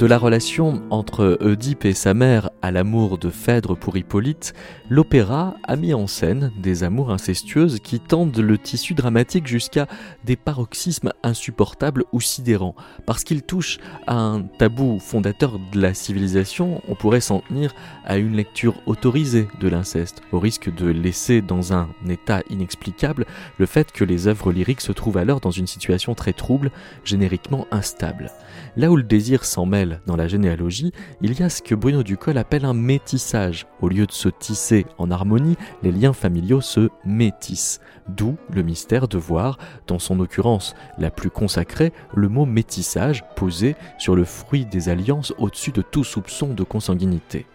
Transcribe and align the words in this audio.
De 0.00 0.06
la 0.06 0.16
relation 0.16 0.80
entre 0.88 1.36
Oedipe 1.42 1.84
et 1.84 1.92
sa 1.92 2.14
mère 2.14 2.48
à 2.62 2.70
l'amour 2.70 3.18
de 3.18 3.28
Phèdre 3.28 3.76
pour 3.76 3.98
Hippolyte, 3.98 4.54
l'opéra 4.88 5.56
a 5.62 5.76
mis 5.76 5.92
en 5.92 6.06
scène 6.06 6.52
des 6.56 6.84
amours 6.84 7.10
incestueuses 7.10 7.80
qui 7.80 8.00
tendent 8.00 8.38
le 8.38 8.56
tissu 8.56 8.94
dramatique 8.94 9.46
jusqu'à 9.46 9.86
des 10.24 10.36
paroxysmes 10.36 11.12
insupportables 11.22 12.04
ou 12.12 12.20
sidérants. 12.22 12.74
Parce 13.04 13.24
qu'ils 13.24 13.42
touchent 13.42 13.78
à 14.06 14.16
un 14.16 14.40
tabou 14.40 14.98
fondateur 15.00 15.58
de 15.70 15.78
la 15.78 15.92
civilisation, 15.92 16.80
on 16.88 16.94
pourrait 16.94 17.20
s'en 17.20 17.40
tenir 17.40 17.74
à 18.06 18.16
une 18.16 18.36
lecture 18.36 18.80
autorisée 18.86 19.48
de 19.60 19.68
l'inceste, 19.68 20.22
au 20.32 20.38
risque 20.38 20.74
de 20.74 20.86
laisser 20.86 21.42
dans 21.42 21.74
un 21.74 21.90
état 22.08 22.40
inexplicable 22.48 23.26
le 23.58 23.66
fait 23.66 23.92
que 23.92 24.04
les 24.04 24.28
œuvres 24.28 24.50
lyriques 24.50 24.80
se 24.80 24.92
trouvent 24.92 25.18
alors 25.18 25.40
dans 25.40 25.50
une 25.50 25.66
situation 25.66 26.14
très 26.14 26.32
trouble, 26.32 26.70
génériquement 27.04 27.66
instable. 27.70 28.30
Là 28.78 28.90
où 28.90 28.96
le 28.96 29.02
désir 29.02 29.44
s'en 29.44 29.66
mêle 29.66 29.89
dans 30.06 30.16
la 30.16 30.28
généalogie, 30.28 30.92
il 31.20 31.38
y 31.38 31.42
a 31.42 31.48
ce 31.48 31.62
que 31.62 31.74
Bruno 31.74 32.02
Ducol 32.02 32.38
appelle 32.38 32.64
un 32.64 32.74
métissage. 32.74 33.66
Au 33.80 33.88
lieu 33.88 34.06
de 34.06 34.12
se 34.12 34.28
tisser 34.28 34.86
en 34.98 35.10
harmonie, 35.10 35.56
les 35.82 35.92
liens 35.92 36.12
familiaux 36.12 36.60
se 36.60 36.88
métissent. 37.04 37.80
D'où 38.08 38.36
le 38.52 38.62
mystère 38.62 39.08
de 39.08 39.18
voir, 39.18 39.58
dans 39.86 39.98
son 39.98 40.20
occurrence 40.20 40.74
la 40.98 41.10
plus 41.10 41.30
consacrée, 41.30 41.92
le 42.14 42.28
mot 42.28 42.46
métissage 42.46 43.24
posé 43.36 43.76
sur 43.98 44.16
le 44.16 44.24
fruit 44.24 44.66
des 44.66 44.88
alliances 44.88 45.32
au-dessus 45.38 45.72
de 45.72 45.82
tout 45.82 46.04
soupçon 46.04 46.54
de 46.54 46.64
consanguinité. 46.64 47.46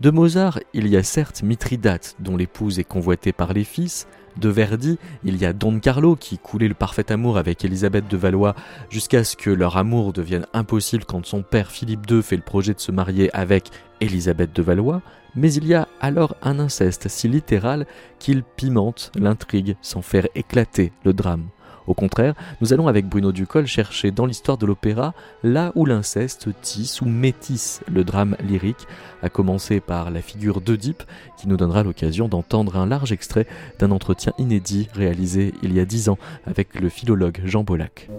De 0.00 0.10
Mozart, 0.10 0.60
il 0.74 0.86
y 0.86 0.96
a 0.96 1.02
certes 1.02 1.42
Mithridate, 1.42 2.14
dont 2.20 2.36
l'épouse 2.36 2.78
est 2.78 2.84
convoitée 2.84 3.32
par 3.32 3.52
les 3.52 3.64
fils, 3.64 4.06
de 4.38 4.48
Verdi, 4.48 4.98
il 5.24 5.36
y 5.36 5.44
a 5.44 5.52
Don 5.52 5.80
Carlo 5.80 6.16
qui 6.16 6.38
coulait 6.38 6.68
le 6.68 6.74
parfait 6.74 7.10
amour 7.12 7.38
avec 7.38 7.64
Élisabeth 7.64 8.08
de 8.08 8.16
Valois 8.16 8.54
jusqu'à 8.90 9.24
ce 9.24 9.36
que 9.36 9.50
leur 9.50 9.76
amour 9.76 10.12
devienne 10.12 10.46
impossible 10.52 11.04
quand 11.04 11.24
son 11.26 11.42
père 11.42 11.70
Philippe 11.70 12.10
II 12.10 12.22
fait 12.22 12.36
le 12.36 12.42
projet 12.42 12.74
de 12.74 12.80
se 12.80 12.92
marier 12.92 13.34
avec 13.34 13.70
Élisabeth 14.00 14.54
de 14.54 14.62
Valois, 14.62 15.02
mais 15.34 15.52
il 15.52 15.66
y 15.66 15.74
a 15.74 15.88
alors 16.00 16.36
un 16.42 16.58
inceste 16.58 17.08
si 17.08 17.28
littéral 17.28 17.86
qu'il 18.18 18.42
pimente 18.42 19.12
l'intrigue 19.14 19.76
sans 19.82 20.02
faire 20.02 20.26
éclater 20.34 20.92
le 21.04 21.12
drame. 21.12 21.48
Au 21.88 21.94
contraire, 21.94 22.34
nous 22.60 22.74
allons 22.74 22.86
avec 22.86 23.06
Bruno 23.06 23.32
Ducol 23.32 23.66
chercher 23.66 24.10
dans 24.10 24.26
l'histoire 24.26 24.58
de 24.58 24.66
l'opéra 24.66 25.14
là 25.42 25.72
où 25.74 25.86
l'inceste 25.86 26.50
tisse 26.60 27.00
ou 27.00 27.06
métisse 27.06 27.80
le 27.90 28.04
drame 28.04 28.36
lyrique, 28.46 28.86
à 29.22 29.30
commencer 29.30 29.80
par 29.80 30.10
la 30.10 30.20
figure 30.20 30.60
d'Oedipe, 30.60 31.02
qui 31.38 31.48
nous 31.48 31.56
donnera 31.56 31.82
l'occasion 31.82 32.28
d'entendre 32.28 32.76
un 32.76 32.86
large 32.86 33.10
extrait 33.10 33.46
d'un 33.78 33.90
entretien 33.90 34.34
inédit 34.36 34.88
réalisé 34.92 35.54
il 35.62 35.72
y 35.72 35.80
a 35.80 35.86
dix 35.86 36.10
ans 36.10 36.18
avec 36.46 36.78
le 36.78 36.90
philologue 36.90 37.40
Jean 37.46 37.64
Bollac. 37.64 38.10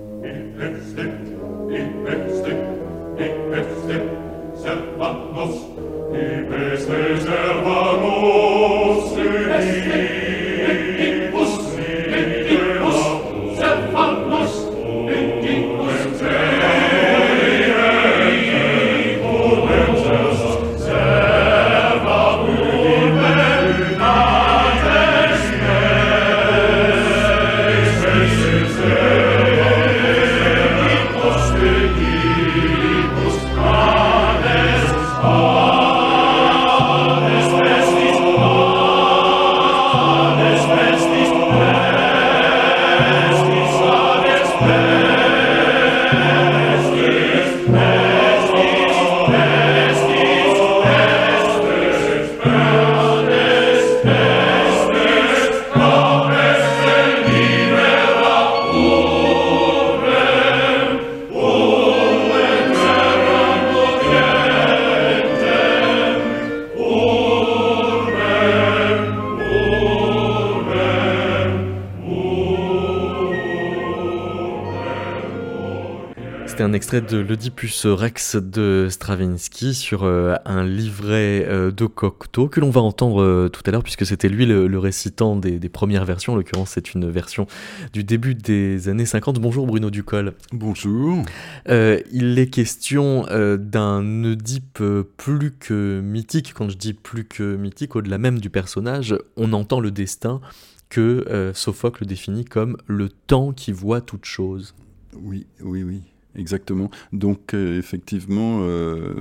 De 77.02 77.18
l'Oedipus 77.18 77.86
Rex 77.86 78.36
de 78.36 78.88
Stravinsky 78.90 79.74
sur 79.74 80.04
euh, 80.04 80.36
un 80.46 80.64
livret 80.64 81.46
euh, 81.48 81.72
de 81.72 81.86
Cocteau 81.86 82.48
que 82.48 82.60
l'on 82.60 82.70
va 82.70 82.82
entendre 82.82 83.22
euh, 83.22 83.48
tout 83.48 83.62
à 83.66 83.72
l'heure 83.72 83.84
puisque 83.84 84.06
c'était 84.06 84.28
lui 84.28 84.46
le, 84.46 84.80
récitant 84.80 85.36
des, 85.36 85.60
premières 85.70 86.06
versions. 86.06 86.34
En 86.34 86.36
l'occurrence, 86.36 86.72
c'est 86.72 86.94
une 86.94 87.10
version 87.10 87.48
du 87.94 88.04
début 88.04 88.36
des 88.36 88.90
années 88.90 89.06
50. 89.06 89.40
Bonjour 89.40 89.68
Bruno 89.68 89.90
Ducol. 89.90 90.34
Bonjour. 90.52 91.24
il 91.68 92.40
est 92.40 92.50
question 92.50 93.26
d'un 93.58 94.24
Oedipe 94.24 94.84
plus 95.18 95.52
que 95.52 96.02
mythique. 96.02 96.54
Quand 96.54 96.70
je 96.70 96.78
dis 96.78 96.94
plus 96.94 97.26
que 97.26 97.56
mythique, 97.56 97.96
au-delà 97.96 98.18
même 98.18 98.40
du 98.40 98.50
personnage, 98.50 99.16
on 99.38 99.54
entend 99.54 99.80
le 99.80 99.92
destin 99.92 100.42
que 100.90 101.52
Sophocle 101.54 102.06
définit 102.06 102.46
comme 102.46 102.78
le 102.88 103.10
temps 103.10 103.54
qui 103.54 103.72
voit 103.72 104.02
toute 104.02 104.26
chose. 104.26 104.74
Oui, 105.14 105.46
oui, 105.62 105.84
oui. 105.84 106.02
Exactement. 106.36 106.90
Donc, 107.12 107.54
euh, 107.54 107.78
effectivement, 107.80 108.60
euh, 108.62 109.14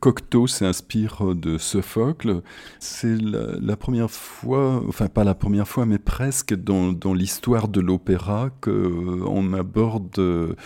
Cocteau 0.00 0.46
s'inspire 0.46 1.34
de 1.34 1.58
Sophocle. 1.58 2.40
C'est 2.78 3.16
la, 3.16 3.76
première 3.76 4.10
fois, 4.10 4.82
enfin 4.88 5.08
pas 5.08 5.24
la 5.24 5.34
première 5.34 5.68
fois, 5.68 5.84
mais 5.84 5.98
presque 5.98 6.54
dans, 6.54 6.94
l'histoire 7.12 7.68
de 7.68 7.80
l'opéra 7.80 8.50
qu'on 8.62 9.52
aborde 9.52 10.56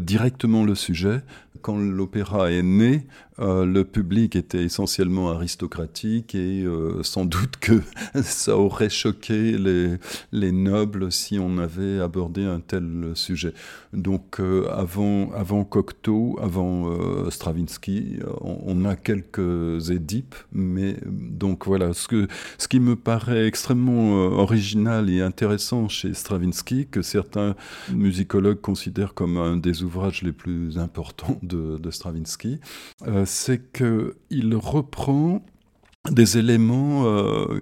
directement 0.00 0.64
le 0.64 0.76
sujet. 0.76 1.22
Quand 1.62 1.76
l'opéra 1.76 2.50
est 2.52 2.62
né, 2.62 3.06
euh, 3.40 3.64
le 3.64 3.84
public 3.84 4.36
était 4.36 4.62
essentiellement 4.62 5.30
aristocratique 5.30 6.34
et 6.34 6.62
euh, 6.62 7.02
sans 7.02 7.24
doute 7.24 7.56
que 7.58 7.80
ça 8.22 8.56
aurait 8.56 8.90
choqué 8.90 9.56
les, 9.56 9.96
les, 10.32 10.52
nobles 10.52 11.10
si 11.10 11.38
on 11.38 11.56
avait 11.58 12.00
abordé 12.00 12.44
un 12.44 12.60
tel 12.60 13.12
sujet. 13.14 13.54
Donc 13.94 14.40
euh, 14.40 14.68
avant, 14.70 15.32
avant 15.32 15.64
Cocteau, 15.64 16.38
avant 16.42 16.90
Stravinsky, 17.30 18.18
on, 18.42 18.84
a 18.84 18.96
quelques 18.96 19.90
édipes, 19.90 20.34
mais 20.52 20.96
donc 21.06 21.66
voilà, 21.66 21.92
ce 21.94 22.68
qui 22.68 22.80
me 22.80 22.96
paraît 22.96 23.46
extrêmement 23.46 24.12
original 24.14 25.10
et 25.10 25.20
intéressant 25.20 25.88
chez 25.88 26.14
Stravinsky, 26.14 26.86
que 26.86 27.02
certains 27.02 27.54
musicologues 27.90 28.60
considèrent 28.60 29.14
comme 29.14 29.36
un 29.36 29.56
des 29.56 29.82
ouvrages 29.82 30.22
les 30.22 30.32
plus 30.32 30.78
importants 30.78 31.39
de, 31.42 31.90
Stravinsky, 31.90 32.60
c'est 33.24 33.72
qu'il 33.72 34.54
reprend 34.54 35.42
des 36.08 36.38
éléments 36.38 37.04
euh, 37.04 37.60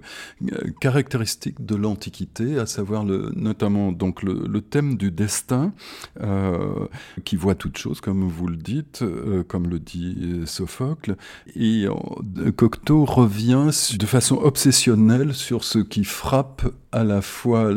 caractéristiques 0.79 1.65
de 1.65 1.75
l'Antiquité, 1.75 2.57
à 2.57 2.65
savoir 2.65 3.03
notamment 3.03 3.91
donc 3.91 4.23
le, 4.23 4.61
thème 4.61 4.95
du 4.95 5.11
destin, 5.11 5.73
euh, 6.21 6.87
qui 7.25 7.35
voit 7.35 7.55
toute 7.55 7.77
chose, 7.77 7.99
comme 7.99 8.27
vous 8.27 8.47
le 8.47 8.55
dites, 8.55 9.01
euh, 9.01 9.43
comme 9.43 9.67
le 9.67 9.79
dit 9.79 10.41
Sophocle, 10.45 11.17
et 11.55 11.85
Cocteau 12.55 13.03
revient 13.03 13.69
de 13.97 14.05
façon 14.05 14.37
obsessionnelle 14.37 15.33
sur 15.33 15.65
ce 15.65 15.79
qui 15.79 16.05
frappe 16.05 16.63
à 16.91 17.03
la 17.03 17.21
fois 17.21 17.71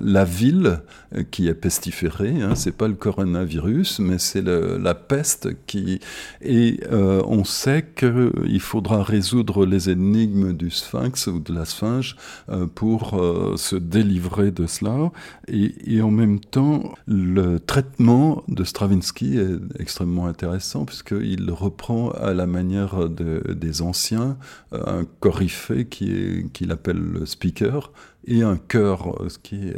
la 0.00 0.24
ville 0.24 0.80
euh, 1.14 1.22
qui 1.30 1.48
est 1.48 1.54
pestiférée, 1.54 2.42
hein, 2.42 2.54
c'est 2.56 2.76
pas 2.76 2.88
le 2.88 2.94
coronavirus, 2.94 4.00
mais 4.00 4.18
c'est 4.18 4.42
la 4.42 4.94
peste 4.94 5.50
qui. 5.66 6.00
Et 6.42 6.80
euh, 6.90 7.22
on 7.26 7.44
sait 7.44 7.86
qu'il 7.94 8.60
faudra 8.60 9.02
résoudre 9.02 9.66
les 9.66 9.90
énigmes 9.90 10.52
du 10.52 10.70
sphinx 10.70 11.28
ou 11.28 11.38
de 11.38 11.54
la 11.54 11.64
sphinge 11.64 12.16
euh, 12.48 12.66
pour 12.66 13.20
se 13.56 13.76
délivrer 13.76 14.50
de 14.50 14.66
cela. 14.66 15.10
Et, 15.48 16.02
en 16.02 16.10
même 16.10 16.40
temps, 16.40 16.94
le 17.06 17.58
traitement 17.58 18.42
de 18.48 18.64
Stravinsky 18.64 19.38
est 19.38 19.80
extrêmement 19.80 20.26
intéressant 20.26 20.84
puisqu'il 20.84 21.50
reprend 21.50 22.10
à 22.10 22.32
la 22.34 22.46
manière 22.46 23.08
des 23.08 23.82
anciens 23.82 24.36
un 24.72 25.04
coryphée 25.20 25.86
qu'il 25.86 26.72
appelle 26.72 26.98
le 26.98 27.26
speaker 27.26 27.92
et 28.26 28.42
un 28.42 28.56
cœur, 28.56 29.16
ce 29.28 29.38
qui 29.38 29.72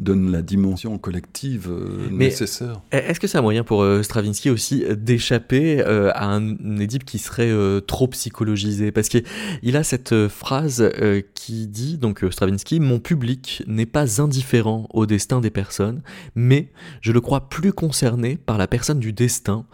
donne 0.00 0.30
la 0.30 0.42
dimension 0.42 0.98
collective 0.98 1.68
euh, 1.70 2.08
nécessaire. 2.10 2.80
Est-ce 2.90 3.20
que 3.20 3.26
c'est 3.26 3.38
un 3.38 3.42
moyen 3.42 3.64
pour 3.64 3.82
euh, 3.82 4.02
Stravinsky 4.02 4.50
aussi 4.50 4.84
d'échapper 4.96 5.80
euh, 5.80 6.10
à 6.14 6.26
un 6.26 6.78
Édipe 6.78 7.04
qui 7.04 7.18
serait 7.18 7.52
trop 7.86 8.08
psychologisé? 8.08 8.92
Parce 8.92 9.08
qu'il 9.08 9.76
a 9.76 9.84
cette 9.84 10.28
phrase 10.28 10.90
qui 11.34 11.66
dit, 11.66 11.98
donc 11.98 12.24
Stravinsky, 12.30 12.80
Mon 12.80 12.98
public 12.98 13.62
n'est 13.66 13.86
pas 13.86 14.20
indifférent 14.20 14.88
au 14.92 15.06
destin 15.06 15.40
des 15.40 15.50
personnes, 15.50 16.02
mais 16.34 16.68
je 17.00 17.12
le 17.12 17.20
crois 17.20 17.48
plus 17.48 17.72
concerné 17.72 18.36
par 18.36 18.58
la 18.58 18.66
personne 18.66 18.98
du 18.98 19.12
destin, 19.12 19.64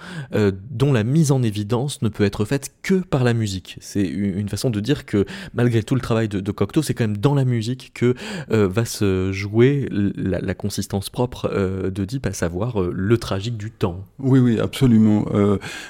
dont 0.71 0.93
la 0.93 1.05
mise 1.05 1.33
en 1.33 1.43
évidence 1.43 2.03
ne 2.03 2.09
peut 2.09 2.25
être 2.25 2.45
faite 2.45 2.75
que 2.83 2.95
par 2.95 3.25
la 3.25 3.35
musique. 3.35 3.79
C'est 3.81 4.07
une 4.07 4.49
façon 4.49 4.71
de 4.71 4.81
dire 4.81 5.07
que 5.07 5.25
malgré 5.55 5.83
tout 5.83 5.95
le 5.95 6.01
travail 6.01 6.29
de, 6.29 6.41
de 6.41 6.53
Cocteau, 6.53 6.83
c'est 6.83 6.95
quand 6.95 7.05
même 7.05 7.17
dans 7.17 7.35
la 7.35 7.45
musique 7.45 7.93
que 7.95 8.00
euh, 8.05 8.69
va 8.69 8.85
se 8.85 9.33
jouer 9.33 9.89
la, 9.91 10.55
consistance 10.55 11.11
propre 11.11 11.51
euh, 11.53 11.91
Deep, 11.91 12.27
à 12.27 12.33
savoir 12.33 12.81
euh, 12.81 12.93
le 12.95 13.19
tragique 13.19 13.57
du 13.57 13.71
temps. 13.71 14.05
Oui, 14.19 14.39
oui, 14.39 14.59
absolument. 14.59 15.27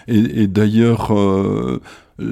et 0.08 0.46
d'ailleurs, 0.46 1.12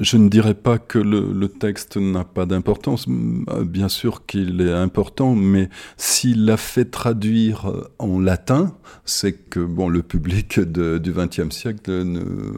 je 0.01 0.17
ne 0.17 0.29
dirais 0.29 0.53
pas 0.53 0.77
que 0.77 0.99
le, 0.99 1.47
texte 1.47 1.97
n'a 1.97 2.23
pas 2.23 2.45
d'importance. 2.45 3.07
Bien 3.07 3.89
sûr 3.89 4.25
qu'il 4.25 4.61
est 4.61 4.71
important, 4.71 5.35
mais 5.35 5.69
s'il 5.97 6.45
l'a 6.45 6.57
fait 6.57 6.85
traduire 6.85 7.71
en 7.97 8.19
latin, 8.19 8.75
c'est 9.05 9.33
que 9.33 9.59
bon, 9.59 9.89
le 9.89 10.03
public 10.03 10.59
du 10.59 11.11
XXe 11.11 11.49
siècle, 11.49 12.03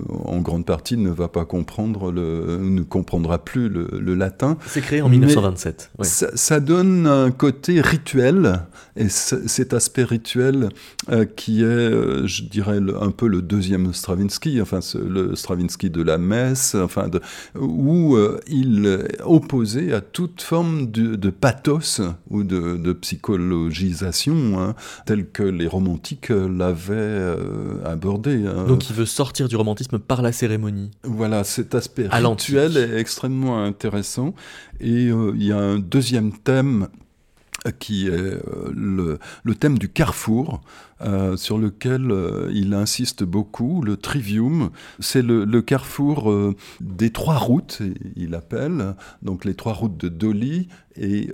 en 0.09 0.39
grande 0.39 0.65
partie, 0.65 0.97
ne 0.97 1.09
va 1.09 1.29
pas 1.29 1.45
comprendre, 1.45 2.11
le, 2.11 2.57
ne 2.61 2.81
comprendra 2.81 3.43
plus 3.43 3.69
le, 3.69 4.13
latin. 4.13 4.57
C'est 4.67 4.81
créé 4.81 5.01
en 5.01 5.09
1927. 5.09 5.91
Ça, 6.01 6.59
donne 6.59 7.07
un 7.07 7.31
côté 7.31 7.79
rituel, 7.81 8.65
et 8.97 9.07
cet 9.09 9.73
aspect 9.73 10.03
rituel 10.03 10.69
euh, 11.09 11.25
qui 11.25 11.61
est, 11.61 11.65
euh, 11.65 12.27
je 12.27 12.43
dirais, 12.43 12.79
un 12.99 13.11
peu 13.11 13.27
le 13.27 13.41
deuxième 13.41 13.93
Stravinsky, 13.93 14.61
enfin 14.61 14.79
le 14.95 15.35
Stravinsky 15.35 15.89
de 15.89 16.01
la 16.01 16.17
messe, 16.17 16.75
enfin 16.75 17.07
de, 17.07 17.20
où 17.59 18.15
euh, 18.15 18.39
il 18.47 19.07
opposait 19.23 19.93
à 19.93 20.01
toute 20.01 20.41
forme 20.41 20.91
de, 20.91 21.29
pathos 21.29 22.01
ou 22.29 22.43
de, 22.43 22.93
psychologisation, 22.93 24.59
hein, 24.59 24.75
telle 25.05 25.29
que 25.29 25.43
les 25.43 25.67
romantiques 25.67 26.29
l'avaient 26.29 26.95
euh, 26.95 27.83
abordé. 27.85 28.45
Hein. 28.45 28.65
Donc 28.67 28.89
il 28.89 28.95
veut 28.95 29.05
sortir 29.05 29.47
du 29.47 29.55
romantisme 29.55 29.99
par 29.99 30.21
la 30.21 30.31
cérémonie. 30.31 30.91
Voilà, 31.03 31.43
cet 31.43 31.75
aspect 31.75 32.07
rituel 32.07 32.77
est 32.77 32.99
extrêmement 32.99 33.63
intéressant. 33.63 34.33
Et 34.79 35.07
euh, 35.07 35.33
il 35.35 35.43
y 35.43 35.51
a 35.51 35.57
un 35.57 35.79
deuxième 35.79 36.31
thème 36.33 36.87
qui 37.77 38.07
est 38.07 38.41
le, 38.73 39.19
le 39.43 39.55
thème 39.55 39.77
du 39.77 39.87
carrefour. 39.87 40.61
Euh, 41.03 41.35
sur 41.35 41.57
lequel 41.57 42.11
euh, 42.11 42.51
il 42.53 42.75
insiste 42.75 43.23
beaucoup, 43.23 43.81
le 43.81 43.97
trivium. 43.97 44.69
C'est 44.99 45.23
le, 45.23 45.61
carrefour 45.61 46.29
euh, 46.29 46.55
des 46.79 47.09
trois 47.09 47.37
routes, 47.37 47.81
il 48.15 48.35
appelle, 48.35 48.95
donc 49.23 49.45
les 49.45 49.55
trois 49.55 49.73
routes 49.73 49.97
de 49.97 50.09
Dolly. 50.09 50.67
Et 50.97 51.29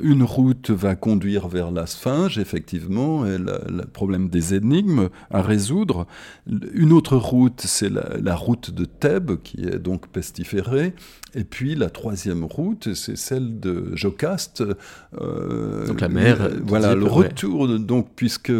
une 0.00 0.22
route 0.22 0.70
va 0.70 0.94
conduire 0.94 1.48
vers 1.48 1.72
la 1.72 1.86
sphinge, 1.86 2.38
effectivement, 2.38 3.26
et 3.26 3.36
le 3.36 3.84
problème 3.92 4.28
des 4.28 4.54
énigmes 4.54 5.08
à 5.32 5.42
résoudre. 5.42 6.06
Une 6.46 6.92
autre 6.92 7.16
route, 7.16 7.62
c'est 7.62 7.90
la, 7.90 8.36
route 8.36 8.70
de 8.70 8.84
Thèbes, 8.84 9.42
qui 9.42 9.64
est 9.64 9.80
donc 9.80 10.06
pestiférée. 10.06 10.94
Et 11.34 11.42
puis 11.42 11.74
la 11.74 11.90
troisième 11.90 12.44
route, 12.44 12.94
c'est 12.94 13.16
celle 13.16 13.58
de 13.58 13.90
Jocaste. 13.96 14.62
donc 14.62 16.00
la 16.00 16.08
mer. 16.08 16.48
voilà, 16.64 16.94
le 16.94 17.06
retour, 17.06 17.66
donc, 17.80 18.06
puisque 18.14 18.52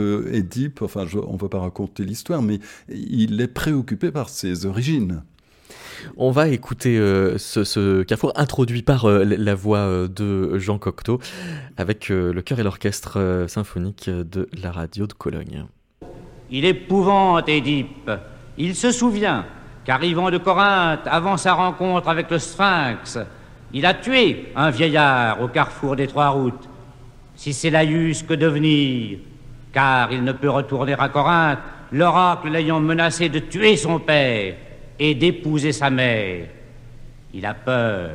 enfin 0.80 1.06
on 1.28 1.34
ne 1.34 1.38
va 1.38 1.48
pas 1.48 1.60
raconter 1.60 2.04
l'histoire, 2.04 2.42
mais 2.42 2.60
il 2.88 3.40
est 3.40 3.48
préoccupé 3.48 4.10
par 4.10 4.28
ses 4.28 4.66
origines. 4.66 5.22
On 6.16 6.30
va 6.30 6.48
écouter 6.48 6.98
euh, 6.98 7.38
ce, 7.38 8.02
carrefour 8.02 8.32
introduit 8.36 8.82
par 8.82 9.04
euh, 9.04 9.24
la 9.24 9.54
voix 9.54 9.78
euh, 9.78 10.08
de 10.08 10.58
Jean 10.58 10.78
Cocteau 10.78 11.20
avec 11.76 12.08
le 12.08 12.40
chœur 12.42 12.60
et 12.60 12.62
l'orchestre 12.62 13.46
symphonique 13.48 14.08
de 14.08 14.48
la 14.60 14.70
radio 14.70 15.06
de 15.06 15.12
Cologne. 15.12 15.66
Il 16.50 16.64
épouvante 16.64 17.48
Édipe. 17.48 18.10
Il 18.58 18.74
se 18.74 18.92
souvient 18.92 19.46
qu'arrivant 19.84 20.30
de 20.30 20.38
Corinthe, 20.38 21.06
avant 21.06 21.36
sa 21.36 21.54
rencontre 21.54 22.08
avec 22.08 22.30
le 22.30 22.38
Sphinx, 22.38 23.18
il 23.72 23.86
a 23.86 23.94
tué 23.94 24.52
un 24.54 24.70
vieillard 24.70 25.40
au 25.40 25.48
carrefour 25.48 25.96
des 25.96 26.06
trois 26.06 26.28
routes. 26.28 26.68
Si 27.34 27.54
c'est 27.54 27.70
Laïus, 27.70 28.22
que 28.22 28.34
devenir 28.34 29.18
car 29.72 30.12
il 30.12 30.22
ne 30.22 30.32
peut 30.32 30.50
retourner 30.50 30.94
à 30.98 31.08
Corinthe, 31.08 31.58
l'oracle 31.92 32.50
l'ayant 32.50 32.80
menacé 32.80 33.28
de 33.28 33.38
tuer 33.38 33.76
son 33.76 33.98
père 33.98 34.54
et 34.98 35.14
d'épouser 35.14 35.72
sa 35.72 35.90
mère. 35.90 36.46
Il 37.34 37.46
a 37.46 37.54
peur. 37.54 38.10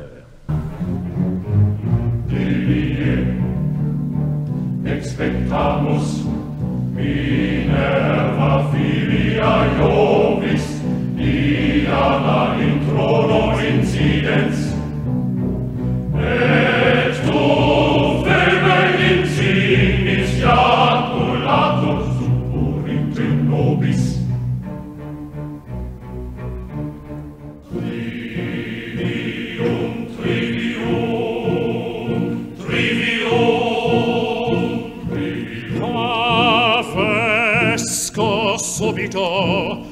Guido, 39.08 39.86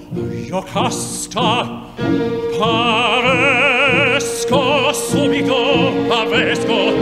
Iocasta, 0.47 1.89
paresco 2.59 3.83
subito, 4.93 5.61
pavesco, 6.07 6.93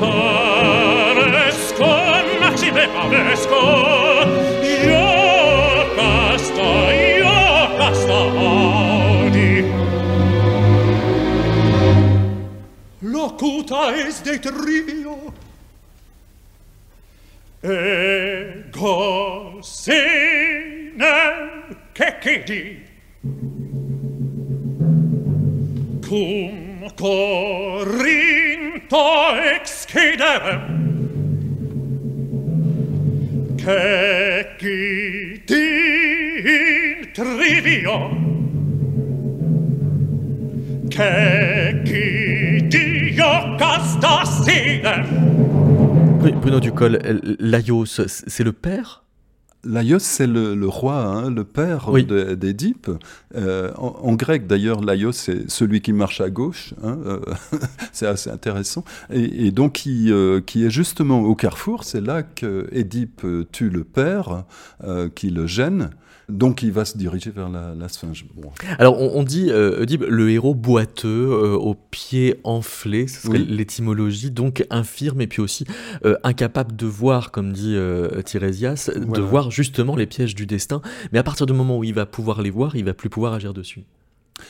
paresco, 0.00 1.90
maxime 2.40 2.88
pavesco, 2.88 3.60
Iocasta, 4.88 6.68
Iocasta, 7.20 8.18
audi. 8.40 9.54
Locuta 13.02 13.82
est 13.96 14.24
de 14.24 14.38
trio, 14.38 15.16
ego 17.62 19.60
sine 19.62 21.39
cum 26.08 26.88
corinto 26.96 28.24
excederem 29.54 30.62
cecedi 33.56 34.80
in 36.44 37.12
trivio? 37.12 37.98
Bruno 46.40 46.60
Ducol, 46.60 46.98
Laios, 47.38 48.00
c'est 48.06 48.44
le 48.44 48.52
père? 48.52 49.04
Laios, 49.64 49.98
c'est 49.98 50.26
le, 50.26 50.54
roi, 50.66 50.96
hein, 50.96 51.30
le 51.30 51.44
père 51.44 51.90
d'Édipe. 52.36 52.90
Euh, 53.36 53.70
en, 53.76 54.14
grec, 54.14 54.46
d'ailleurs, 54.46 54.80
Laios, 54.80 55.12
c'est 55.12 55.50
celui 55.50 55.80
qui 55.82 55.92
marche 55.92 56.20
à 56.20 56.30
gauche. 56.30 56.74
Hein, 56.82 56.98
euh, 57.06 57.20
c'est 57.92 58.06
assez 58.06 58.30
intéressant. 58.30 58.84
Et, 59.10 59.50
donc, 59.50 59.72
qui, 59.74 60.10
euh, 60.10 60.40
qui, 60.40 60.64
est 60.64 60.70
justement 60.70 61.20
au 61.20 61.34
carrefour. 61.34 61.84
C'est 61.84 62.00
là 62.00 62.22
qu'Édipe 62.22 63.26
tue 63.52 63.70
le 63.70 63.84
père, 63.84 64.44
qui 65.14 65.30
le 65.30 65.46
gêne. 65.46 65.90
Donc 66.30 66.62
il 66.62 66.72
va 66.72 66.84
se 66.84 66.96
diriger 66.96 67.30
vers 67.30 67.48
la, 67.48 67.88
sphinge. 67.88 68.26
Alors 68.78 69.00
on, 69.00 69.22
dit 69.22 69.48
euh, 69.50 69.84
le 70.08 70.30
héros 70.30 70.54
boiteux, 70.54 71.30
euh, 71.30 71.56
aux 71.56 71.74
pieds 71.74 72.40
enflés, 72.44 73.06
ce 73.06 73.22
serait 73.22 73.38
l'étymologie, 73.38 74.30
donc 74.30 74.64
infirme 74.70 75.20
et 75.20 75.26
puis 75.26 75.40
aussi 75.40 75.64
euh, 76.04 76.16
incapable 76.22 76.76
de 76.76 76.86
voir, 76.86 77.30
comme 77.30 77.52
dit 77.52 77.74
euh, 77.76 78.22
Tirésias, 78.22 78.90
de 78.94 79.20
voir 79.20 79.50
justement 79.50 79.96
les 79.96 80.06
pièges 80.06 80.34
du 80.34 80.46
destin. 80.46 80.80
Mais 81.12 81.18
à 81.18 81.22
partir 81.22 81.46
du 81.46 81.52
moment 81.52 81.78
où 81.78 81.84
il 81.84 81.94
va 81.94 82.06
pouvoir 82.06 82.42
les 82.42 82.50
voir, 82.50 82.76
il 82.76 82.84
va 82.84 82.94
plus 82.94 83.10
pouvoir 83.10 83.32
agir 83.34 83.54
dessus. 83.54 83.84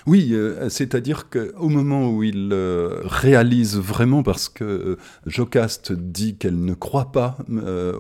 Oui, 0.07 0.33
c'est-à-dire 0.69 1.29
qu'au 1.31 1.69
moment 1.69 2.13
où 2.13 2.23
il 2.23 2.55
réalise 3.03 3.77
vraiment, 3.77 4.23
parce 4.23 4.49
que 4.49 4.99
Jocaste 5.27 5.93
dit 5.93 6.37
qu'elle 6.37 6.65
ne 6.65 6.75
croit 6.75 7.11
pas 7.11 7.37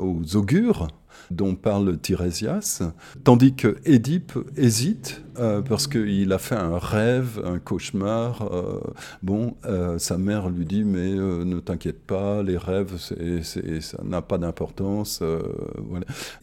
aux 0.00 0.36
augures, 0.36 0.86
dont 1.30 1.54
parle 1.54 1.98
Tirésias, 1.98 2.82
tandis 3.24 3.54
que 3.54 3.76
Édipe 3.84 4.32
hésite 4.56 5.22
euh, 5.40 5.62
parce 5.62 5.86
qu'il 5.86 6.32
a 6.32 6.38
fait 6.38 6.56
un 6.56 6.78
rêve, 6.78 7.40
un 7.44 7.58
cauchemar. 7.58 8.42
Euh, 8.52 8.80
bon, 9.22 9.56
euh, 9.64 9.98
sa 9.98 10.18
mère 10.18 10.50
lui 10.50 10.66
dit 10.66 10.84
mais 10.84 11.14
ne 11.14 11.60
t'inquiète 11.60 12.00
pas, 12.00 12.42
les 12.42 12.58
rêves, 12.58 12.96
ça 12.98 14.02
n'a 14.04 14.20
pas 14.20 14.36
d'importance. 14.36 15.22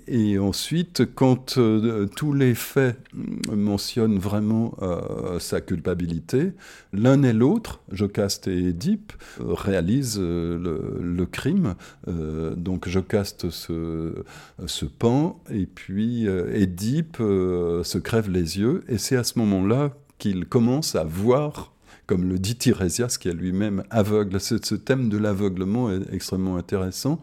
Et 0.08 0.40
ensuite, 0.40 1.04
quand 1.14 1.60
tous 2.16 2.34
les 2.34 2.56
faits 2.56 2.98
mentionnent 3.52 4.18
vraiment 4.18 4.76
sa 5.40 5.62
culpabilité, 5.62 6.54
l'un 6.94 7.22
et 7.24 7.34
l'autre, 7.34 7.82
Jocaste 7.92 8.48
et 8.48 8.70
Édipe, 8.70 9.14
réalisent 9.40 10.20
le, 10.20 11.26
crime. 11.32 11.76
donc 12.08 12.88
Jocaste 12.88 13.50
se, 13.50 14.24
se 14.66 14.86
pend 14.86 15.42
et 15.52 15.66
puis 15.66 16.26
Édipe 16.28 17.18
se 17.18 17.98
crève 17.98 18.30
les 18.30 18.60
yeux 18.60 18.84
et 18.88 18.98
c'est 18.98 19.16
à 19.16 19.24
ce 19.24 19.38
moment-là 19.40 19.92
qu'il 20.18 20.46
commence 20.46 20.96
à 20.96 21.04
voir, 21.04 21.74
comme 22.06 22.28
le 22.28 22.40
dit 22.40 22.56
Tirésias, 22.56 23.18
qui 23.20 23.30
est 23.30 23.34
lui-même 23.34 23.84
aveugle. 23.90 24.40
Ce, 24.40 24.56
ce 24.62 24.76
thème 24.76 25.10
de 25.10 25.18
l'aveuglement 25.18 25.92
est 25.92 26.02
extrêmement 26.12 26.58
intéressant. 26.58 27.22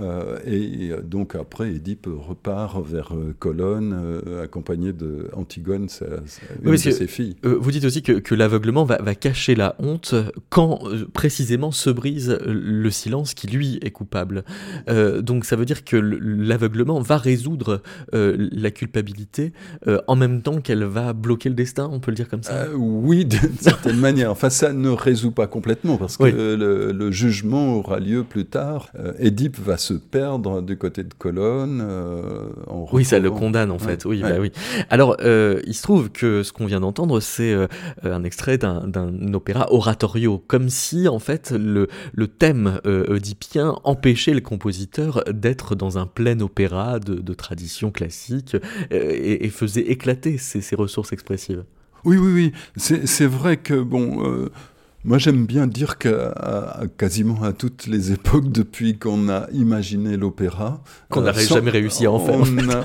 Euh, 0.00 0.38
et 0.46 0.90
donc 1.02 1.34
après, 1.34 1.72
Édipe 1.72 2.06
repart 2.06 2.84
vers 2.84 3.14
euh, 3.14 3.34
Colonne, 3.38 3.94
euh, 3.94 4.44
accompagné 4.44 4.92
d'Antigone, 4.92 5.88
sa, 5.88 6.06
une 6.62 6.72
de 6.72 6.76
ses 6.76 7.06
filles. 7.06 7.36
vous 7.42 7.70
dites 7.70 7.84
aussi 7.84 8.02
que, 8.02 8.34
l'aveuglement 8.34 8.84
va, 8.84 9.14
cacher 9.14 9.54
la 9.54 9.76
honte 9.78 10.14
quand 10.50 10.80
précisément 11.12 11.70
se 11.70 11.88
brise 11.90 12.38
le 12.44 12.90
silence 12.90 13.34
qui 13.34 13.46
lui 13.46 13.78
est 13.82 13.90
coupable? 13.90 14.44
donc 15.20 15.44
ça 15.44 15.56
veut 15.56 15.64
dire 15.64 15.84
que 15.84 15.96
l'aveuglement 15.96 17.00
va 17.00 17.16
résoudre 17.16 17.82
la 18.12 18.70
culpabilité 18.70 19.52
en 20.06 20.16
même 20.16 20.42
temps 20.42 20.60
qu'elle 20.60 20.84
va 20.84 21.12
bloquer 21.12 21.48
le 21.48 21.54
destin, 21.54 21.88
on 21.90 22.00
peut 22.00 22.10
le 22.10 22.16
dire 22.16 22.28
comme 22.28 22.42
ça? 22.42 22.66
Oui, 22.74 23.24
d'une 23.24 23.56
certaine 23.60 23.98
manière. 23.98 24.30
Enfin, 24.30 24.50
ça 24.50 24.72
ne 24.72 24.90
résout 24.90 25.30
pas 25.30 25.46
complètement 25.46 25.96
parce 25.96 26.16
que 26.16 26.24
le, 26.24 26.92
le, 26.92 27.10
jugement 27.10 27.76
aura 27.76 28.00
lieu 28.00 28.24
plus 28.24 28.44
tard. 28.44 28.92
Édipe 29.18 29.58
va 29.58 29.78
se 29.78 29.85
perdre 29.94 30.62
du 30.62 30.76
côté 30.76 31.04
de 31.04 31.12
Colonne. 31.14 31.80
Euh, 31.82 32.48
oui, 32.92 33.04
ça 33.04 33.18
le 33.18 33.30
condamne 33.30 33.70
en 33.70 33.78
fait. 33.78 34.04
Oui, 34.04 34.20
Bah 34.22 34.36
oui. 34.40 34.52
Alors, 34.90 35.16
euh, 35.20 35.60
il 35.66 35.74
se 35.74 35.82
trouve 35.82 36.10
que 36.10 36.42
ce 36.42 36.52
qu'on 36.52 36.66
vient 36.66 36.80
d'entendre, 36.80 37.20
c'est 37.20 37.52
euh, 37.52 37.66
un 38.02 38.24
extrait 38.24 38.58
d'un 38.58 39.34
opéra 39.34 39.72
oratorio, 39.72 40.42
comme 40.46 40.68
si 40.68 41.08
en 41.08 41.18
fait 41.18 41.52
le, 41.52 41.88
le 42.12 42.28
thème 42.28 42.80
oedipien 42.84 43.76
empêchait 43.84 44.34
le 44.34 44.40
compositeur 44.40 45.24
d'être 45.32 45.74
dans 45.74 45.98
un 45.98 46.06
plein 46.06 46.40
opéra 46.40 46.98
de, 47.00 47.34
tradition 47.34 47.90
classique 47.90 48.56
et, 48.90 49.48
faisait 49.50 49.82
éclater 49.82 50.38
ses, 50.38 50.60
ses, 50.60 50.74
ressources 50.74 51.12
expressives. 51.12 51.64
Oui, 52.04 52.16
oui, 52.16 52.32
oui. 52.32 52.52
C'est 52.76 53.26
vrai 53.26 53.56
que 53.56 53.74
bon 53.74 54.48
moi, 55.06 55.18
j'aime 55.18 55.46
bien 55.46 55.68
dire 55.68 55.98
qu'à 55.98 56.82
quasiment 56.98 57.40
à 57.44 57.52
toutes 57.52 57.86
les 57.86 58.10
époques, 58.16 58.50
depuis 58.50 58.98
qu'on 58.98 59.28
a 59.28 59.46
imaginé 59.52 60.16
l'opéra, 60.16 60.82
qu'on 61.10 61.20
n'a 61.20 61.30
euh, 61.30 61.40
jamais 61.48 61.70
réussi 61.70 62.06
à 62.06 62.10
en 62.10 62.18
faire. 62.18 62.40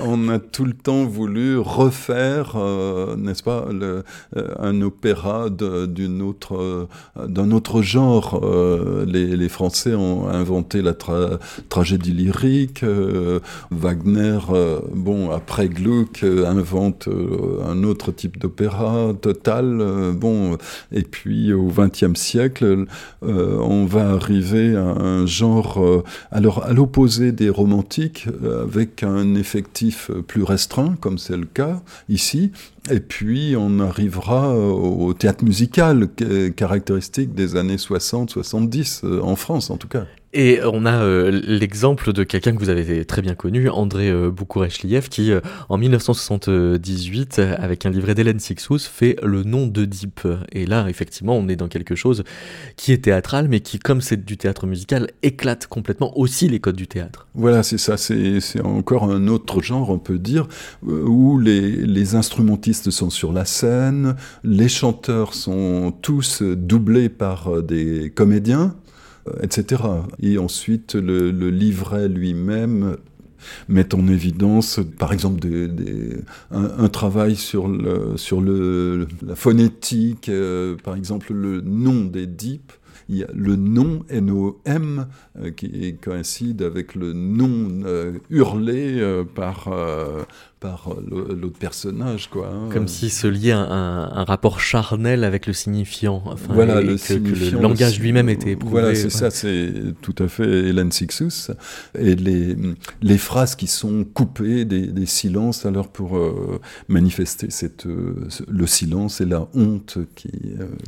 On 0.06 0.28
a, 0.28 0.38
tout 0.38 0.64
le 0.64 0.72
temps 0.72 1.04
voulu 1.04 1.58
refaire, 1.58 2.54
euh, 2.54 3.16
n'est-ce 3.16 3.42
pas, 3.42 3.66
le, 3.72 4.04
euh, 4.36 4.54
un 4.60 4.82
opéra 4.82 5.48
d'une 5.50 6.22
autre, 6.22 6.88
d'un 7.26 7.50
autre 7.50 7.82
genre. 7.82 8.40
Les, 9.06 9.36
les, 9.36 9.48
Français 9.48 9.94
ont 9.94 10.28
inventé 10.28 10.80
la 10.80 10.94
tragédie 11.68 12.12
lyrique. 12.12 12.84
Wagner, 13.70 14.38
bon, 14.94 15.30
après 15.32 15.68
Gluck, 15.68 16.22
invente 16.22 17.08
un 17.66 17.82
autre 17.82 18.12
type 18.12 18.38
d'opéra 18.38 19.12
total. 19.20 20.12
bon, 20.14 20.56
et 20.92 21.02
puis 21.02 21.52
au 21.52 21.66
XXe 21.66 22.11
siècle, 22.16 22.86
euh, 23.22 23.58
on 23.58 23.84
va 23.84 24.10
arriver 24.10 24.76
à 24.76 24.82
un 24.82 25.26
genre, 25.26 25.82
euh, 25.82 26.04
alors 26.30 26.64
à 26.64 26.72
l'opposé 26.72 27.32
des 27.32 27.50
romantiques, 27.50 28.26
euh, 28.42 28.64
avec 28.64 29.02
un 29.02 29.34
effectif 29.34 30.10
plus 30.26 30.42
restreint, 30.42 30.96
comme 31.00 31.18
c'est 31.18 31.36
le 31.36 31.46
cas 31.46 31.82
ici, 32.08 32.52
et 32.90 33.00
puis 33.00 33.54
on 33.58 33.80
arrivera 33.80 34.56
au 34.56 35.12
théâtre 35.14 35.44
musical, 35.44 36.08
caractéristique 36.56 37.34
des 37.34 37.56
années 37.56 37.76
60-70, 37.76 39.20
en 39.20 39.36
France 39.36 39.70
en 39.70 39.76
tout 39.76 39.88
cas. 39.88 40.06
Et 40.34 40.60
on 40.64 40.86
a 40.86 41.02
euh, 41.02 41.42
l'exemple 41.46 42.14
de 42.14 42.24
quelqu'un 42.24 42.54
que 42.54 42.58
vous 42.58 42.70
avez 42.70 43.04
très 43.04 43.20
bien 43.20 43.34
connu, 43.34 43.68
André 43.68 44.08
euh, 44.08 44.30
qui, 45.10 45.30
euh, 45.30 45.40
en 45.68 45.76
1978, 45.76 47.38
avec 47.38 47.84
un 47.84 47.90
livret 47.90 48.14
d'Hélène 48.14 48.40
Sixous, 48.40 48.78
fait 48.78 49.16
le 49.22 49.42
nom 49.42 49.66
d'Oedipe. 49.66 50.26
Et 50.52 50.64
là, 50.64 50.86
effectivement, 50.88 51.36
on 51.36 51.48
est 51.48 51.56
dans 51.56 51.68
quelque 51.68 51.94
chose 51.94 52.24
qui 52.76 52.92
est 52.92 53.04
théâtral, 53.04 53.48
mais 53.48 53.60
qui, 53.60 53.78
comme 53.78 54.00
c'est 54.00 54.24
du 54.24 54.38
théâtre 54.38 54.66
musical, 54.66 55.10
éclate 55.22 55.66
complètement 55.66 56.16
aussi 56.18 56.48
les 56.48 56.60
codes 56.60 56.76
du 56.76 56.86
théâtre. 56.86 57.26
Voilà, 57.34 57.62
c'est 57.62 57.78
ça. 57.78 57.98
C'est 57.98 58.40
encore 58.64 59.04
un 59.04 59.28
autre 59.28 59.60
genre, 59.60 59.90
on 59.90 59.98
peut 59.98 60.18
dire, 60.18 60.48
euh, 60.88 61.04
où 61.04 61.38
les, 61.38 62.14
instrumentistes 62.14 62.90
sont 62.90 63.10
sur 63.10 63.32
la 63.32 63.44
scène, 63.44 64.16
les 64.44 64.68
chanteurs 64.68 65.34
sont 65.34 65.94
tous 66.02 66.42
doublés 66.42 67.08
par 67.08 67.62
des 67.62 68.10
comédiens 68.14 68.62
euh, 68.62 68.81
etc. 69.42 69.82
Et 70.20 70.38
ensuite, 70.38 70.94
le, 70.94 71.30
livret 71.50 72.08
lui-même 72.08 72.96
met 73.68 73.94
en 73.94 74.06
évidence, 74.06 74.80
par 74.98 75.12
exemple, 75.12 75.40
un, 76.50 76.88
travail 76.88 77.36
sur, 77.36 77.68
le, 77.68 78.16
sur 78.16 78.40
le, 78.40 79.08
la 79.26 79.34
phonétique, 79.34 80.28
euh, 80.28 80.76
par 80.82 80.96
exemple, 80.96 81.32
le 81.32 81.60
nom 81.60 82.04
des. 82.04 82.28
Il 83.08 83.16
y 83.16 83.24
a 83.24 83.28
le 83.34 83.56
nom 83.56 84.04
NOM 84.10 85.06
euh, 85.36 85.50
qui 85.50 85.96
coïncide 86.00 86.62
avec 86.62 86.94
le 86.94 87.12
nom 87.12 87.68
hurlé 88.30 89.22
par, 89.34 89.68
par 90.62 90.92
euh, 90.92 91.36
l'autre 91.40 91.58
personnage. 91.58 92.30
Quoi, 92.30 92.48
hein. 92.48 92.68
Comme 92.72 92.86
s'il 92.86 93.10
se 93.10 93.26
liait 93.26 93.52
un, 93.52 93.68
un, 93.68 94.24
rapport 94.24 94.60
charnel 94.60 95.24
avec 95.24 95.46
le 95.46 95.52
signifiant. 95.52 96.22
Enfin, 96.24 96.54
voilà, 96.54 96.80
le, 96.80 96.96
que, 96.96 97.14
le 97.14 97.60
langage 97.60 97.98
lui-même 97.98 98.28
était 98.28 98.52
éprouvé. 98.52 98.80
Voilà, 98.80 98.94
c'est 98.94 99.10
ça, 99.10 99.30
c'est 99.30 99.72
tout 100.00 100.14
à 100.20 100.28
fait 100.28 100.44
Hélène 100.44 100.92
Sixus. 100.92 101.50
Et 101.98 102.14
les, 102.14 102.56
les 103.02 103.18
phrases 103.18 103.56
qui 103.56 103.66
sont 103.66 104.04
coupées, 104.04 104.64
des, 104.64 104.86
des 104.86 105.06
silences, 105.06 105.66
alors 105.66 105.88
pour 105.88 106.16
euh, 106.16 106.60
manifester 106.88 107.48
cette, 107.50 107.86
euh, 107.86 108.14
le 108.48 108.66
silence 108.66 109.20
et 109.20 109.26
la 109.26 109.48
honte 109.54 109.98
qui, 110.14 110.30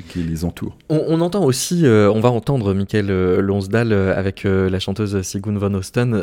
qui 0.08 0.22
les 0.22 0.44
entoure. 0.44 0.78
On, 0.88 1.20
entend 1.20 1.44
aussi, 1.44 1.84
on 1.84 2.20
va 2.20 2.30
entendre 2.30 2.74
Michael 2.74 3.08
Lonsdal 3.40 3.92
avec 3.92 4.44
la 4.44 4.78
chanteuse 4.78 5.20
Sigun 5.22 5.58
von 5.58 5.74
Osten 5.74 6.22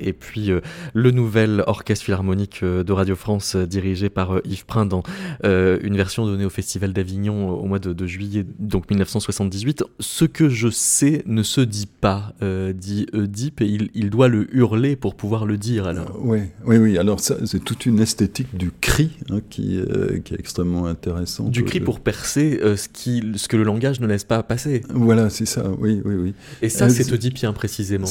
et 0.00 0.12
puis 0.12 0.50
le 0.92 1.10
nouvel 1.10 1.64
orchestre 1.66 2.04
philharmonique 2.04 2.62
de 2.84 2.92
Radio 2.92 3.16
France 3.16 3.56
euh, 3.56 3.66
dirigé 3.66 4.08
par 4.08 4.36
euh, 4.36 4.40
Yves 4.44 4.66
Prin 4.66 4.86
dans 4.86 5.02
euh, 5.44 5.78
une 5.82 5.96
version 5.96 6.26
donnée 6.26 6.44
au 6.44 6.50
Festival 6.50 6.92
d'Avignon 6.92 7.50
au 7.50 7.64
mois 7.66 7.78
de, 7.78 8.06
juillet 8.06 8.44
donc 8.58 8.90
1978. 8.90 9.82
Ce 9.98 10.24
que 10.24 10.48
je 10.48 10.68
sais 10.68 11.22
ne 11.26 11.42
se 11.42 11.60
dit 11.60 11.86
pas, 11.86 12.34
dit 12.74 13.06
Oedipe, 13.14 13.60
et 13.62 13.78
il, 13.94 14.10
doit 14.10 14.28
le 14.28 14.54
hurler 14.54 14.96
pour 14.96 15.14
pouvoir 15.14 15.46
le 15.46 15.56
dire. 15.56 15.86
Alors. 15.86 16.18
oui, 16.22 16.40
oui, 16.64 16.76
oui. 16.76 16.98
Alors 16.98 17.18
c'est 17.20 17.64
toute 17.64 17.86
une 17.86 18.00
esthétique 18.00 18.54
du 18.56 18.70
cri 18.70 19.10
hein, 19.30 19.40
qui, 19.48 19.80
qui, 20.24 20.34
est 20.34 20.38
extrêmement 20.38 20.86
intéressante. 20.86 21.50
Du 21.50 21.64
cri 21.64 21.80
pour 21.80 22.00
percer 22.00 22.60
ce, 22.76 22.88
qui, 22.88 23.22
ce 23.36 23.48
que 23.48 23.56
le 23.56 23.64
langage 23.64 24.00
ne 24.00 24.06
laisse 24.06 24.24
pas 24.24 24.42
passer. 24.42 24.82
Voilà, 24.90 25.30
c'est 25.30 25.46
ça. 25.46 25.70
Oui, 25.78 26.02
oui, 26.04 26.14
oui. 26.14 26.34
Et 26.60 26.68
ça, 26.68 26.90
c'est 26.90 27.10
Oedipien 27.12 27.52
précisément. 27.52 28.08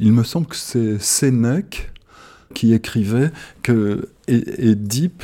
Il 0.00 0.12
me 0.12 0.24
semble 0.24 0.46
que 0.46 0.56
c'est 0.56 0.98
Sénèque 0.98 1.92
qui 2.54 2.72
écrivait 2.72 3.30
que 3.62 4.08
Édipe 4.28 5.22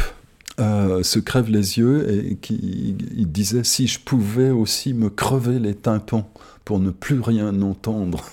euh, 0.60 1.02
se 1.02 1.18
crève 1.18 1.50
les 1.50 1.78
yeux 1.78 2.08
et 2.10 2.36
qui 2.36 2.94
il 3.16 3.30
disait 3.30 3.64
si 3.64 3.86
je 3.86 3.98
pouvais 3.98 4.50
aussi 4.50 4.94
me 4.94 5.10
crever 5.10 5.58
les 5.58 5.74
tympans 5.74 6.30
pour 6.64 6.78
ne 6.78 6.90
plus 6.90 7.20
rien 7.20 7.60
entendre. 7.62 8.24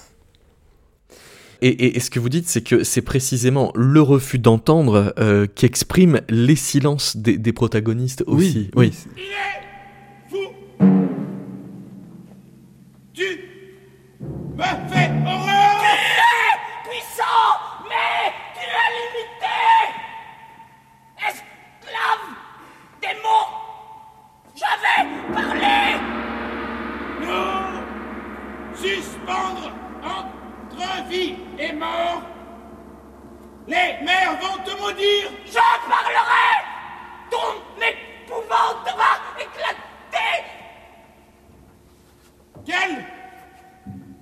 Et, 1.61 1.99
ce 1.99 2.09
que 2.09 2.19
vous 2.19 2.29
dites, 2.29 2.47
c'est 2.47 2.61
que 2.61 2.85
c'est 2.85 3.01
précisément 3.01 3.73
le 3.75 4.01
refus 4.01 4.39
d'entendre 4.39 5.13
euh, 5.19 5.45
qui 5.45 5.65
exprime 5.65 6.21
les 6.29 6.55
silences 6.55 7.17
des, 7.17 7.51
protagonistes 7.51 8.23
aussi. 8.27 8.69
Oui. 8.75 8.93
Il 9.17 9.23
est 9.23 10.29
fou. 10.29 10.37
Tu 13.13 13.23
me 14.55 14.63
fais 14.63 15.11
horreur. 15.25 15.81
Tu 15.81 16.15
es 16.37 16.89
puissant, 16.89 17.49
mais 17.89 18.31
tu 18.55 18.63
es 18.63 18.89
limité. 18.95 19.59
Esclave 21.17 22.25
des 23.01 23.15
mots. 23.21 23.49
Je 24.59 24.65
vais 24.65 25.33
parler. 25.33 25.95
Nous 27.21 28.75
suspendre 28.75 29.71
entre 30.03 31.07
vie 31.07 31.35
et 31.57 31.71
mort. 31.71 32.23
Les 33.67 33.95
mères 34.03 34.37
vont 34.41 34.61
te 34.63 34.71
maudire. 34.81 35.31
Je 35.45 35.65
parlerai. 35.87 36.49
Ton 37.31 37.51
épouvante 37.77 38.89
va 38.97 39.41
éclater. 39.41 40.43
Quel 42.65 43.05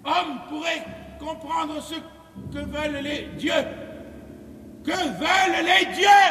homme 0.06 0.42
pourrait 0.50 0.86
comprendre 1.20 1.82
ce 1.82 1.96
que 2.54 2.64
veulent 2.64 3.02
les 3.02 3.24
dieux? 3.38 3.66
Que 4.86 4.92
veulent 4.92 5.66
les 5.66 5.86
dieux? 5.96 6.30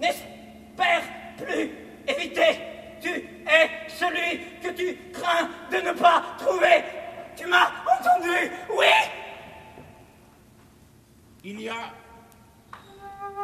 N'espère 0.00 1.02
plus 1.36 1.83
éviter. 2.08 2.60
Tu 3.00 3.10
es 3.10 3.70
celui 3.88 4.40
que 4.62 4.68
tu 4.72 4.98
crains 5.12 5.48
de 5.70 5.76
ne 5.88 5.92
pas 5.92 6.22
trouver. 6.38 6.84
Tu 7.36 7.46
m'as 7.46 7.68
entendu, 7.98 8.50
oui 8.70 8.86
Il 11.44 11.60
y 11.60 11.68
a 11.68 11.92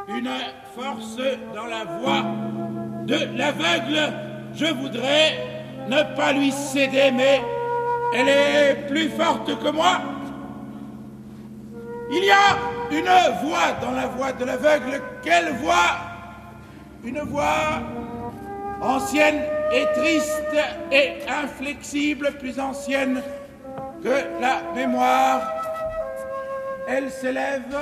une 0.09 0.31
force 0.75 1.19
dans 1.55 1.67
la 1.67 1.85
voix 1.85 2.25
de 3.05 3.37
l'aveugle. 3.37 4.15
Je 4.55 4.67
voudrais 4.67 5.61
ne 5.89 6.17
pas 6.17 6.33
lui 6.33 6.53
céder, 6.53 7.11
mais 7.13 7.43
elle 8.15 8.29
est 8.29 8.87
plus 8.89 9.11
forte 9.11 9.59
que 9.63 9.71
moi. 9.71 10.01
Il 12.11 12.25
y 12.25 12.31
a 12.31 12.59
une 12.91 13.47
voix 13.47 13.73
dans 13.81 13.93
la 13.93 14.07
voix 14.07 14.33
de 14.33 14.45
l'aveugle. 14.45 15.01
Quelle 15.23 15.53
voix? 15.57 15.97
Une 17.05 17.21
voix 17.21 17.83
ancienne 18.81 19.43
et 19.73 19.87
triste 19.95 20.57
et 20.91 21.23
inflexible, 21.29 22.33
plus 22.39 22.59
ancienne 22.59 23.23
que 24.03 24.41
la 24.41 24.63
mémoire. 24.75 25.43
Elle 26.89 27.11
s'élève 27.11 27.77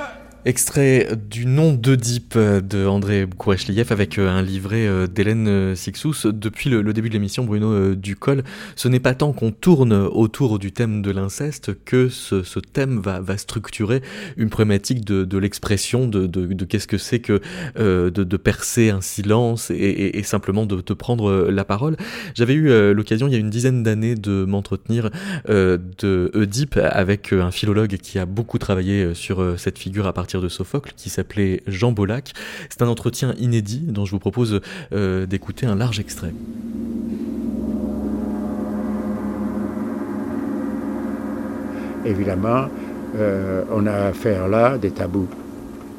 Extrait 0.45 1.09
du 1.29 1.45
nom 1.45 1.73
d'Oedipe 1.73 2.37
de 2.37 2.85
André 2.85 3.27
Kourachliev 3.37 3.91
avec 3.91 4.17
euh, 4.17 4.29
un 4.29 4.41
livret 4.41 4.87
euh, 4.87 5.05
d'Hélène 5.05 5.49
euh, 5.49 5.75
Sixous. 5.75 6.31
Depuis 6.31 6.69
le, 6.69 6.93
début 6.93 7.09
de 7.09 7.13
l'émission, 7.13 7.43
Bruno 7.43 7.93
Ducol, 7.93 8.43
ce 8.77 8.87
n'est 8.87 9.01
pas 9.01 9.13
tant 9.13 9.33
qu'on 9.33 9.51
tourne 9.51 9.91
autour 9.91 10.57
du 10.57 10.71
thème 10.71 11.01
de 11.01 11.11
l'inceste 11.11 11.71
que 11.83 12.07
ce, 12.07 12.59
thème 12.59 13.01
va, 13.01 13.37
structurer 13.37 14.01
une 14.37 14.49
problématique 14.49 15.03
de, 15.03 15.37
l'expression, 15.37 16.07
de, 16.07 16.63
qu'est-ce 16.63 16.87
que 16.87 16.97
c'est 16.97 17.19
que 17.19 17.41
de, 17.77 18.37
percer 18.37 18.91
un 18.91 19.01
silence 19.01 19.71
et, 19.71 20.21
simplement 20.23 20.65
de 20.65 20.79
te 20.79 20.93
prendre 20.93 21.49
la 21.49 21.65
parole. 21.65 21.97
J'avais 22.33 22.53
eu 22.53 22.93
l'occasion 22.93 23.27
il 23.27 23.33
y 23.33 23.35
a 23.35 23.39
une 23.39 23.49
dizaine 23.49 23.83
d'années 23.83 24.15
de 24.15 24.45
m'entretenir 24.45 25.09
Oedipe 25.47 26.77
avec 26.77 27.33
un 27.33 27.51
philologue 27.51 27.97
qui 27.97 28.19
a 28.19 28.25
beaucoup 28.25 28.57
travaillé 28.57 29.13
sur 29.13 29.55
cette 29.57 29.77
figure 29.77 30.07
à 30.07 30.13
partir 30.13 30.28
de 30.37 30.47
Sophocle 30.47 30.93
qui 30.95 31.09
s'appelait 31.09 31.61
Jean 31.65 31.91
Bolac. 31.91 32.33
C'est 32.69 32.81
un 32.81 32.87
entretien 32.87 33.33
inédit 33.39 33.79
dont 33.79 34.05
je 34.05 34.11
vous 34.11 34.19
propose 34.19 34.61
euh, 34.93 35.25
d'écouter 35.25 35.65
un 35.65 35.75
large 35.75 35.99
extrait. 35.99 36.33
Évidemment, 42.05 42.67
euh, 43.15 43.63
on 43.71 43.85
a 43.87 44.07
affaire 44.07 44.47
là 44.47 44.77
des 44.77 44.91
tabous, 44.91 45.27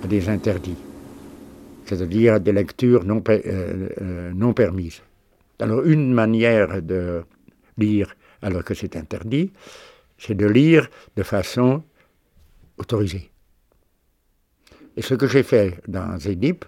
des 0.08 0.28
interdits, 0.28 0.78
c'est-à-dire 1.84 2.40
des 2.40 2.52
lectures 2.52 3.04
non, 3.04 3.22
euh, 3.28 4.32
non 4.34 4.52
permises. 4.54 5.02
Alors 5.58 5.84
une 5.84 6.12
manière 6.12 6.80
de 6.80 7.22
lire 7.76 8.14
alors 8.42 8.64
que 8.64 8.74
c'est 8.74 8.96
interdit, 8.96 9.52
c'est 10.16 10.34
de 10.34 10.46
lire 10.46 10.88
de 11.16 11.22
façon 11.22 11.82
autorisée. 12.78 13.30
Et 15.00 15.02
ce 15.02 15.14
que 15.14 15.26
j'ai 15.26 15.42
fait 15.42 15.80
dans 15.88 16.18
Zédip, 16.18 16.66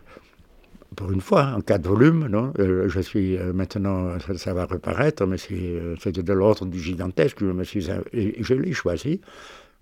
pour 0.96 1.12
une 1.12 1.20
fois, 1.20 1.52
en 1.54 1.60
quatre 1.60 1.86
volumes, 1.86 2.28
non 2.28 2.54
euh, 2.58 2.88
je 2.88 3.00
suis 3.00 3.36
euh, 3.36 3.52
maintenant, 3.52 4.16
ça, 4.38 4.54
va 4.54 4.64
reparaître, 4.64 5.26
mais 5.26 5.36
euh, 5.50 5.96
c'était 6.00 6.22
de 6.22 6.32
l'ordre 6.32 6.64
du 6.64 6.80
gigantesque, 6.80 7.40
je 7.40 7.44
me 7.44 7.62
suis, 7.62 7.82
je 7.82 8.54
l'ai 8.54 8.72
choisi, 8.72 9.20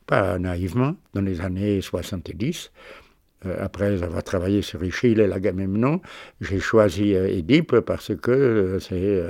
pas 0.04 0.36
naïvement, 0.40 0.96
dans 1.14 1.20
les 1.20 1.40
années 1.40 1.80
70, 1.80 2.72
euh, 2.74 2.99
après 3.58 4.02
avoir 4.02 4.22
travaillé 4.22 4.62
sur 4.62 4.82
Échille 4.82 5.18
et 5.20 5.26
l'Agamemnon, 5.26 6.00
j'ai 6.40 6.60
choisi 6.60 7.14
euh, 7.14 7.28
Édipe 7.28 7.80
parce 7.80 8.14
que 8.14 8.30
euh, 8.30 8.78
c'est, 8.80 9.24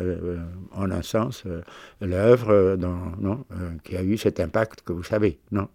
en 0.72 0.90
un 0.90 1.02
sens, 1.02 1.44
l'œuvre 2.00 2.76
qui 3.84 3.96
a 3.96 4.02
eu 4.02 4.16
cet 4.16 4.40
impact 4.40 4.82
que 4.82 4.92
vous 4.92 5.02
savez, 5.02 5.38
non, 5.52 5.68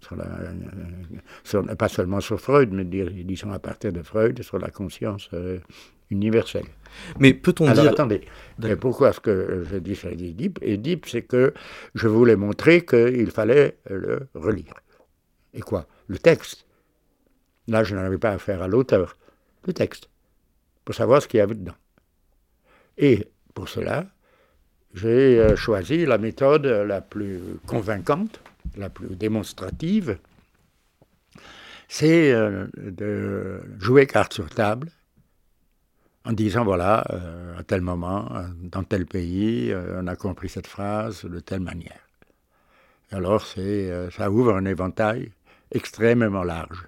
pas 1.77 1.87
seulement 1.87 2.19
sur 2.19 2.39
Freud, 2.39 2.71
mais 2.71 2.83
disons 2.85 3.51
à 3.51 3.59
partir 3.59 3.93
de 3.93 4.01
Freud, 4.01 4.41
sur 4.41 4.59
la 4.59 4.69
conscience 4.69 5.29
universelle. 6.09 6.65
Mais 7.19 7.33
peut-on 7.33 7.67
Alors, 7.67 7.83
dire... 7.83 7.91
attendez, 7.91 8.21
pourquoi 8.79 9.09
est-ce 9.09 9.19
que 9.19 9.63
je 9.69 9.77
dis 9.77 9.95
ça 9.95 10.11
Édipe? 10.11 10.59
Édipe, 10.61 11.05
c'est 11.07 11.23
que 11.23 11.53
je 11.93 12.07
voulais 12.07 12.35
montrer 12.35 12.85
qu'il 12.85 13.31
fallait 13.31 13.77
le 13.89 14.27
relire. 14.33 14.73
Et 15.53 15.61
quoi? 15.61 15.87
Le 16.07 16.17
texte 16.17 16.64
Là, 17.67 17.83
je 17.83 17.95
n'en 17.95 18.01
avais 18.01 18.17
pas 18.17 18.31
affaire 18.31 18.61
à 18.61 18.67
l'auteur, 18.67 19.17
le 19.65 19.73
texte, 19.73 20.09
pour 20.83 20.93
savoir 20.93 21.21
ce 21.21 21.27
qu'il 21.27 21.39
y 21.39 21.41
avait 21.41 21.55
dedans. 21.55 21.75
Et 22.97 23.27
pour 23.53 23.69
cela, 23.69 24.05
j'ai 24.93 25.39
euh, 25.39 25.55
choisi 25.55 26.05
la 26.05 26.17
méthode 26.17 26.65
la 26.65 27.01
plus 27.01 27.39
convaincante, 27.67 28.39
la 28.77 28.89
plus 28.89 29.15
démonstrative, 29.15 30.17
c'est 31.87 32.31
euh, 32.31 32.67
de 32.77 33.61
jouer 33.79 34.07
carte 34.07 34.33
sur 34.33 34.49
table 34.49 34.89
en 36.23 36.31
disant 36.31 36.63
voilà, 36.63 37.05
euh, 37.11 37.57
à 37.57 37.63
tel 37.63 37.81
moment, 37.81 38.31
dans 38.59 38.83
tel 38.83 39.05
pays, 39.05 39.73
on 39.75 40.07
a 40.07 40.15
compris 40.15 40.49
cette 40.49 40.65
phrase 40.65 41.25
de 41.25 41.39
telle 41.39 41.59
manière. 41.59 41.99
Alors 43.11 43.45
ça 43.45 44.31
ouvre 44.31 44.55
un 44.55 44.65
éventail 44.65 45.31
extrêmement 45.71 46.43
large 46.43 46.87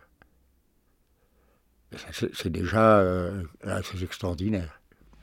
c'est 2.11 2.49
déjà 2.49 2.99
euh, 2.99 3.43
assez 3.63 4.03
extraordinaire. 4.03 4.81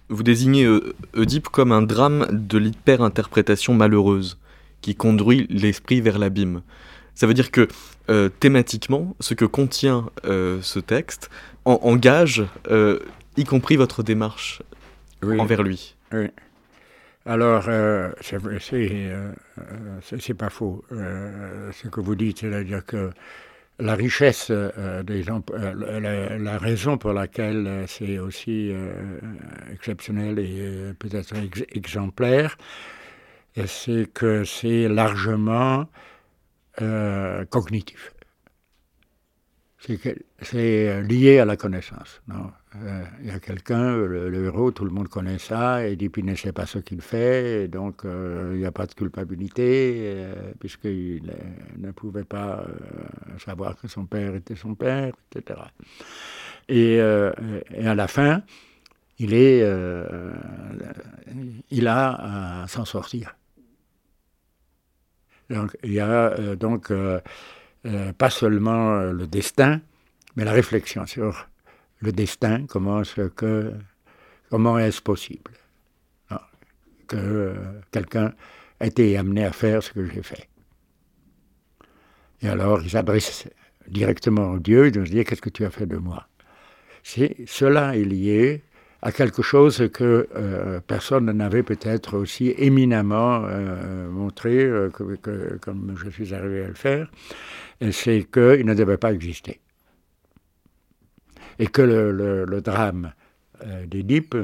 Vous 0.08 0.22
désignez 0.22 0.66
Oedipe 1.14 1.48
comme 1.48 1.72
un 1.72 1.82
drame 1.82 2.26
de 2.30 2.58
l'hyper-interprétation 2.58 3.74
malheureuse, 3.74 4.38
qui 4.80 4.94
conduit 4.94 5.46
l'esprit 5.48 6.02
vers 6.02 6.18
l'abîme. 6.18 6.62
Ça 7.14 7.26
veut 7.26 7.34
dire 7.34 7.50
que 7.50 7.68
euh, 8.10 8.28
thématiquement, 8.28 9.16
ce 9.20 9.34
que 9.34 9.46
contient 9.46 10.10
euh, 10.26 10.60
ce 10.60 10.78
texte 10.78 11.30
engage, 11.64 12.44
y 13.36 13.44
compris 13.44 13.76
votre 13.76 14.02
démarche 14.02 14.60
envers 15.22 15.62
lui. 15.62 15.96
Oui. 16.12 16.26
Alors, 17.24 17.64
c'est 18.20 18.38
pas 20.34 20.50
faux 20.50 20.84
ce 20.90 21.88
que 21.88 22.00
vous 22.00 22.14
dites, 22.14 22.40
c'est-à-dire 22.40 22.84
que 22.84 23.10
la 23.78 23.94
richesse 23.94 24.48
euh, 24.50 25.02
des 25.02 25.24
euh, 25.28 26.38
la, 26.38 26.58
raison 26.58 26.96
pour 26.96 27.12
laquelle 27.12 27.66
euh, 27.66 27.86
c'est 27.86 28.18
aussi 28.18 28.72
exceptionnel 29.72 30.38
et 30.38 30.92
peut-être 30.98 31.34
exemplaire, 31.72 32.56
c'est 33.66 34.12
que 34.12 34.44
c'est 34.44 34.88
largement 34.88 35.86
cognitif. 37.50 38.12
C'est 40.40 41.02
lié 41.02 41.38
à 41.38 41.44
la 41.44 41.56
connaissance. 41.56 42.20
Euh, 42.82 43.04
il 43.20 43.28
y 43.28 43.30
a 43.30 43.38
quelqu'un, 43.38 43.96
le, 43.96 44.44
héros, 44.46 44.72
tout 44.72 44.84
le 44.84 44.90
monde 44.90 45.08
connaît 45.08 45.38
ça, 45.38 45.86
et 45.86 45.96
puis 45.96 46.24
ne 46.24 46.34
sait 46.34 46.52
pas 46.52 46.66
ce 46.66 46.78
qu'il 46.78 47.00
fait, 47.00 47.68
donc 47.68 48.04
euh, 48.04 48.50
il 48.54 48.58
n'y 48.58 48.66
a 48.66 48.72
pas 48.72 48.86
de 48.86 48.94
culpabilité, 48.94 50.14
euh, 50.16 50.52
puisqu'il 50.58 51.22
ne 51.78 51.90
pouvait 51.92 52.24
pas 52.24 52.64
savoir 53.44 53.76
que 53.76 53.86
son 53.86 54.06
père 54.06 54.34
était 54.34 54.56
son 54.56 54.74
père, 54.74 55.12
etc. 55.30 55.60
Et, 56.68 56.94
et 56.96 57.86
à 57.86 57.94
la 57.94 58.08
fin, 58.08 58.42
il, 59.18 59.34
est, 59.34 59.62
il 61.70 61.86
a 61.86 62.62
à 62.62 62.68
s'en 62.68 62.84
sortir. 62.84 63.36
Donc 65.50 65.76
il 65.84 65.92
y 65.92 66.00
a 66.00 66.56
donc 66.56 66.92
pas 68.18 68.30
seulement 68.30 69.12
le 69.12 69.26
destin, 69.26 69.80
mais 70.34 70.44
la 70.44 70.52
réflexion 70.52 71.06
sur 71.06 71.46
le 72.04 72.12
destin, 72.12 72.66
comment, 72.66 73.00
est-ce 74.78 75.02
possible? 75.02 75.52
Ah, 76.30 76.46
que 77.08 77.16
euh, 77.16 77.54
quelqu'un 77.90 78.32
ait 78.80 78.88
été 78.88 79.16
amené 79.16 79.44
à 79.44 79.52
faire 79.52 79.82
ce 79.82 79.92
que 79.92 80.04
j'ai 80.04 80.22
fait. 80.22 80.48
Et 82.42 82.48
alors, 82.48 82.82
il 82.82 82.90
s'adresse 82.90 83.48
directement 83.88 84.52
au 84.52 84.58
Dieu, 84.58 84.88
il 84.88 84.94
se 84.94 85.10
dit, 85.10 85.24
qu'est-ce 85.24 85.42
que 85.42 85.50
tu 85.50 85.64
as 85.64 85.70
fait 85.70 85.86
de 85.86 85.96
moi? 85.96 86.28
C'est 87.02 87.36
Cela 87.46 87.96
est 87.96 88.04
lié 88.04 88.62
à 89.02 89.12
quelque 89.12 89.42
chose 89.42 89.88
que 89.92 90.28
euh, 90.34 90.80
personne 90.86 91.30
n'avait 91.30 91.62
peut-être 91.62 92.16
aussi 92.16 92.54
éminemment 92.56 93.44
euh, 93.44 94.08
montré, 94.10 94.70
que, 94.92 95.58
comme 95.60 95.94
je 96.02 96.08
suis 96.10 96.34
arrivé 96.34 96.64
à 96.64 96.68
le 96.68 96.74
faire, 96.74 97.10
c'est 97.90 98.26
qu'il 98.32 98.64
ne 98.64 98.74
devait 98.74 98.96
pas 98.96 99.12
exister 99.12 99.60
et 101.58 101.66
que 101.66 101.82
le, 101.82 102.60
drame 102.60 103.12
euh, 103.64 103.86
d'Édipe, 103.86 104.36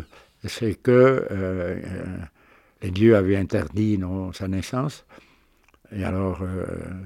c'est 0.45 0.75
que 0.75 0.91
euh, 0.91 1.27
euh, 1.31 1.79
les 2.83 2.91
dieux 2.91 3.17
avaient 3.17 3.37
interdit 3.37 3.99
non, 3.99 4.33
sa 4.33 4.49
naissance, 4.49 5.05
et 5.93 6.05
alors 6.05 6.45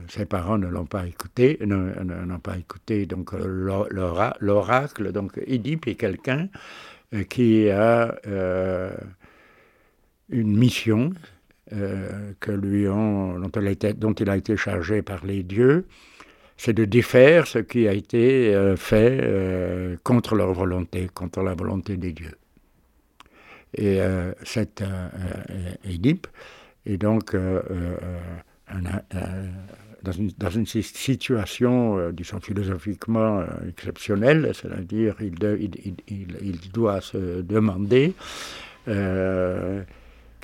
ses 0.08 0.26
parents 0.26 0.58
ne 0.58 0.66
l'ont 0.66 0.84
pas 0.84 1.06
écouté, 1.06 1.58
n'ont 1.64 2.38
pas 2.38 2.58
écouté 2.58 3.06
donc 3.06 3.32
l'oracle. 3.32 5.10
Donc 5.10 5.40
Édipe 5.46 5.88
est 5.88 5.94
quelqu'un 5.94 6.48
qui 7.30 7.70
a 7.70 8.14
une 10.28 10.54
mission 10.54 11.14
que 11.70 12.52
lui 12.52 12.86
ont, 12.86 13.38
dont, 13.38 14.12
il 14.12 14.28
a 14.28 14.36
été 14.36 14.54
chargé 14.58 15.00
par 15.00 15.24
les 15.24 15.42
dieux, 15.42 15.86
c'est 16.56 16.72
de 16.72 16.84
défaire 16.84 17.46
ce 17.46 17.58
qui 17.58 17.88
a 17.88 17.92
été 17.92 18.54
euh, 18.54 18.76
fait 18.76 19.18
euh, 19.22 19.96
contre 20.02 20.34
leur 20.34 20.52
volonté, 20.52 21.08
contre 21.12 21.42
la 21.42 21.54
volonté 21.54 21.96
des 21.96 22.12
dieux. 22.12 22.36
Et 23.76 24.00
euh, 24.00 24.32
cette 24.44 24.84
Édipe 25.84 26.28
est 26.86 26.96
donc 26.96 27.34
dans, 30.02 30.50
une, 30.50 30.66
situation, 30.66 32.10
disons 32.12 32.40
philosophiquement 32.40 33.42
exceptionnelle, 33.68 34.52
c'est-à-dire 34.54 35.16
il, 35.20 35.34
il, 36.08 36.70
doit 36.72 37.00
se 37.00 37.40
demander 37.40 38.14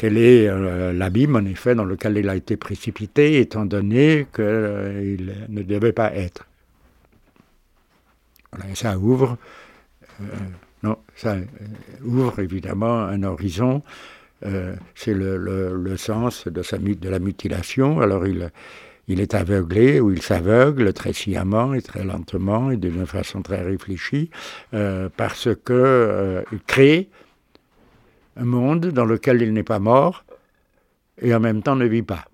quel 0.00 0.16
est 0.16 0.48
euh, 0.48 0.94
l'abîme, 0.94 1.36
en 1.36 1.44
effet, 1.44 1.74
dans 1.74 1.84
lequel 1.84 2.16
il 2.16 2.30
a 2.30 2.34
été 2.34 2.56
précipité, 2.56 3.38
étant 3.38 3.66
donné 3.66 4.26
qu'il 4.34 4.44
euh, 4.46 5.46
ne 5.50 5.60
devait 5.60 5.92
pas 5.92 6.14
être. 6.14 6.46
ça 8.72 8.96
ouvre, 8.96 9.36
euh, 10.22 10.24
non, 10.82 10.96
ça 11.14 11.36
ouvre 12.02 12.38
évidemment 12.38 13.00
un 13.00 13.22
horizon. 13.24 13.82
c'est 14.94 15.12
le, 15.12 15.96
sens 15.98 16.48
de, 16.48 17.08
la 17.10 17.18
mutilation. 17.18 18.00
Alors 18.00 18.26
il, 18.26 18.50
est 19.06 19.34
aveuglé 19.34 20.00
ou 20.00 20.12
il 20.12 20.22
s'aveugle 20.22 20.94
très 20.94 21.12
sciemment 21.12 21.74
et 21.74 21.82
très 21.82 22.04
lentement 22.04 22.70
et 22.70 22.78
d'une 22.78 23.04
façon 23.04 23.42
très 23.42 23.60
réfléchie 23.60 24.30
parce 24.70 25.50
que 25.62 26.42
il 26.52 26.60
crée 26.60 27.10
monde 28.44 28.86
dans 28.86 29.04
lequel 29.04 29.42
il 29.42 29.52
n'est 29.52 29.62
pas 29.62 29.78
mort 29.78 30.24
et 31.20 31.34
en 31.34 31.40
même 31.40 31.62
temps 31.62 31.76
ne 31.76 31.86
vit 31.86 32.02
pas. 32.02 32.24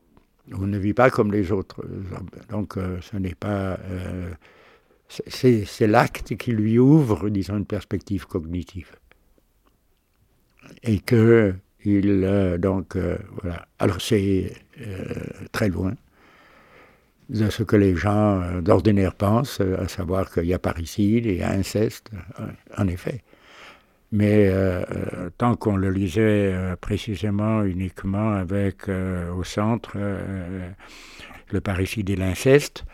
Ou 0.53 0.67
ne 0.67 0.79
vit 0.79 0.95
pas 0.95 1.11
comme 1.11 1.33
les 1.33 1.51
autres 1.51 1.85
Donc 2.51 2.77
euh, 2.77 2.99
ce 3.01 3.17
n'est 3.17 3.35
pas... 3.35 3.79
Euh, 3.91 4.31
c'est 5.09 5.87
l'acte 5.87 6.37
qui 6.37 6.51
lui 6.51 6.79
ouvre, 6.79 7.29
disons, 7.29 7.57
une 7.57 7.67
perspective 7.67 8.27
cognitive. 8.27 8.91
Et 10.83 10.99
que 10.99 11.55
il... 11.85 12.25
Euh, 12.25 12.59
donc, 12.59 12.97
voilà. 13.43 13.67
Alors 13.79 14.01
c'est 14.01 14.53
très 15.53 15.69
loin 15.69 15.95
de 17.29 17.51
ce 17.51 17.65
que 17.65 17.75
les 17.75 17.97
gens 17.97 18.61
d'ordinaire 18.61 19.15
pensent, 19.15 19.61
à 19.61 19.89
savoir 19.89 20.31
qu'il 20.31 20.45
y 20.45 20.55
a 20.55 20.61
parricide, 20.61 21.27
il 21.27 21.37
y 21.37 21.43
a 21.43 21.51
inceste, 21.51 22.11
en 22.77 22.87
effet. 22.87 23.23
Mais 24.17 24.49
euh, 24.49 24.83
euh, 24.91 25.31
tant 25.37 25.57
qu'on 25.57 25.77
le 25.77 25.91
lisait 25.91 26.51
euh, 26.55 26.75
précisément 26.75 27.63
uniquement 27.65 28.33
avec 28.33 28.89
au 28.89 29.45
centre 29.45 29.93
le 31.51 31.61
parricide 31.61 32.09
et 32.09 32.17
l'inceste, 32.17 32.87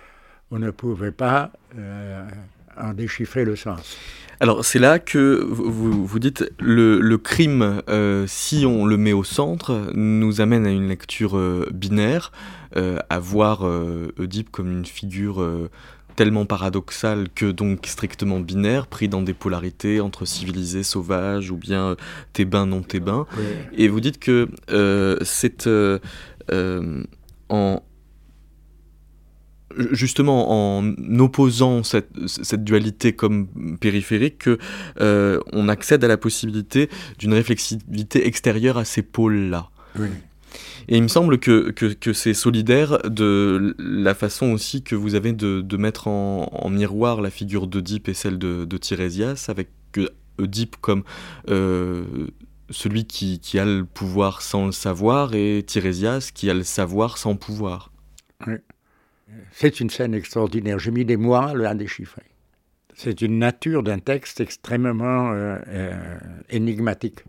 on 0.50 0.58
ne 0.58 0.70
pouvait 0.70 1.12
pas 1.12 1.52
en 2.76 2.92
déchiffrer 2.92 3.44
le 3.44 3.54
sens. 3.54 3.96
Alors 4.40 4.64
c'est 4.64 4.80
là 4.80 4.98
que 4.98 5.46
vous, 5.48 6.04
vous 6.04 6.18
dites 6.18 6.44
le, 6.58 6.98
le 7.00 7.18
crime, 7.18 7.82
si 8.26 8.66
on 8.66 8.84
le 8.84 8.96
met 8.96 9.12
au 9.12 9.22
centre, 9.22 9.92
nous 9.94 10.40
amène 10.40 10.66
à 10.66 10.70
une 10.70 10.88
lecture 10.88 11.38
binaire, 11.72 12.32
à 12.74 13.18
voir 13.20 13.62
Oedipe 14.18 14.50
comme 14.50 14.70
une 14.72 14.86
figure 14.86 15.68
tellement 16.16 16.46
paradoxal 16.46 17.28
que 17.34 17.50
donc 17.50 17.86
strictement 17.86 18.40
binaire, 18.40 18.86
pris 18.86 19.08
dans 19.08 19.22
des 19.22 19.34
polarités 19.34 20.00
entre 20.00 20.24
civilisé, 20.24 20.82
sauvage 20.82 21.50
ou 21.50 21.56
bien 21.56 21.88
euh, 21.88 21.94
thébain, 22.32 22.66
non 22.66 22.82
thébain. 22.82 23.26
Et 23.76 23.88
vous 23.88 24.00
dites 24.00 24.18
que 24.18 24.48
euh, 24.70 25.16
c'est 25.22 25.66
euh, 25.66 25.98
en 27.48 27.82
justement 29.90 30.78
en 30.78 30.94
opposant 31.18 31.82
cette, 31.82 32.10
cette 32.26 32.62
dualité 32.62 33.14
comme 33.14 33.48
périphérique 33.78 34.38
que 34.38 34.58
on 35.52 35.68
accède 35.68 36.04
à 36.04 36.08
la 36.08 36.18
possibilité 36.18 36.90
d'une 37.18 37.32
réflexivité 37.32 38.26
extérieure 38.26 38.76
à 38.76 38.84
ces 38.84 39.00
pôles-là. 39.02 39.70
Oui. 39.98 40.08
Et 40.88 40.96
il 40.96 41.02
me 41.02 41.08
semble 41.08 41.38
que, 41.38 41.70
que, 41.70 42.12
c'est 42.12 42.34
solidaire 42.34 42.98
de 43.08 43.74
la 43.78 44.14
façon 44.14 44.52
aussi 44.52 44.82
que 44.82 44.94
vous 44.94 45.14
avez 45.14 45.32
de, 45.32 45.60
de 45.60 45.76
mettre 45.76 46.08
en, 46.08 46.68
miroir 46.70 47.20
la 47.20 47.30
figure 47.30 47.66
d'Oedipe 47.66 48.08
et 48.08 48.14
celle 48.14 48.38
de, 48.38 48.64
de 48.64 48.76
Tirésias, 48.76 49.46
avec 49.48 49.68
Oedipe 50.38 50.76
comme 50.80 51.04
euh, 51.48 52.04
celui 52.70 53.04
qui, 53.04 53.38
qui, 53.40 53.58
a 53.58 53.64
le 53.64 53.84
pouvoir 53.84 54.42
sans 54.42 54.66
le 54.66 54.72
savoir 54.72 55.34
et 55.34 55.62
Tirésias 55.66 56.30
qui 56.34 56.50
a 56.50 56.54
le 56.54 56.64
savoir 56.64 57.18
sans 57.18 57.36
pouvoir. 57.36 57.92
Oui. 58.46 58.54
C'est 59.52 59.80
une 59.80 59.90
scène 59.90 60.14
extraordinaire. 60.14 60.78
J'ai 60.78 60.90
mis 60.90 61.04
des 61.04 61.16
mois 61.16 61.50
à 61.50 61.54
la 61.54 61.74
déchiffrer. 61.74 62.22
C'est 62.94 63.22
une 63.22 63.38
nature 63.38 63.82
d'un 63.82 63.98
texte 63.98 64.40
extrêmement 64.40 65.32
euh, 65.32 65.58
euh, 65.68 66.18
énigmatique 66.50 67.24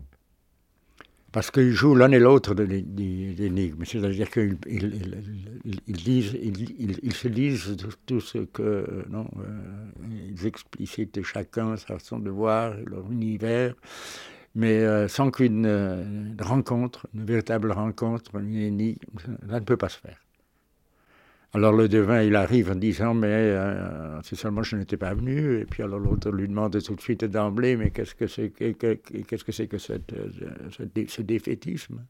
parce 1.34 1.50
qu'ils 1.50 1.72
jouent 1.72 1.96
l'un 1.96 2.12
et 2.12 2.20
l'autre 2.20 2.54
de 2.54 2.62
l'énigme. 2.62 3.84
C'est-à-dire 3.84 4.30
qu'ils 4.30 4.56
ils, 5.88 7.12
se 7.12 7.26
lisent 7.26 7.76
tout, 8.06 8.20
ce 8.20 8.38
que. 8.38 9.04
Non, 9.10 9.26
euh, 9.40 10.30
ils 10.32 10.46
explicitent 10.46 11.20
chacun 11.24 11.76
sa 11.76 11.98
façon 11.98 12.20
de 12.20 12.30
voir, 12.30 12.74
leur 12.86 13.10
univers, 13.10 13.74
mais 14.54 14.78
euh, 14.84 15.08
sans 15.08 15.32
qu'une 15.32 15.66
euh, 15.66 16.04
rencontre, 16.40 17.08
une 17.12 17.24
véritable 17.24 17.72
rencontre, 17.72 18.36
une 18.36 18.54
énigme, 18.54 19.00
ça 19.50 19.58
ne 19.58 19.64
peut 19.64 19.76
pas 19.76 19.88
se 19.88 19.98
faire. 19.98 20.23
Alors 21.54 21.72
le 21.72 21.88
devin, 21.88 22.20
il 22.20 22.34
arrive 22.34 22.72
en 22.72 22.74
disant, 22.74 23.14
mais 23.14 23.28
euh, 23.30 24.20
c'est 24.24 24.34
seulement 24.34 24.64
je 24.64 24.74
n'étais 24.74 24.96
pas 24.96 25.14
venu. 25.14 25.60
Et 25.60 25.64
puis 25.64 25.84
alors 25.84 26.00
l'autre 26.00 26.32
lui 26.32 26.48
demande 26.48 26.82
tout 26.82 26.96
de 26.96 27.00
suite 27.00 27.24
d'emblée, 27.24 27.76
mais 27.76 27.90
qu'est-ce 27.90 28.16
que 28.16 28.26
c'est 28.26 28.50
que, 28.50 28.72
qu'est-ce 28.72 29.44
que, 29.44 29.62
que 29.62 29.76
euh, 29.92 31.06
ce, 31.06 31.22
défaitisme? 31.22 32.00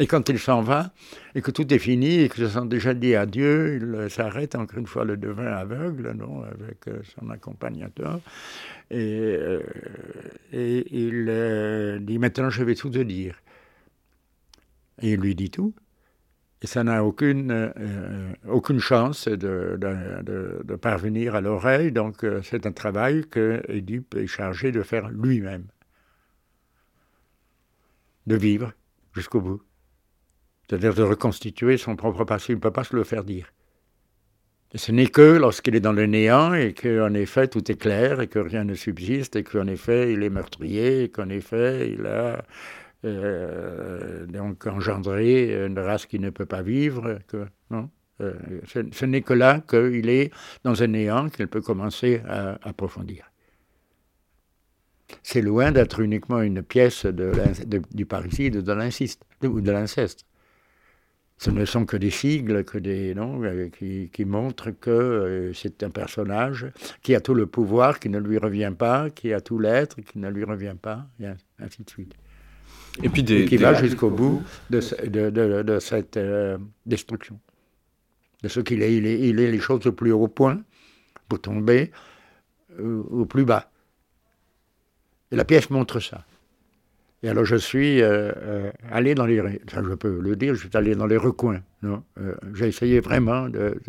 Et 0.00 0.08
quand 0.08 0.28
il 0.28 0.40
s'en 0.40 0.62
va, 0.62 0.92
et 1.36 1.42
que 1.42 1.52
tout 1.52 1.72
est 1.72 1.78
fini, 1.78 2.22
et 2.22 2.28
que 2.28 2.38
se 2.38 2.48
sont 2.48 2.66
déjà 2.66 2.92
dit 2.92 3.14
adieu, 3.14 3.78
il 3.80 4.10
s'arrête 4.10 4.56
encore 4.56 4.80
une 4.80 4.88
fois 4.88 5.04
le 5.04 5.16
devin 5.16 5.46
aveugle, 5.46 6.12
non, 6.18 6.42
avec 6.42 6.88
euh, 6.88 7.00
son 7.14 7.30
accompagnateur. 7.30 8.20
Et, 8.90 9.38
et 10.52 10.84
il 11.04 12.00
dit, 12.04 12.18
maintenant 12.18 12.50
je 12.50 12.64
vais 12.64 12.74
tout 12.74 12.90
te 12.90 12.98
dire. 12.98 13.40
Et 15.02 15.12
il 15.12 15.20
lui 15.20 15.36
dit 15.36 15.50
tout. 15.50 15.72
Ça 16.66 16.84
n'a 16.84 17.04
aucune, 17.04 17.50
euh, 17.50 18.32
aucune 18.48 18.80
chance 18.80 19.28
de, 19.28 19.78
parvenir 20.80 21.34
à 21.34 21.40
l'oreille. 21.40 21.92
Donc 21.92 22.24
euh, 22.24 22.42
c'est 22.42 22.66
un 22.66 22.72
travail 22.72 23.24
que 23.30 23.62
est 23.68 24.26
chargé 24.26 24.72
de 24.72 24.82
faire 24.82 25.08
lui-même. 25.08 25.66
De 28.26 28.36
vivre 28.36 28.72
jusqu'au 29.14 29.40
bout. 29.40 29.62
C'est-à-dire 30.68 30.94
de 30.94 31.02
reconstituer 31.02 31.76
son 31.76 31.94
propre 31.96 32.24
passé. 32.24 32.52
Il 32.52 32.56
ne 32.56 32.60
peut 32.60 32.72
pas 32.72 32.84
se 32.84 32.96
le 32.96 33.04
faire 33.04 33.24
dire. 33.24 33.52
Ce 34.74 34.90
n'est 34.90 35.06
que 35.06 35.38
lorsqu'il 35.38 35.76
est 35.76 35.80
dans 35.80 35.92
le 35.92 36.06
néant 36.06 36.52
et 36.52 36.74
qu'en 36.74 37.14
effet 37.14 37.46
tout 37.46 37.70
est 37.70 37.80
clair 37.80 38.20
et 38.20 38.26
que 38.26 38.40
rien 38.40 38.64
ne 38.64 38.74
subsiste 38.74 39.36
et 39.36 39.44
qu'en 39.44 39.68
effet 39.68 40.12
il 40.12 40.24
est 40.24 40.28
meurtrier 40.28 41.04
et 41.04 41.08
qu'en 41.08 41.28
effet 41.28 41.92
il 41.92 42.04
a 42.04 42.44
euh, 43.06 44.26
donc 44.26 44.66
engendré 44.66 45.66
une 45.66 45.78
race 45.78 46.06
qui 46.06 46.18
ne 46.18 46.30
peut 46.30 46.46
pas 46.46 46.62
vivre. 46.62 47.18
Non 47.70 47.90
euh, 48.20 48.32
ce, 48.66 49.04
n'est 49.04 49.20
que 49.20 49.34
là 49.34 49.60
qu'il 49.60 50.08
est 50.08 50.32
dans 50.64 50.82
un 50.82 50.86
néant 50.86 51.28
qu'il 51.28 51.46
peut 51.48 51.60
commencer 51.60 52.22
à 52.26 52.58
approfondir. 52.62 53.30
C'est 55.22 55.42
loin 55.42 55.70
d'être 55.70 56.00
uniquement 56.00 56.40
une 56.40 56.62
pièce 56.62 57.04
de, 57.04 57.32
du 57.92 58.06
parricide 58.06 58.56
ou 58.56 58.62
de 58.62 59.70
l'inceste. 59.70 60.24
Ce 61.38 61.50
ne 61.50 61.66
sont 61.66 61.84
que 61.84 61.98
des 61.98 62.10
sigles, 62.10 62.64
que 62.64 62.78
des 62.78 63.14
noms 63.14 63.44
euh, 63.44 63.68
qui, 63.68 64.24
montrent 64.24 64.70
que 64.70 65.52
c'est 65.54 65.82
un 65.82 65.90
personnage 65.90 66.66
qui 67.02 67.14
a 67.14 67.20
tout 67.20 67.34
le 67.34 67.46
pouvoir, 67.46 68.00
qui 68.00 68.08
ne 68.08 68.18
lui 68.18 68.38
revient 68.38 68.72
pas, 68.76 69.10
qui 69.10 69.34
a 69.34 69.42
tout 69.42 69.58
l'être, 69.58 70.00
qui 70.00 70.18
ne 70.18 70.30
lui 70.30 70.44
revient 70.44 70.76
pas, 70.80 71.06
et 71.20 71.26
ainsi 71.58 71.84
de 71.84 71.90
suite. 71.90 72.14
Et 73.02 73.08
puis 73.08 73.24
qui 73.24 73.56
va 73.56 73.74
jusqu'au 73.74 74.10
bout 74.10 74.42
de, 74.70 74.80
de, 75.62 75.78
cette 75.78 76.16
euh, 76.16 76.58
destruction. 76.84 77.38
De 78.42 78.48
ce 78.48 78.60
qu'il 78.60 78.82
est. 78.82 78.96
Il, 78.96 79.06
est. 79.06 79.20
il 79.28 79.40
est 79.40 79.50
les 79.50 79.58
choses 79.58 79.86
au 79.86 79.92
plus 79.92 80.12
haut 80.12 80.28
point 80.28 80.60
pour 81.28 81.40
tomber 81.40 81.90
euh, 82.78 83.02
au 83.10 83.26
plus 83.26 83.44
bas. 83.44 83.70
Et 85.30 85.36
la 85.36 85.44
pièce 85.44 85.70
montre 85.70 86.00
ça. 86.00 86.24
Et 87.22 87.28
alors 87.28 87.44
je 87.44 87.56
suis 87.56 88.02
euh, 88.02 88.70
allé 88.90 89.14
dans 89.14 89.26
les... 89.26 89.40
Enfin, 89.40 89.82
je 89.82 89.94
peux 89.94 90.20
le 90.20 90.36
dire, 90.36 90.54
je 90.54 90.60
suis 90.60 90.76
allé 90.76 90.94
dans 90.94 91.06
les 91.06 91.16
recoins. 91.16 91.62
J'ai 92.54 92.68
essayé 92.68 93.00
vraiment 93.00 93.48
de... 93.48 93.80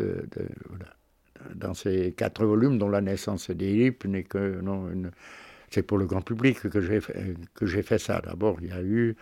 dans 1.53 1.73
ces 1.73 2.13
quatre 2.13 2.45
volumes 2.45 2.77
dont 2.77 2.89
la 2.89 3.01
naissance 3.01 3.51
des 3.51 3.95
n'est 4.05 4.23
que 4.23 4.61
non, 4.61 4.89
une, 4.89 5.11
c'est 5.69 5.81
pour 5.81 5.97
le 5.97 6.05
grand 6.05 6.21
public 6.21 6.69
que 6.69 6.81
j'ai 6.81 6.99
j'ai 7.61 7.83
fait 7.83 7.97
ça. 7.97 8.21
D'abord, 8.21 8.57
il 8.61 8.69
y 8.69 8.71
a 8.71 8.81
eu 8.81 9.15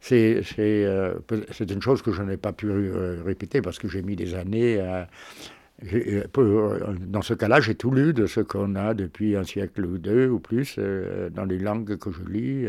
c'est 0.00 0.42
euh, 0.58 1.14
une 1.60 1.82
chose 1.82 2.02
que 2.02 2.12
je 2.12 2.22
n'ai 2.22 2.36
pas 2.36 2.52
pu 2.52 2.70
euh, 2.70 3.22
répéter 3.24 3.60
parce 3.60 3.78
que 3.78 3.88
j'ai 3.88 4.02
mis 4.02 4.16
des 4.16 4.34
années 4.34 4.80
à 4.80 5.08
euh, 5.92 6.22
dans 7.00 7.22
ce 7.22 7.34
cas-là, 7.34 7.60
j'ai 7.60 7.74
tout 7.74 7.90
lu 7.90 8.12
de 8.12 8.26
ce 8.26 8.40
qu'on 8.40 8.76
a 8.76 8.94
depuis 8.94 9.36
un 9.36 9.42
siècle 9.42 9.84
ou 9.84 9.98
deux 9.98 10.28
ou 10.28 10.38
plus 10.38 10.78
dans 10.78 11.44
les 11.44 11.58
langues 11.58 11.96
que 11.96 12.10
je 12.12 12.22
lis 12.30 12.66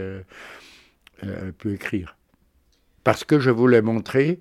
pu 1.60 1.74
écrire. 1.74 2.18
Parce 3.04 3.24
que 3.24 3.40
je 3.40 3.52
voulais 3.52 3.84
montrer 3.84 4.40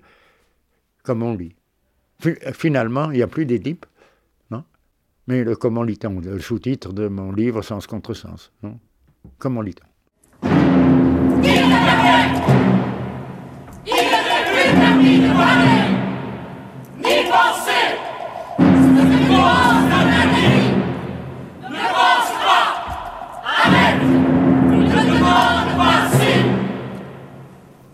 comment 1.03 1.27
on 1.27 1.37
lit. 1.37 1.55
Finalement, 2.53 3.11
il 3.11 3.17
n'y 3.17 3.21
a 3.21 3.27
plus 3.27 3.45
d'Édipe, 3.45 3.85
mais 5.27 5.43
le 5.43 5.55
comment 5.55 5.83
lit-on? 5.83 6.19
Le 6.19 6.39
sous-titre 6.39 6.93
de 6.93 7.07
mon 7.07 7.31
livre 7.31 7.61
Sens 7.61 7.87
contre 7.87 8.13
sens. 8.13 8.51
Non? 8.61 8.79
Comment 9.37 9.61
lit-on? 9.61 9.87
Il. 11.45 11.73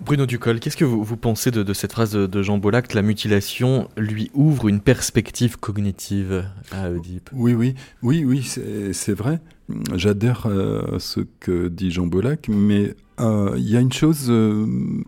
Bruno 0.10 0.26
Ducol, 0.26 0.60
qu'est-ce 0.60 0.76
que 0.76 0.86
vous, 0.86 1.17
pensez 1.17 1.52
de, 1.52 1.72
cette 1.72 1.91
phrase 1.91 2.13
de, 2.13 2.41
Jean 2.41 2.58
Bollac 2.58 2.95
La 2.95 3.04
mutilation 3.04 3.89
lui 3.95 4.32
ouvre 4.34 4.67
une 4.67 4.80
perspective 4.80 5.58
cognitive 5.58 6.45
à 6.72 6.89
Oedipe? 6.89 7.30
Oui, 7.32 7.54
oui, 7.54 7.76
oui, 8.02 8.26
oui, 8.26 8.41
c'est 8.91 9.13
vrai. 9.13 9.39
J'adhère 9.93 10.48
à 10.48 10.98
ce 10.98 11.19
que 11.39 11.67
dit 11.67 11.91
Jean 11.91 12.08
Bollac, 12.08 12.48
mais 12.50 12.95
euh, 13.19 13.54
il 13.58 13.69
y 13.69 13.78
a 13.78 13.82
une 13.82 13.91
chose 13.91 14.28
euh, 14.30 14.65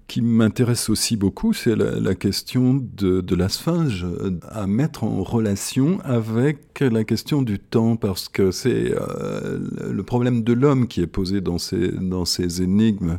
qui 0.08 0.22
m'intéresse 0.22 0.90
aussi 0.90 1.16
beaucoup, 1.16 1.54
c'est 1.54 1.76
la, 1.76 2.14
question 2.14 2.74
de, 2.74 3.36
la 3.36 3.50
sphinge 3.50 4.06
à 4.50 4.68
mettre 4.68 5.04
en 5.04 5.24
relation 5.24 6.00
avec 6.04 6.80
la 6.80 7.04
question 7.06 7.42
du 7.42 7.58
temps, 7.58 7.96
parce 7.96 8.30
que 8.30 8.52
c'est 8.52 8.94
euh, 8.94 9.58
le 9.92 10.04
problème 10.04 10.44
de 10.44 10.54
l'homme 10.54 10.88
qui 10.88 11.02
est 11.02 11.08
posé 11.08 11.42
dans 11.42 11.58
ces, 11.58 11.88
dans 11.90 12.26
ces 12.26 12.62
énigmes. 12.62 13.18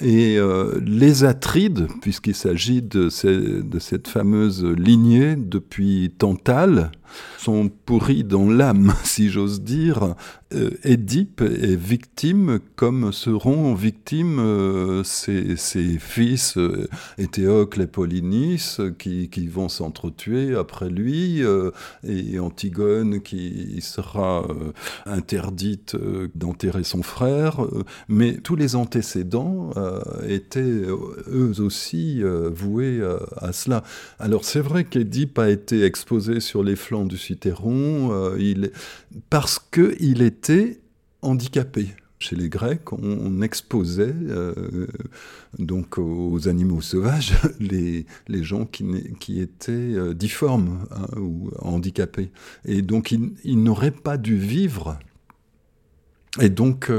Et 0.00 0.36
euh, 0.38 0.78
les 0.84 1.24
Atrides, 1.24 1.88
puisqu'il 2.02 2.34
s'agit 2.34 2.82
de, 2.82 3.08
de, 3.62 3.78
cette 3.78 4.08
fameuse 4.08 4.64
lignée 4.64 5.36
depuis 5.36 6.12
Tantale, 6.18 6.92
sont 7.38 7.68
pourris 7.68 8.24
dans 8.24 8.48
l'âme, 8.48 8.92
si 9.04 9.30
j'ose 9.30 9.62
dire. 9.62 10.14
Euh, 10.54 10.70
Édipe 10.84 11.40
est 11.40 11.74
victime 11.74 12.60
comme 12.76 13.12
seront 13.12 13.74
victimes 13.74 14.38
euh, 14.38 15.02
ses, 15.02 15.56
fils 15.98 16.56
euh, 16.56 16.88
Éthéocle 17.18 17.82
et 17.82 17.88
Polynice 17.88 18.80
qui, 18.96 19.28
vont 19.48 19.68
s'entretuer 19.68 20.54
après 20.54 20.88
lui 20.88 21.42
et 22.06 22.38
Antigone 22.38 23.20
qui 23.20 23.80
sera 23.80 24.46
interdite 25.04 25.96
d'enterrer 26.34 26.84
son 26.84 27.02
frère. 27.02 27.60
mais 28.08 28.34
tous 28.34 28.56
les 28.56 28.76
antécédents 28.76 29.70
étaient 30.28 30.60
eux 30.60 31.54
aussi 31.60 32.22
voués 32.22 33.00
à 33.36 33.52
cela. 33.52 33.82
Alors 34.18 34.44
c'est 34.44 34.60
vrai 34.60 34.84
qu'Édipe 34.84 35.38
a 35.38 35.48
été 35.48 35.84
exposé 35.84 36.40
sur 36.40 36.62
les 36.62 36.76
flancs 36.76 36.95
du 37.04 37.18
Citeron, 37.18 38.12
euh, 38.12 38.36
il, 38.38 38.70
parce 39.30 39.58
qu'il 39.58 40.22
était 40.22 40.80
handicapé. 41.22 41.88
Chez 42.18 42.34
les 42.34 42.48
Grecs, 42.48 42.94
on, 42.94 43.42
exposait 43.42 44.14
euh, 44.30 44.86
donc 45.58 45.98
aux 45.98 46.48
animaux 46.48 46.80
sauvages 46.80 47.34
les, 47.60 48.06
gens 48.42 48.64
qui, 48.64 49.38
étaient 49.38 49.72
euh, 49.72 50.14
difformes 50.14 50.86
hein, 50.92 51.06
ou 51.20 51.50
handicapés. 51.58 52.30
Et 52.64 52.80
donc, 52.80 53.12
il 53.12 53.62
n'auraient 53.62 53.90
pas 53.90 54.16
dû 54.16 54.38
vivre 54.38 54.98
et 56.38 56.50
donc, 56.50 56.92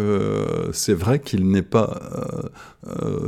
c'est 0.74 0.96
vrai 0.96 1.20
qu'il 1.20 1.48
n'est 1.48 1.62
pas, 1.62 2.50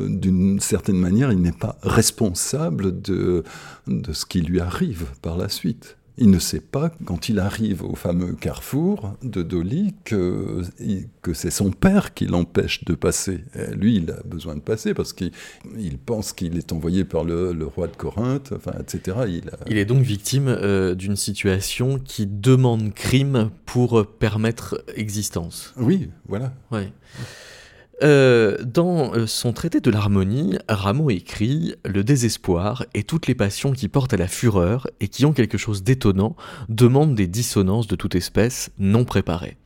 d'une 0.07 0.59
certaine 0.59 0.97
manière, 0.97 1.31
il 1.31 1.39
n'est 1.39 1.51
pas 1.51 1.77
responsable 1.83 2.99
de 2.99 3.43
ce 3.87 4.25
qui 4.25 4.41
lui 4.41 4.59
arrive 4.59 5.05
par 5.21 5.37
la 5.37 5.49
suite. 5.49 5.98
Il 6.21 6.29
ne 6.31 6.39
sait 6.39 6.59
pas, 6.59 6.91
quand 7.05 7.29
il 7.29 7.39
arrive 7.39 7.81
au 7.81 7.95
fameux 7.95 8.33
carrefour 8.33 9.13
de 9.23 9.41
Dolly, 9.41 9.95
que, 10.03 10.61
que 11.21 11.33
c'est 11.33 11.49
son 11.49 11.71
père 11.71 12.13
qui 12.13 12.25
l'empêche 12.25 12.83
de 12.83 12.93
passer. 12.93 13.45
lui, 13.71 13.95
il 13.95 14.11
a 14.11 14.21
besoin 14.25 14.55
de 14.55 14.59
passer 14.59 14.93
parce 14.93 15.13
qu'il 15.13 15.31
pense 16.05 16.33
qu'il 16.33 16.57
est 16.57 16.73
envoyé 16.73 17.05
par 17.05 17.23
le, 17.23 17.65
roi 17.65 17.87
de 17.87 17.95
Corinthe, 17.95 18.51
enfin, 18.53 18.73
etc. 18.79 19.17
Il, 19.67 19.77
est 19.77 19.85
donc 19.85 20.03
victime 20.03 20.49
euh, 20.49 20.93
d'une 20.93 21.15
situation 21.15 21.97
qui 21.97 22.27
demande 22.27 22.93
crime 22.93 23.49
pour 23.65 24.05
permettre 24.05 24.83
existence. 24.95 25.73
Oui, 25.77 26.09
voilà. 26.27 26.53
Ouais. 26.71 26.91
Euh, 28.01 28.57
dans 28.63 29.13
euh, 29.13 29.27
son 29.27 29.51
traité 29.51 29.81
de 29.81 29.91
l'harmonie, 29.91 30.57
Rameau 30.69 31.09
écrit 31.09 31.75
Le 31.83 32.03
désespoir 32.03 32.85
et 32.93 33.03
toutes 33.03 33.27
les 33.27 33.35
passions 33.35 33.73
qui 33.73 33.89
portent 33.89 34.13
à 34.13 34.17
la 34.17 34.27
fureur 34.27 34.87
et 35.01 35.09
qui 35.09 35.25
ont 35.25 35.33
quelque 35.33 35.57
chose 35.57 35.83
d'étonnant 35.83 36.35
demandent 36.69 37.15
des 37.15 37.27
dissonances 37.27 37.87
de 37.87 37.95
toute 37.95 38.15
espèce 38.15 38.71
non 38.79 39.03
préparées. 39.03 39.57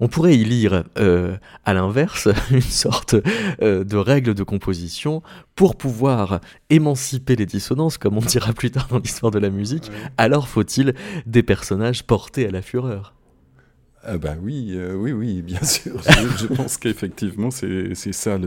On 0.00 0.08
pourrait 0.08 0.36
y 0.36 0.44
lire, 0.44 0.84
euh, 0.98 1.36
à 1.64 1.74
l'inverse, 1.74 2.28
une 2.50 2.62
sorte 2.62 3.14
de 3.14 3.96
règle 3.96 4.34
de 4.34 4.42
composition 4.42 5.22
pour 5.54 5.76
pouvoir 5.76 6.40
émanciper 6.70 7.36
les 7.36 7.46
dissonances, 7.46 7.98
comme 7.98 8.16
on 8.16 8.20
dira 8.20 8.52
plus 8.52 8.70
tard 8.70 8.88
dans 8.88 8.98
l'histoire 8.98 9.30
de 9.30 9.38
la 9.38 9.50
musique. 9.50 9.90
Alors 10.16 10.48
faut-il 10.48 10.94
des 11.26 11.42
personnages 11.42 12.04
portés 12.04 12.46
à 12.46 12.50
la 12.50 12.62
fureur? 12.62 13.14
Ah 14.06 14.18
bah 14.18 14.34
oui, 14.42 14.72
euh, 14.74 14.94
oui, 14.94 15.12
oui, 15.12 15.42
bien 15.42 15.62
sûr. 15.64 16.00
je, 16.38 16.46
pense 16.46 16.76
qu'effectivement, 16.76 17.50
c'est 17.50 17.94
ça. 18.12 18.38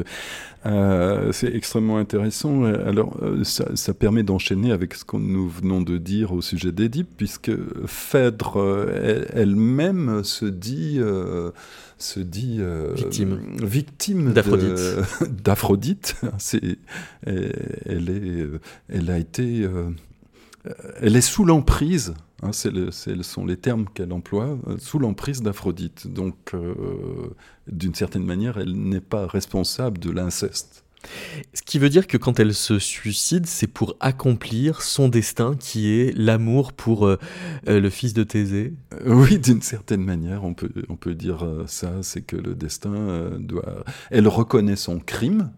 Euh, 0.65 1.31
c'est 1.31 1.53
extrêmement 1.53 1.97
intéressant. 1.97 2.63
Alors, 2.63 3.17
euh, 3.21 3.43
ça, 3.43 3.93
permet 3.93 4.23
d'enchaîner 4.23 4.71
avec 4.71 4.93
ce 4.93 5.03
que 5.03 5.17
nous 5.17 5.49
venons 5.49 5.81
de 5.81 5.97
dire 5.97 6.33
au 6.33 6.41
sujet 6.41 6.71
d'Édipe, 6.71 7.09
puisque 7.17 7.51
Phèdre 7.85 8.87
elle-même 9.33 10.23
se 10.23 10.45
dit, 10.45 10.99
se 11.97 12.19
dit 12.19 12.59
victime, 12.95 13.39
victime 13.61 14.33
d'Aphrodite. 14.33 16.15
elle, 17.25 18.09
est, 18.09 18.47
elle 18.89 19.09
a 19.09 19.17
été, 19.17 19.67
elle 21.01 21.15
est 21.15 21.21
sous 21.21 21.45
l'emprise 21.45 22.13
Hein, 22.43 22.51
ce 22.51 22.69
sont 23.23 23.45
les 23.45 23.57
termes 23.57 23.85
qu'elle 23.93 24.13
emploie, 24.13 24.57
euh, 24.67 24.77
sous 24.77 24.99
l'emprise 24.99 25.41
d'Aphrodite. 25.41 26.07
Donc, 26.07 26.53
euh, 26.53 27.35
d'une 27.67 27.95
certaine 27.95 28.23
manière, 28.23 28.57
elle 28.57 28.73
n'est 28.73 29.01
pas 29.01 29.25
responsable 29.25 29.97
de 29.97 30.11
l'inceste. 30.11 30.83
Ce 31.53 31.61
qui 31.61 31.79
veut 31.79 31.89
dire 31.89 32.05
que 32.05 32.17
quand 32.17 32.39
elle 32.39 32.53
se 32.53 32.79
suicide, 32.79 33.45
c'est 33.45 33.67
pour 33.67 33.95
accomplir 33.99 34.81
son 34.81 35.09
destin 35.09 35.55
qui 35.55 35.93
est 35.93 36.15
l'amour 36.15 36.73
pour 36.73 37.07
euh, 37.07 37.17
le 37.65 37.89
fils 37.89 38.13
de 38.13 38.23
Thésée 38.23 38.73
Oui, 39.05 39.39
d'une 39.39 39.61
certaine 39.61 40.03
manière, 40.03 40.43
on 40.43 40.53
peut, 40.53 40.69
on 40.89 40.95
peut 40.95 41.15
dire 41.15 41.47
ça, 41.65 42.03
c'est 42.03 42.21
que 42.21 42.35
le 42.35 42.55
destin 42.55 43.31
doit... 43.39 43.83
Elle 44.11 44.27
reconnaît 44.27 44.75
son 44.75 44.99
crime, 44.99 45.51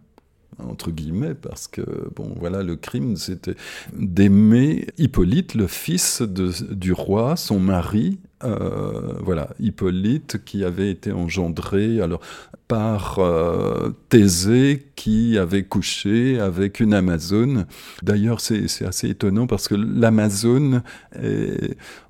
entre 0.68 0.92
guillemets, 0.92 1.34
parce 1.34 1.68
que, 1.68 1.82
bon, 2.16 2.34
voilà, 2.40 2.64
le 2.64 2.76
crime, 2.76 3.16
c'était 3.16 3.56
d'aimer 3.94 4.88
Hippolyte, 4.98 5.56
le 5.56 5.68
fils 5.68 6.22
du 6.22 6.94
roi, 6.94 7.36
son 7.36 7.60
mari, 7.60 8.20
euh, 8.44 9.14
voilà, 9.22 9.50
Hippolyte 9.60 10.44
qui 10.46 10.64
avait 10.64 10.90
été 10.90 11.12
engendré 11.12 12.00
alors 12.02 12.22
par 12.70 13.20
euh, 13.20 13.90
Thésée 14.10 14.86
qui 15.00 15.38
avait 15.38 15.64
couché 15.64 16.42
avec 16.42 16.82
une 16.82 16.94
Amazone. 16.94 17.68
D'ailleurs, 18.04 18.42
c'est 18.42 18.66
assez 18.84 19.08
étonnant 19.08 19.48
parce 19.48 19.70
que 19.70 19.76
l'Amazone, 19.76 20.84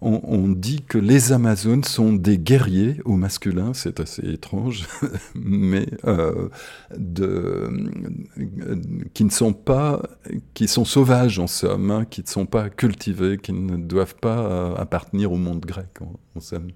on, 0.02 0.48
dit 0.48 0.82
que 0.82 0.98
les 0.98 1.32
Amazones 1.32 1.84
sont 1.84 2.14
des 2.14 2.40
guerriers 2.40 3.00
au 3.06 3.16
masculin, 3.16 3.76
c'est 3.76 4.00
assez 4.00 4.28
étrange, 4.28 4.88
mais 5.36 5.86
euh, 6.06 6.50
de, 6.98 7.70
qui 9.14 9.24
ne 9.24 9.30
sont 9.30 9.54
pas, 9.54 10.02
qui 10.56 10.68
sont 10.68 10.84
sauvages 10.84 11.38
en 11.38 11.46
somme, 11.46 11.92
hein, 11.92 12.06
qui 12.10 12.24
ne 12.24 12.28
sont 12.28 12.48
pas 12.48 12.72
cultivés, 12.72 13.38
qui 13.38 13.54
ne 13.54 13.78
doivent 13.78 14.16
pas 14.16 14.74
appartenir 14.74 15.32
au 15.32 15.38
monde 15.38 15.64
grec 15.64 16.00
en 16.36 16.40
somme. 16.40 16.70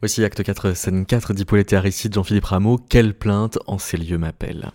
Voici 0.00 0.24
acte 0.24 0.42
4, 0.42 0.72
scène 0.72 1.06
4 1.06 1.34
d'Hippolyte 1.34 1.72
Aristide, 1.72 2.14
Jean-Philippe 2.14 2.46
Rameau. 2.46 2.78
Quelle 2.78 3.14
plainte 3.14 3.60
en 3.68 3.78
ces 3.78 3.96
lieux 3.96 4.18
m'appelle? 4.18 4.72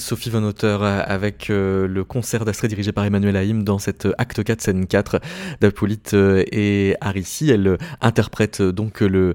Anne-Sophie 0.00 0.30
Von 0.30 0.44
Auteur 0.44 0.82
euh, 0.82 1.02
avec 1.04 1.50
euh, 1.50 1.86
le 1.86 2.04
concert 2.04 2.46
d'Astrée 2.46 2.68
dirigé 2.68 2.90
par 2.90 3.04
Emmanuel 3.04 3.36
Haïm 3.36 3.64
dans 3.64 3.78
cette 3.78 4.06
euh, 4.06 4.14
acte 4.16 4.42
4, 4.42 4.62
scène 4.62 4.86
4 4.86 5.20
d'Apolyte 5.60 6.14
et 6.14 6.96
Arissi. 7.02 7.50
Elle 7.50 7.76
interprète 8.00 8.62
donc 8.62 9.00
le 9.00 9.34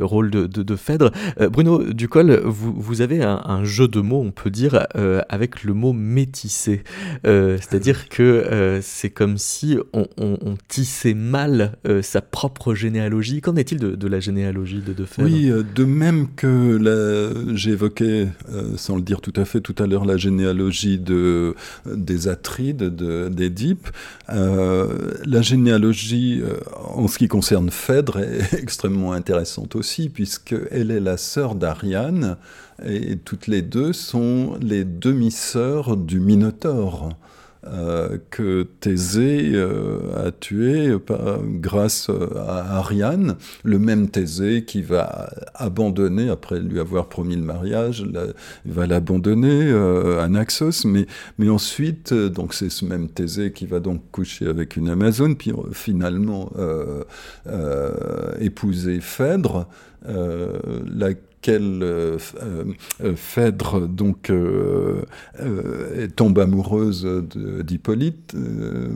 rôle 0.00 0.30
de, 0.30 0.76
Phèdre. 0.76 1.10
Bruno 1.50 1.92
Ducol, 1.92 2.40
vous, 2.44 2.72
vous 2.74 3.02
avez 3.02 3.22
un, 3.22 3.64
jeu 3.64 3.86
de 3.86 4.00
mots, 4.00 4.22
on 4.22 4.30
peut 4.30 4.50
dire, 4.50 4.86
avec 5.28 5.62
le 5.62 5.74
mot 5.74 5.92
métissé. 5.92 6.82
C'est-à-dire 7.24 8.08
que 8.10 8.80
c'est 8.82 9.10
comme 9.10 9.36
si 9.36 9.76
on, 9.92 10.06
tissait 10.68 11.14
mal 11.14 11.76
sa 12.00 12.22
propre 12.22 12.74
généalogie. 12.74 13.40
Qu'en 13.40 13.56
est-il 13.56 13.78
de, 13.78 14.08
la 14.08 14.20
généalogie 14.20 14.80
de, 14.80 14.92
de 14.92 15.04
Phèdre? 15.04 15.28
Oui, 15.28 15.50
de 15.74 15.84
même 15.84 16.28
que 16.34 16.80
j'ai 17.54 17.72
évoqué, 17.72 18.28
sans 18.76 18.96
le 18.96 19.02
dire 19.02 19.20
tout 19.20 19.34
à 19.36 19.44
fait, 19.44 19.60
tout 19.60 19.76
à 19.78 19.81
l'heure 19.86 20.04
la 20.04 20.16
généalogie 20.16 20.98
de, 20.98 21.54
des 21.86 22.28
Atrides, 22.28 22.84
d'Édipe. 23.28 23.88
Euh, 24.30 25.12
la 25.24 25.42
généalogie, 25.42 26.40
euh, 26.42 26.58
en 26.94 27.08
ce 27.08 27.18
qui 27.18 27.28
concerne 27.28 27.70
Phèdre, 27.70 28.18
est 28.18 28.54
extrêmement 28.58 29.12
intéressante 29.12 29.76
aussi, 29.76 30.08
puisqu'elle 30.08 30.90
est 30.90 31.00
la 31.00 31.16
sœur 31.16 31.54
d'Ariane, 31.54 32.36
et 32.84 33.16
toutes 33.16 33.46
les 33.46 33.62
deux 33.62 33.92
sont 33.92 34.54
les 34.60 34.84
demi-sœurs 34.84 35.96
du 35.96 36.20
Minotaure. 36.20 37.10
Euh, 37.64 38.18
que 38.30 38.64
Thésée 38.80 39.52
euh, 39.54 40.26
a 40.26 40.32
tué 40.32 40.96
grâce 41.60 42.10
à 42.10 42.78
Ariane, 42.78 43.36
le 43.62 43.78
même 43.78 44.08
Thésée 44.08 44.64
qui 44.64 44.82
va 44.82 45.30
abandonner, 45.54 46.28
après 46.28 46.58
lui 46.58 46.80
avoir 46.80 47.08
promis 47.08 47.36
le 47.36 47.42
mariage, 47.42 48.04
il 48.66 48.72
va 48.72 48.88
l'abandonner 48.88 49.68
euh, 49.68 50.20
à 50.20 50.28
Naxos, 50.28 50.84
mais, 50.84 51.06
mais 51.38 51.48
ensuite, 51.48 52.12
donc 52.12 52.52
c'est 52.52 52.68
ce 52.68 52.84
même 52.84 53.08
Thésée 53.08 53.52
qui 53.52 53.66
va 53.66 53.78
donc 53.78 54.02
coucher 54.10 54.48
avec 54.48 54.74
une 54.74 54.88
Amazone, 54.88 55.36
puis 55.36 55.52
finalement 55.70 56.50
épouser 58.40 59.00
Phèdre, 59.00 59.68
la 60.04 61.10
quel 61.42 61.82
euh, 61.82 62.18
euh, 62.40 63.14
Phèdre 63.16 63.86
donc 63.86 64.30
euh, 64.30 65.02
tombe 66.16 66.38
amoureuse 66.38 67.06
d'Hippolyte, 67.64 68.34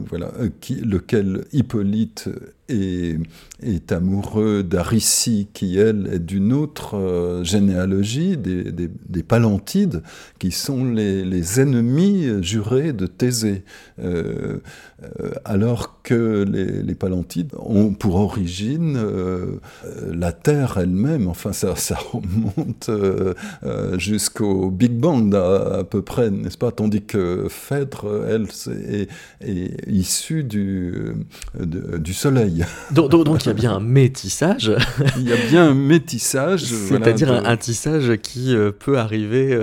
voilà, 0.09 0.31
qui, 0.61 0.77
lequel 0.77 1.45
Hippolyte 1.53 2.31
est, 2.69 3.19
est 3.63 3.93
amoureux 3.93 4.63
d'Arissi, 4.63 5.49
qui 5.53 5.79
elle 5.79 6.09
est 6.13 6.19
d'une 6.19 6.53
autre 6.53 7.41
généalogie, 7.43 8.37
des, 8.37 8.73
des, 8.73 9.23
Palantides, 9.23 10.03
qui 10.39 10.51
sont 10.51 10.85
les, 10.85 11.61
ennemis 11.61 12.43
jurés 12.43 12.93
de 12.93 13.07
Thésée. 13.07 13.65
alors 15.45 16.03
que 16.03 16.45
les, 16.45 16.95
Palantides 16.95 17.53
ont 17.59 17.93
pour 17.93 18.17
origine 18.17 18.99
la 20.13 20.33
Terre 20.33 20.79
elle-même, 20.79 21.29
enfin 21.29 21.53
ça, 21.53 21.75
ça 21.77 21.99
monte 22.13 22.89
euh, 22.89 23.35
euh, 23.65 23.99
jusqu'au 23.99 24.71
Big 24.71 24.93
Bang 24.93 25.35
à, 25.35 25.85
peu 25.85 26.03
près, 26.03 26.31
n'est-ce 26.31 26.59
pas? 26.59 26.73
Tandis 26.73 27.03
que 27.03 27.47
Phèdre, 27.49 28.25
elle, 28.29 28.47
est, 28.89 29.09
est 29.41 29.89
issue 29.89 30.45
du, 30.45 31.13
du 31.59 32.15
Soleil. 32.15 32.56
Donc, 32.91 33.11
donc, 33.11 33.45
il 33.45 33.49
y 33.49 33.51
a 33.51 33.55
bien 33.55 33.73
un 33.77 33.81
métissage. 33.81 34.73
il 35.17 35.29
y 35.29 35.33
a 35.33 35.37
bien 35.49 35.71
un 35.71 35.75
métissage. 35.75 36.65
C'est-à-dire 36.65 37.33
un, 37.33 37.57
tissage 37.57 38.17
qui 38.17 38.55
euh, 38.55 38.73
peut 38.73 38.99
arriver 38.99 39.59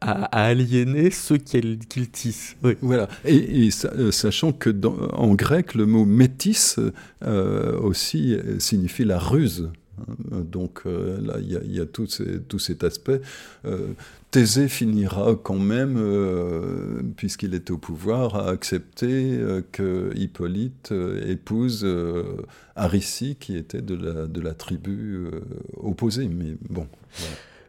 à, 0.00 0.46
aliéner 0.46 1.10
ceux 1.10 1.36
qu'il 1.36 1.78
tisse. 2.10 2.56
Oui. 2.62 2.76
Voilà. 2.80 3.08
Et, 3.24 3.70
sachant 3.70 4.52
que 4.52 4.70
dans, 4.70 4.96
en 5.12 5.34
grec, 5.34 5.74
le 5.74 5.86
mot 5.86 6.04
métis 6.04 6.78
aussi 7.82 8.36
signifie 8.58 9.04
la 9.04 9.18
ruse. 9.18 9.70
Hein. 9.98 10.42
Donc 10.50 10.82
là, 10.84 11.34
il 11.40 11.72
y 11.72 11.80
a, 11.80 11.86
tout, 11.86 12.08
tout, 12.48 12.58
cet 12.58 12.84
aspect. 12.84 13.20
Thésée 14.30 14.68
finira 14.68 15.34
quand 15.42 15.58
même, 15.58 17.12
puisqu'il 17.16 17.54
est 17.54 17.70
au 17.70 17.78
pouvoir, 17.78 18.36
à 18.36 18.50
accepter 18.50 19.40
que 19.72 20.12
Hippolyte 20.14 20.92
épouse 21.26 21.86
Arissi, 22.76 23.36
qui 23.36 23.56
était 23.56 23.82
de 23.82 24.40
la, 24.40 24.54
tribu 24.54 25.26
opposée. 25.76 26.28
Mais 26.28 26.54
bon. 26.68 26.86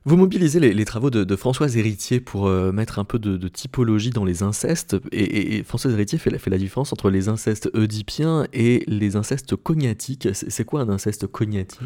Vous 0.03 0.17
mobilisez 0.17 0.59
les, 0.59 0.85
travaux 0.85 1.11
de, 1.11 1.35
Françoise 1.35 1.77
Héritier 1.77 2.19
pour 2.19 2.47
euh, 2.47 2.71
mettre 2.71 2.97
un 2.97 3.03
peu 3.03 3.19
de, 3.19 3.47
typologie 3.47 4.09
dans 4.09 4.25
les 4.25 4.41
incestes, 4.41 4.95
et, 5.11 5.63
Françoise 5.63 5.93
Héritier 5.93 6.17
fait 6.17 6.31
la, 6.31 6.39
fait 6.39 6.49
la, 6.49 6.57
différence 6.57 6.91
entre 6.91 7.11
les 7.11 7.29
incestes 7.29 7.69
oedipiens 7.75 8.47
et 8.51 8.83
les 8.87 9.15
incestes 9.15 9.55
cognatiques. 9.55 10.27
C'est 10.33 10.63
quoi 10.63 10.81
un 10.81 10.89
inceste 10.89 11.27
cognatique? 11.27 11.79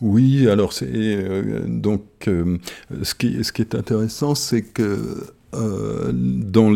Oui, 0.00 0.48
alors 0.48 0.72
c'est 0.72 0.88
euh, 0.90 1.64
donc 1.66 2.04
euh, 2.28 2.58
ce, 3.02 3.14
qui, 3.14 3.44
ce 3.44 3.52
qui 3.52 3.62
est 3.62 3.74
intéressant, 3.74 4.34
c'est 4.34 4.62
que 4.62 5.26
euh, 5.52 6.12
dans 6.14 6.70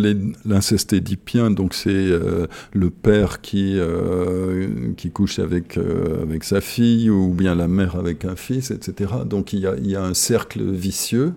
l'inceste 0.45 0.95
édipien, 0.95 1.53
donc 1.53 1.75
c'est 1.75 1.91
euh, 1.91 2.49
le 2.73 2.91
père 2.91 3.41
qui, 3.41 3.75
euh, 3.79 4.93
qui 4.97 5.13
couche 5.13 5.39
avec, 5.39 5.79
avec 6.21 6.43
sa 6.43 6.61
fille 6.61 7.09
ou 7.09 7.29
bien 7.29 7.55
la 7.55 7.69
mère 7.69 7.95
avec 7.95 8.25
un 8.25 8.35
fils, 8.35 8.73
etc. 8.73 9.13
Donc 9.27 9.53
il 9.53 9.61
y 9.61 9.67
a, 9.69 9.77
il 9.77 9.89
y 9.89 9.95
a 9.95 10.03
un 10.03 10.15
cercle 10.15 10.63
vicieux 10.63 11.35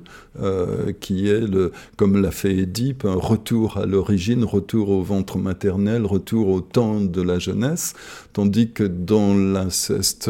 qui 1.00 1.28
est, 1.30 1.40
le, 1.40 1.72
comme 1.96 2.22
l'a 2.22 2.30
fait 2.30 2.56
Édipe, 2.56 3.06
un 3.06 3.16
retour 3.16 3.78
à 3.78 3.88
l'origine, 3.88 4.44
retour 4.44 4.90
au 4.90 5.02
ventre 5.02 5.40
maternel, 5.40 6.06
retour 6.06 6.50
au 6.50 6.62
temps 6.62 7.02
de 7.02 7.22
la 7.24 7.40
jeunesse, 7.40 7.96
tandis 8.38 8.70
que 8.70 8.84
dans 8.84 9.34
l'inceste 9.34 10.30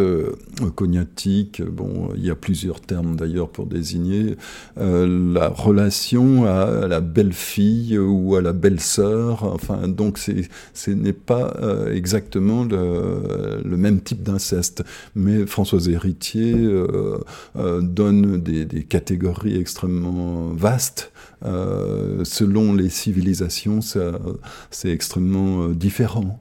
cognatique, 0.76 1.62
bon, 1.62 2.08
il 2.16 2.26
y 2.26 2.30
a 2.30 2.36
plusieurs 2.36 2.80
termes 2.80 3.18
d'ailleurs 3.18 3.50
pour 3.50 3.66
désigner 3.66 4.38
la 4.78 5.50
relation 5.50 6.46
à 6.46 6.88
la 6.88 7.02
belle-fille 7.02 7.98
ou 7.98 8.38
à 8.38 8.42
la 8.42 8.54
belle-sœur. 8.54 9.44
Enfin, 9.44 9.90
donc 9.90 10.20
ce 10.20 10.92
n'est 10.92 11.12
pas 11.12 11.58
euh, 11.62 11.94
exactement 11.94 12.64
le, 12.64 13.78
même 13.78 14.00
type 14.00 14.24
d'inceste. 14.24 14.86
Mais 15.16 15.46
Françoise 15.46 15.90
Héritier 15.90 16.54
euh, 16.56 17.18
euh, 17.58 17.82
donne 17.82 18.42
des, 18.42 18.66
catégories 18.84 19.60
extrêmement 19.60 20.54
vastes. 20.54 21.12
selon 21.44 22.74
les 22.74 22.90
civilisations, 22.90 23.82
c'est 23.82 24.90
extrêmement 24.90 25.68
différent. 25.70 26.40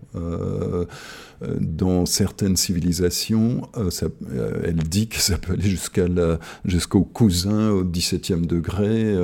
Euh, 1.42 1.56
dans 1.60 2.06
certaines 2.06 2.56
civilisations, 2.56 3.68
euh, 3.76 3.90
euh, 4.32 4.62
elle 4.64 4.76
dit 4.76 5.08
que 5.08 5.18
ça 5.18 5.36
peut 5.36 5.52
aller 5.52 5.68
jusqu'à 5.68 6.06
jusqu'au 6.64 7.02
cousin 7.02 7.70
au 7.70 7.84
17e 7.84 8.46
degré, 8.46 9.14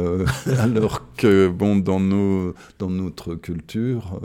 alors 0.58 1.02
que 1.16 1.48
bon, 1.48 1.76
dans, 1.76 2.00
nos, 2.00 2.54
dans 2.78 2.90
notre 2.90 3.34
culture, 3.34 4.20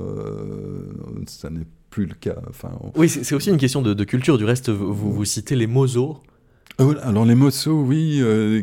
ça 1.27 1.49
n'est 1.49 1.67
plus 1.89 2.05
le 2.05 2.15
cas. 2.15 2.37
Enfin, 2.49 2.71
Oui, 2.95 3.09
c'est 3.09 3.35
aussi 3.35 3.49
une 3.49 3.57
question 3.57 3.81
de, 3.81 4.03
culture. 4.03 4.37
Du 4.37 4.45
reste, 4.45 4.69
vous, 4.69 5.13
vous 5.13 5.25
citez 5.25 5.55
les 5.55 5.67
mosos. 5.67 6.17
Euh, 6.79 6.95
alors 7.01 7.25
les 7.25 7.35
Mosso, 7.35 7.81
oui, 7.81 8.19
euh, 8.21 8.61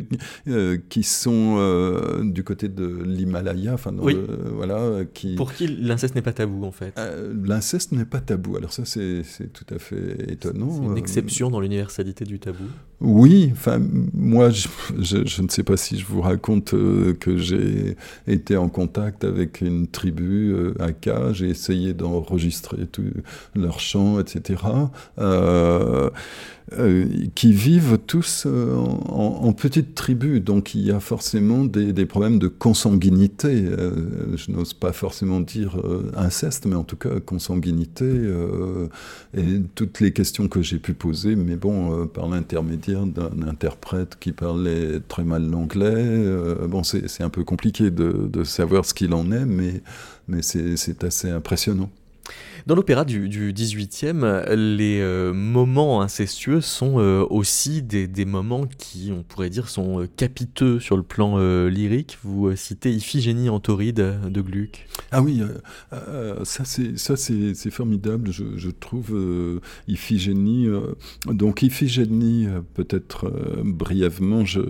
euh, 0.49 0.79
qui 0.89 1.03
sont 1.03 2.23
du 2.23 2.45
côté 2.45 2.69
de 2.69 3.03
l'Himalaya, 3.05 3.75
enfin 3.75 3.93
voilà, 4.55 5.05
qui. 5.13 5.35
Pour 5.35 5.53
qui 5.53 5.67
l'inceste 5.67 6.15
n'est 6.15 6.23
pas 6.23 6.33
tabou 6.33 6.65
en 6.65 6.73
fait 6.73 6.99
L'inceste 7.45 7.93
n'est 7.93 8.05
pas 8.05 8.21
tabou. 8.21 8.57
Alors 8.57 8.73
ça 8.73 8.85
c'est 8.85 9.23
tout 9.53 9.67
à 9.75 9.79
fait 9.79 10.31
étonnant. 10.31 10.71
C'est 10.71 10.85
une 10.85 10.99
exception 10.99 11.51
dans 11.51 11.61
l'universalité 11.61 12.25
du 12.25 12.39
tabou. 12.39 12.65
Oui, 13.05 13.51
enfin 13.53 13.79
moi 14.15 14.49
je, 14.49 15.43
ne 15.43 15.49
sais 15.49 15.63
pas 15.63 15.77
si 15.77 15.99
je 15.99 16.07
vous 16.07 16.23
raconte 16.23 16.71
que 16.71 17.37
j'ai 17.37 17.97
été 18.27 18.57
en 18.57 18.71
contact 18.71 19.25
avec 19.25 19.61
une 19.61 19.87
tribu 19.87 20.55
Aka, 20.81 21.35
j'ai 21.35 21.49
essayé 21.49 21.93
d'enregistrer 21.93 22.87
tous 22.87 23.05
leurs 23.55 23.81
chants, 23.81 24.19
etc. 24.19 24.57
Euh, 26.79 27.05
qui 27.35 27.53
vivent 27.53 27.99
tous 28.07 28.45
euh, 28.47 28.75
en, 28.75 29.53
petites 29.53 29.95
tribus. 29.95 30.43
Donc 30.43 30.75
il 30.75 30.81
y 30.81 30.91
a 30.91 30.99
forcément 30.99 31.65
des, 31.65 32.07
problèmes 32.07 32.39
de 32.39 32.49
consanguinité. 32.49 33.67
Euh, 33.67 34.35
je 34.37 34.51
n'ose 34.51 34.73
pas 34.73 34.93
forcément 34.93 35.41
dire 35.41 35.77
inceste, 36.17 36.65
mais 36.65 36.75
en 36.75 36.85
tout 36.85 36.97
cas 36.97 37.21
consanguinité. 37.21 38.07
et 39.37 39.61
toutes 39.75 40.01
les 40.01 40.13
questions 40.13 40.49
que 40.49 40.63
j'ai 40.63 40.79
pu 40.79 40.95
poser, 40.95 41.37
mais 41.37 41.57
bon, 41.57 42.07
par 42.07 42.29
l'intermédiaire 42.29 42.94
d'un 43.07 43.47
interprète 43.47 44.17
qui 44.19 44.33
parlait 44.33 45.01
très 45.09 45.25
mal 45.25 45.49
l'anglais, 45.49 46.25
bon, 46.69 46.83
c'est 46.83 47.23
un 47.23 47.31
peu 47.31 47.45
compliqué 47.45 47.91
de, 47.91 48.29
de 48.31 48.45
savoir 48.45 48.85
ce 48.85 48.95
qu'il 48.95 49.13
en 49.15 49.31
est, 49.33 49.45
mais, 49.45 49.83
mais 50.29 50.43
c'est 50.43 51.05
assez 51.05 51.31
impressionnant. 51.31 51.91
Dans 52.67 52.75
l'opéra 52.75 53.05
du, 53.05 53.29
du 53.29 53.53
18e, 53.53 54.55
les 54.55 54.99
euh, 55.01 55.35
moments 55.35 56.01
incestueux 56.01 56.63
sont 56.63 56.99
euh, 56.99 57.23
aussi 57.29 57.83
des, 57.83 58.25
moments 58.25 58.67
qui, 58.67 59.13
on 59.13 59.23
pourrait 59.23 59.51
dire, 59.51 59.69
sont 59.69 60.01
euh, 60.01 60.09
capiteux 60.17 60.81
sur 60.81 60.97
le 60.97 61.03
plan 61.03 61.37
lyrique. 61.67 62.17
Vous 62.23 62.57
citez 62.57 62.91
Iphigénie 62.91 63.51
en 63.51 63.61
tauride 63.61 64.17
de 64.27 64.41
Gluck. 64.41 64.87
Ah 65.11 65.21
oui, 65.21 65.43
ça 66.45 66.65
c'est 66.65 67.71
formidable, 67.71 68.31
je, 68.33 68.71
trouve, 68.71 69.15
Iphigénie. 69.87 70.69
donc 71.27 71.63
Iphigénie, 71.63 72.47
peut-être 72.73 73.31
brièvement, 73.63 74.45
je, 74.45 74.61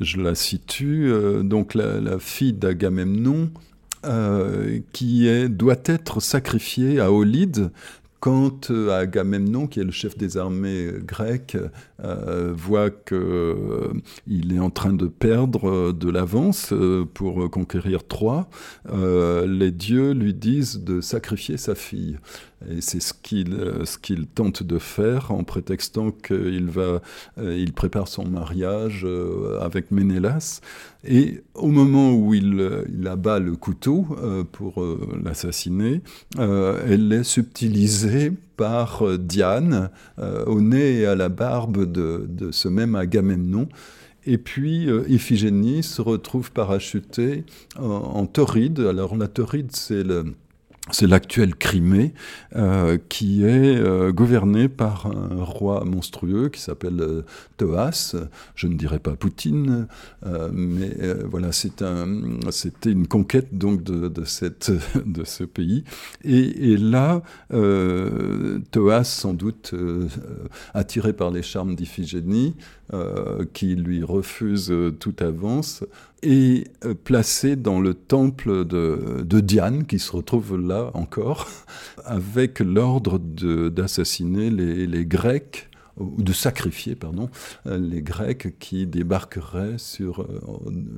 je 0.00 0.20
la 0.20 0.34
situe. 0.34 1.12
donc 1.42 1.74
la, 1.74 2.00
la 2.00 2.18
fille 2.18 2.54
d'Agamemnon. 2.54 3.50
Euh, 4.06 4.78
qui 4.92 5.28
doit 5.50 5.76
être 5.84 6.20
sacrifié 6.20 7.00
à 7.00 7.12
Olide 7.12 7.70
quand 8.18 8.70
euh, 8.70 8.98
Agamemnon, 8.98 9.66
qui 9.66 9.78
est 9.78 9.84
le 9.84 9.90
chef 9.90 10.16
des 10.16 10.38
armées 10.38 10.90
grecques, 11.04 11.58
euh, 12.02 12.54
voit 12.56 12.88
qu'il 12.88 14.54
est 14.54 14.58
en 14.58 14.70
train 14.70 14.94
de 14.94 15.06
perdre 15.06 15.92
de 15.92 16.10
l'avance 16.10 16.72
pour 17.12 17.50
conquérir 17.50 18.06
Troie, 18.06 18.48
les 18.90 19.70
dieux 19.70 20.12
lui 20.12 20.32
disent 20.32 20.80
de 20.82 21.02
sacrifier 21.02 21.58
sa 21.58 21.74
fille. 21.74 22.18
Et 22.68 22.80
c'est 22.80 23.00
ce 23.00 23.14
qu'il 23.14 23.56
ce 23.84 23.96
qu'il 23.96 24.26
tente 24.26 24.62
de 24.62 24.78
faire 24.78 25.30
en 25.30 25.44
prétextant 25.44 26.10
qu'il 26.10 26.70
il 27.38 27.72
prépare 27.72 28.08
son 28.08 28.26
mariage 28.26 29.06
avec 29.60 29.90
Ménélas 29.90 30.60
et 31.04 31.42
au 31.54 31.68
moment 31.68 32.12
où 32.12 32.34
il, 32.34 33.06
abat 33.06 33.38
le 33.38 33.56
couteau 33.56 34.06
euh, 34.22 34.44
pour 34.44 34.82
euh, 34.82 35.00
l'assassiner, 35.24 36.02
euh, 36.38 36.82
elle 36.86 37.12
est 37.12 37.24
subtilisée 37.24 38.32
par 38.56 39.02
Diane 39.18 39.88
au 40.18 40.60
nez 40.60 41.00
et 41.00 41.06
à 41.06 41.14
la 41.14 41.30
barbe 41.30 41.90
de, 41.90 42.50
ce 42.50 42.68
même 42.68 42.94
Agamemnon. 42.94 43.68
Et 44.26 44.36
puis 44.36 44.86
Iphigénie 45.08 45.82
se 45.82 46.02
retrouve 46.02 46.52
parachutée 46.52 47.44
en, 47.78 47.86
en 47.86 48.26
Tauride. 48.26 48.80
Alors 48.80 49.16
la 49.16 49.28
Tauride, 49.28 49.70
c'est 49.72 50.02
le 50.02 50.34
c'est 50.92 51.06
l'actuelle 51.06 51.54
Crimée, 51.54 52.12
euh, 52.56 52.98
qui 53.08 53.44
est 53.44 53.76
euh, 53.76 54.12
gouvernée 54.12 54.68
par 54.68 55.06
un 55.06 55.42
roi 55.42 55.84
monstrueux 55.84 56.48
qui 56.48 56.60
s'appelle 56.60 57.00
euh, 57.00 57.22
Thoas. 57.56 58.16
Je 58.54 58.66
ne 58.66 58.74
dirais 58.74 58.98
pas 58.98 59.16
Poutine, 59.16 59.86
mais 60.52 60.90
voilà, 61.24 61.52
c'était 61.52 61.84
une 62.86 63.06
conquête 63.06 63.56
donc 63.56 63.82
de, 63.84 64.24
ce 64.24 65.44
pays. 65.44 65.84
Et, 66.24 66.72
et 66.72 66.76
là, 66.76 67.22
Thoas, 68.70 69.04
sans 69.04 69.34
doute 69.34 69.74
attiré 70.74 71.12
par 71.12 71.30
les 71.30 71.42
charmes 71.42 71.74
d'Iphigénie, 71.74 72.54
qui 73.52 73.76
lui 73.76 74.02
refuse 74.02 74.74
toute 74.98 75.22
avance, 75.22 75.84
et 76.22 76.64
euh, 76.84 76.94
placé 76.94 77.56
dans 77.56 77.80
le 77.80 77.94
temple 77.94 78.64
de, 78.64 79.40
Diane, 79.40 79.86
qui 79.86 79.98
se 79.98 80.12
retrouve 80.12 80.56
là 80.58 80.90
encore, 80.94 81.48
avec 82.04 82.60
l'ordre 82.60 83.18
d'assassiner 83.18 84.50
les, 84.50 85.06
Grecs 85.06 85.68
ou 85.98 86.22
de 86.22 86.32
sacrifier, 86.32 86.94
pardon, 86.94 87.30
euh, 87.66 87.78
les 87.78 88.02
Grecs 88.02 88.58
qui 88.58 88.86
débarqueraient 88.86 89.78
sur, 89.78 90.22
euh, 90.22 90.40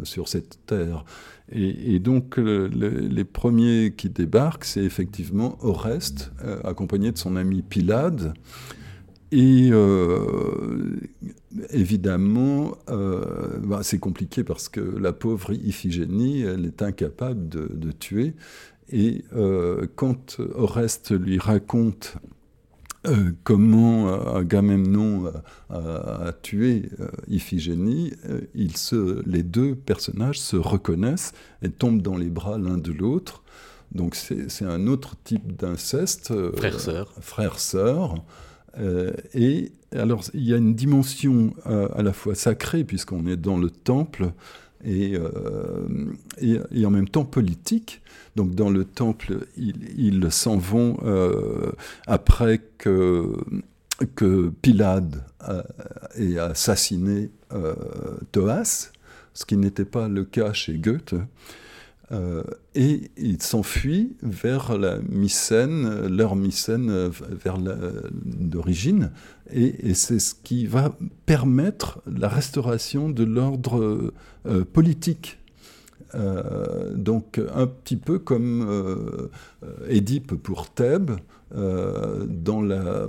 sur 0.03 0.29
cette 0.29 0.59
terre. 0.67 1.05
Et, 1.51 1.99
donc 1.99 2.39
les 2.39 3.25
premiers 3.25 3.93
qui 3.95 4.09
débarquent, 4.09 4.65
c'est 4.65 4.83
effectivement 4.85 5.59
Oreste, 5.61 6.33
accompagné 6.65 7.13
de 7.13 7.19
son 7.19 7.37
ami 7.37 7.61
Pilade. 7.61 8.33
Et 9.33 9.73
évidemment, 11.71 12.77
euh, 12.89 13.59
bah, 13.63 13.81
c'est 13.83 13.99
compliqué 13.99 14.45
parce 14.45 14.69
que 14.69 14.81
la 14.81 15.13
pauvre 15.13 15.53
Iphigénie, 15.53 16.43
elle 16.43 16.67
est 16.67 16.83
incapable 16.83 17.49
de, 17.49 17.93
tuer. 17.93 18.35
Et 18.91 19.25
euh, 19.35 19.87
quand 19.97 20.41
Oreste 20.55 21.13
lui 21.13 21.39
raconte 21.39 22.17
euh, 23.07 23.33
comment 23.45 24.35
Agamemnon 24.35 25.33
a, 25.71 26.33
tué 26.43 26.91
Iphigénie, 27.29 28.13
ils 28.55 28.77
se, 28.77 29.23
les 29.29 29.43
deux 29.43 29.75
personnages 29.75 30.41
se 30.41 30.57
reconnaissent 30.57 31.33
et 31.63 31.71
tombent 31.71 32.03
dans 32.03 32.17
les 32.17 32.31
bras 32.31 32.59
l'un 32.59 32.79
de 32.79 32.93
l'autre. 32.93 33.43
Donc 33.93 34.15
c'est 34.15 34.65
un 34.65 34.87
autre 34.87 35.17
type 35.23 35.55
d'inceste. 35.55 36.33
Frère-sœur. 36.57 37.13
Frère-sœur. 37.21 38.15
Et 39.35 39.73
alors 39.93 40.25
il 40.33 40.45
y 40.45 40.55
a 40.55 40.57
une 40.57 40.75
dimension 40.75 41.55
à 41.65 42.03
la 42.03 42.13
fois 42.13 42.35
sacrée, 42.35 42.85
puisqu'on 42.85 43.27
est 43.27 43.37
dans 43.37 43.59
le 43.59 43.71
temple, 43.71 44.33
et, 44.85 45.17
et, 46.41 46.87
en 46.87 46.91
même 46.91 47.09
temps 47.09 47.25
politique. 47.25 48.03
Donc 48.37 48.55
dans 48.55 48.71
le 48.71 48.85
temple, 48.85 49.47
ils, 49.57 50.27
s'en 50.31 50.57
vont 50.57 50.99
euh, 51.05 51.73
après 52.07 52.63
que, 52.79 53.37
que 54.15 54.51
Pilade 54.63 55.25
ait 56.17 56.39
assassiné 56.39 57.31
euh, 57.53 57.75
Thoas, 58.33 58.93
ce 59.35 59.45
qui 59.45 59.57
n'était 59.57 59.85
pas 59.85 60.09
le 60.09 60.25
cas 60.25 60.53
chez 60.53 60.79
Goethe. 60.79 61.15
Euh, 62.13 62.43
et 62.75 63.11
ils 63.17 63.43
s'enfuient 63.43 64.17
vers 64.23 64.77
la 64.77 64.99
Mycène, 65.09 66.07
leur 66.09 66.37
Mycène 66.37 67.09
vers 67.09 67.59
d'origine, 67.59 69.11
et, 69.51 69.91
et 69.91 69.95
c'est 69.95 70.19
ce 70.19 70.35
qui 70.35 70.67
va 70.67 70.97
permettre 71.27 72.03
la 72.07 72.29
restauration 72.29 73.09
de 73.09 73.25
l'ordre 73.25 74.13
politique 74.73 75.39
euh, 76.15 76.93
donc 76.95 77.41
un 77.55 77.67
petit 77.67 77.97
peu 77.97 78.19
comme 78.19 78.67
euh, 78.69 79.29
Édipe 79.89 80.35
pour 80.35 80.69
Thèbes, 80.71 81.13
euh, 81.55 82.25
dans 82.27 82.63
la, 82.63 83.07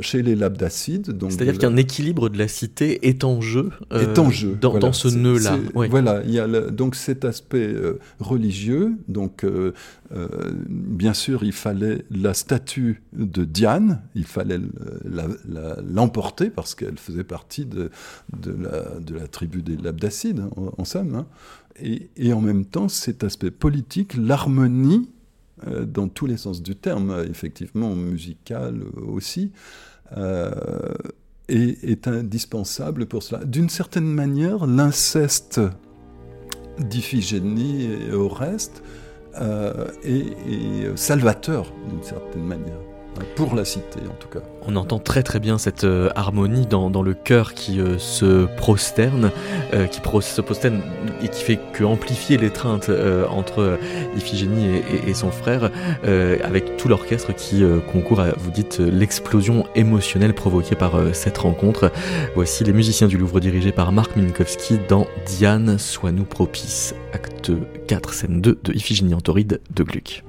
chez 0.00 0.22
les 0.22 0.34
Labdacides. 0.34 1.14
C'est-à-dire 1.28 1.58
qu'un 1.58 1.76
équilibre 1.76 2.30
de 2.30 2.38
la 2.38 2.48
cité 2.48 3.06
est 3.06 3.24
en 3.24 3.42
jeu, 3.42 3.70
est 3.90 4.18
en 4.18 4.30
jeu 4.30 4.56
dans, 4.58 4.78
dans 4.78 4.94
ce 4.94 5.08
nœud-là. 5.08 5.58
Voilà, 5.74 6.22
il 6.24 6.32
y 6.32 6.40
a 6.40 6.46
donc 6.70 6.94
cet 6.94 7.26
aspect 7.26 7.74
religieux. 8.20 8.92
Donc, 9.08 9.44
bien 10.68 11.12
sûr, 11.12 11.44
il 11.44 11.52
fallait 11.52 12.06
la 12.10 12.32
statue 12.32 13.02
de 13.12 13.44
Diane, 13.44 14.00
il 14.14 14.24
fallait 14.24 14.60
l'emporter 15.86 16.48
parce 16.48 16.74
qu'elle 16.74 16.96
faisait 16.96 17.24
partie 17.24 17.66
de, 17.66 17.90
de, 18.34 18.50
la, 18.50 18.98
de, 18.98 19.14
la, 19.14 19.28
tribu 19.28 19.60
des 19.60 19.76
Labdacides, 19.76 20.42
en, 20.78 20.84
somme. 20.86 21.14
Hein 21.14 21.26
et, 21.80 22.32
en 22.32 22.40
même 22.40 22.64
temps 22.64 22.88
cet 22.88 23.24
aspect 23.24 23.50
politique, 23.50 24.14
l'harmonie, 24.16 25.10
euh, 25.66 25.84
dans 25.84 26.08
tous 26.08 26.26
les 26.26 26.36
sens 26.36 26.62
du 26.62 26.76
terme, 26.76 27.24
effectivement 27.28 27.94
musical 27.94 28.82
aussi, 28.96 29.52
euh, 30.16 30.50
est, 31.48 32.08
indispensable 32.08 33.06
pour 33.06 33.22
cela. 33.22 33.44
D'une 33.44 33.68
certaine 33.68 34.06
manière, 34.06 34.66
l'inceste 34.66 35.60
d'Iphigénie 36.78 37.84
et 37.84 38.12
Oreste 38.12 38.82
euh, 39.40 39.88
est 40.02 40.96
salvateur, 40.96 41.72
d'une 41.88 42.02
certaine 42.02 42.44
manière. 42.44 42.91
Pour 43.36 43.54
la 43.54 43.64
cité, 43.64 44.00
en 44.08 44.14
tout 44.14 44.28
cas. 44.28 44.44
On 44.66 44.76
entend 44.76 44.98
très 44.98 45.22
très 45.22 45.40
bien 45.40 45.58
cette 45.58 45.84
euh, 45.84 46.08
harmonie 46.14 46.66
dans, 46.66 47.02
le 47.02 47.14
cœur 47.14 47.52
qui 47.52 47.80
euh, 47.80 47.98
se 47.98 48.46
prosterne, 48.56 49.30
euh, 49.74 49.86
qui 49.86 50.00
se 50.20 50.40
prosterne 50.40 50.80
et 51.22 51.28
qui 51.28 51.42
fait 51.42 51.58
que 51.72 51.84
amplifier 51.84 52.38
l'étreinte 52.38 52.90
entre 53.30 53.78
Iphigénie 54.16 54.82
et, 55.06 55.14
son 55.14 55.30
frère, 55.30 55.70
avec 56.04 56.76
tout 56.76 56.88
l'orchestre 56.88 57.34
qui 57.34 57.64
concourt 57.92 58.20
à, 58.20 58.30
vous 58.36 58.50
dites, 58.50 58.78
l'explosion 58.78 59.66
émotionnelle 59.74 60.34
provoquée 60.34 60.74
par 60.74 60.94
cette 61.12 61.38
rencontre. 61.38 61.90
Voici 62.34 62.64
les 62.64 62.72
musiciens 62.72 63.06
du 63.06 63.16
Louvre 63.16 63.40
dirigés 63.40 63.72
par 63.72 63.92
Marc 63.92 64.16
Minkowski 64.16 64.78
dans 64.88 65.06
Diane, 65.26 65.78
sois-nous 65.78 66.24
propice, 66.24 66.94
acte 67.12 67.52
4, 67.86 68.14
scène 68.14 68.40
2 68.40 68.58
de 68.62 68.72
Iphigénie 68.72 69.14
en 69.14 69.18
de 69.18 69.82
Gluck. 69.82 70.24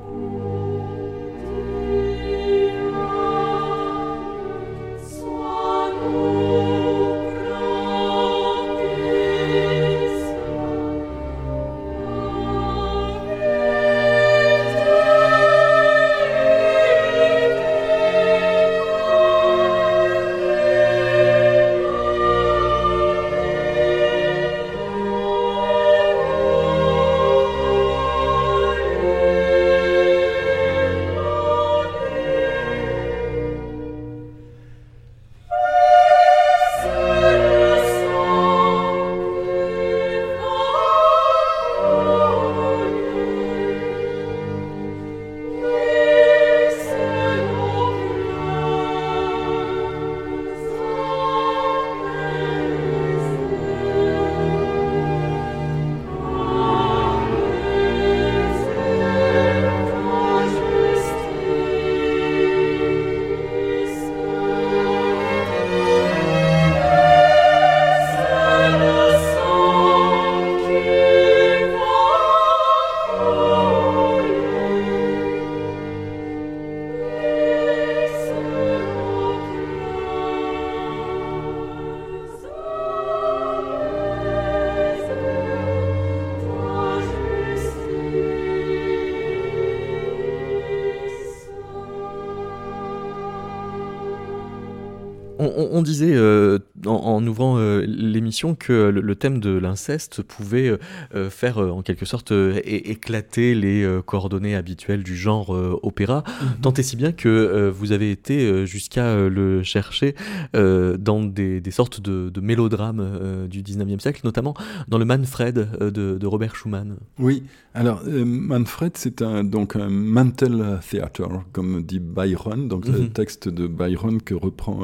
L'émission 98.34 98.56
que 98.56 98.90
le, 98.90 99.16
thème 99.16 99.40
de 99.40 99.52
l'inceste 99.52 100.24
pouvait 100.24 100.76
euh, 101.14 101.30
faire 101.30 101.60
en 101.60 101.84
quelque 101.84 102.06
sorte 102.06 102.34
éclater 102.66 103.54
les 103.54 103.88
coordonnées 104.08 104.56
habituelles 104.56 105.04
du 105.04 105.16
genre 105.16 105.52
opéra, 105.84 106.24
mhm. 106.42 106.62
tant 106.62 106.74
et 106.74 106.82
si 106.82 106.96
bien 106.96 107.12
que 107.12 107.70
vous 107.70 107.92
avez 107.92 108.10
été 108.10 108.66
jusqu'à 108.66 109.28
le 109.30 109.62
chercher 109.62 110.16
dans 110.54 111.22
des, 111.24 111.62
sortes 111.70 112.02
de, 112.02 112.42
mélodrames 112.42 113.48
du 113.48 113.62
19e 113.62 114.00
siècle, 114.00 114.22
notamment 114.24 114.56
dans 114.88 114.98
le 114.98 115.06
Manfred 115.06 115.70
de, 115.80 116.26
Robert 116.26 116.56
Schumann. 116.56 116.98
Oui, 117.20 117.44
alors 117.76 118.02
Manfred 118.08 118.94
c'est 118.96 119.22
un, 119.22 119.44
donc 119.44 119.76
un 119.76 119.90
Mantel 119.90 120.80
Theater, 120.90 121.44
comme 121.52 121.84
dit 121.84 122.00
Byron, 122.00 122.68
donc 122.68 122.88
le 122.88 123.00
mhm. 123.00 123.10
texte 123.10 123.48
de 123.48 123.68
Byron 123.68 124.22
que 124.22 124.34
reprend 124.34 124.80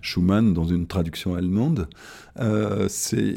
Schumann 0.00 0.54
dans 0.54 0.64
une 0.64 0.86
traduction 0.86 1.34
allemande. 1.34 1.88
Euh, 2.40 2.77
c'est 2.88 3.34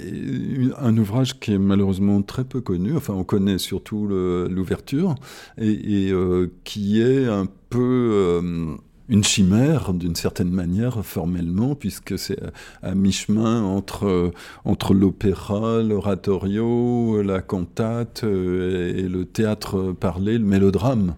un 0.78 0.98
ouvrage 0.98 1.40
qui 1.40 1.54
est 1.54 1.58
malheureusement 1.58 2.22
très 2.22 2.44
peu 2.44 2.62
connu, 2.62 2.96
enfin 2.96 3.14
on 3.14 3.24
connaît 3.24 3.58
surtout 3.58 4.08
l'ouverture, 4.08 5.16
et, 5.58 6.12
euh, 6.12 6.52
qui 6.64 7.02
est 7.02 7.28
un 7.28 7.48
peu... 7.70 8.10
Euh, 8.12 8.76
une 9.10 9.26
chimère 9.26 9.94
d'une 9.94 10.16
certaine 10.16 10.52
manière 10.52 11.04
formellement 11.04 11.76
puisque 11.76 12.18
c'est 12.18 12.40
à 12.82 12.96
mi-chemin 12.96 13.62
entre, 13.62 14.32
entre 14.64 14.94
l'opéra, 14.94 15.82
l'oratorio, 15.82 17.22
la 17.22 17.42
cantate 17.42 18.24
et 18.24 19.02
le 19.10 19.26
théâtre 19.26 19.92
parlé, 19.92 20.38
le 20.38 20.46
mélodrame. 20.46 21.16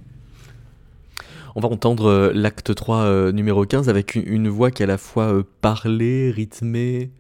On 1.55 1.61
va 1.61 1.69
entendre 1.69 2.07
euh, 2.07 2.31
l'acte 2.33 2.73
3 2.73 2.97
euh, 2.97 3.31
numéro 3.31 3.63
15 3.63 3.87
avec 3.87 4.15
une, 4.15 4.49
voix 4.49 4.71
qui 4.71 4.81
est 4.81 4.85
à 4.85 4.87
la 4.87 4.97
fois 4.97 5.25
euh, 5.25 5.43
parlée, 5.61 6.31
rythmée. 6.31 7.11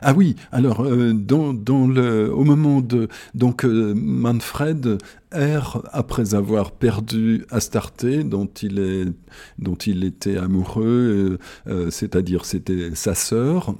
Ah 0.00 0.12
oui, 0.16 0.36
alors 0.52 0.80
euh, 0.84 1.12
dans, 1.12 1.52
le, 1.86 2.32
au 2.32 2.44
moment 2.44 2.80
de 2.80 3.08
donc 3.34 3.64
euh, 3.64 3.94
Manfred 3.96 4.98
erre 5.32 5.82
après 5.92 6.34
avoir 6.34 6.70
perdu 6.72 7.44
Astarté, 7.50 8.22
dont 8.22 8.46
il 8.46 10.04
était 10.04 10.36
amoureux, 10.36 11.38
euh, 11.66 11.90
c'est-à-dire 11.90 12.44
c'était 12.44 12.94
sa 12.94 13.14
sœur, 13.14 13.74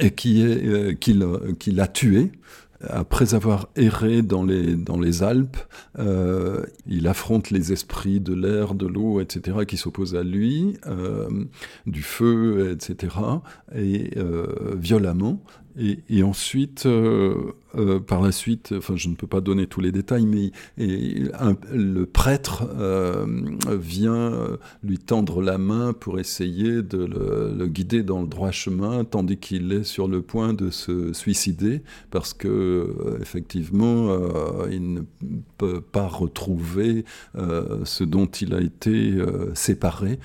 et 0.00 0.10
qui 0.10 0.42
est 0.42 0.98
qu'il 0.98 1.24
qui 1.60 1.70
l'a 1.70 1.86
tué 1.86 2.32
après 2.90 3.34
avoir 3.34 3.68
erré 3.76 4.22
dans 4.22 4.44
les, 4.44 4.74
dans 4.74 4.98
les 4.98 5.22
Alpes, 5.22 5.56
euh, 5.98 6.64
il 6.86 7.06
affronte 7.08 7.50
les 7.50 7.72
esprits 7.72 8.20
de 8.20 8.34
l'air, 8.34 8.74
de 8.74 8.86
l'eau, 8.86 9.20
etc., 9.20 9.58
qui 9.66 9.76
s'opposent 9.76 10.16
à 10.16 10.22
lui, 10.22 10.76
euh, 10.86 11.28
du 11.86 12.02
feu, 12.02 12.72
etc., 12.72 13.16
et 13.74 14.10
euh, 14.16 14.74
violemment. 14.76 15.42
Et, 15.76 16.22
ensuite, 16.22 16.86
euh, 16.86 17.52
euh, 17.76 17.98
par 17.98 18.22
la 18.22 18.30
suite, 18.30 18.72
enfin, 18.76 18.94
je 18.94 19.08
ne 19.08 19.16
peux 19.16 19.26
pas 19.26 19.40
donner 19.40 19.66
tous 19.66 19.80
les 19.80 19.90
détails, 19.90 20.24
mais 20.24 20.52
le 20.78 22.04
prêtre 22.04 22.68
euh, 22.78 23.26
vient 23.66 24.32
lui 24.84 24.98
tendre 24.98 25.42
la 25.42 25.58
main 25.58 25.92
pour 25.92 26.20
essayer 26.20 26.82
de 26.82 27.04
le, 27.04 27.66
guider 27.66 28.04
dans 28.04 28.22
le 28.22 28.28
droit 28.28 28.52
chemin, 28.52 29.04
tandis 29.04 29.36
qu'il 29.36 29.72
est 29.72 29.82
sur 29.82 30.06
le 30.06 30.22
point 30.22 30.52
de 30.52 30.70
se 30.70 31.12
suicider, 31.12 31.82
parce 32.12 32.34
que 32.34 33.18
effectivement, 33.20 34.16
il 34.70 34.92
ne 34.92 35.00
peut 35.58 35.80
pas 35.80 36.06
retrouver 36.06 37.04
ce 37.34 38.04
dont 38.04 38.26
il 38.26 38.54
a 38.54 38.60
été 38.60 39.18
séparé. 39.54 40.20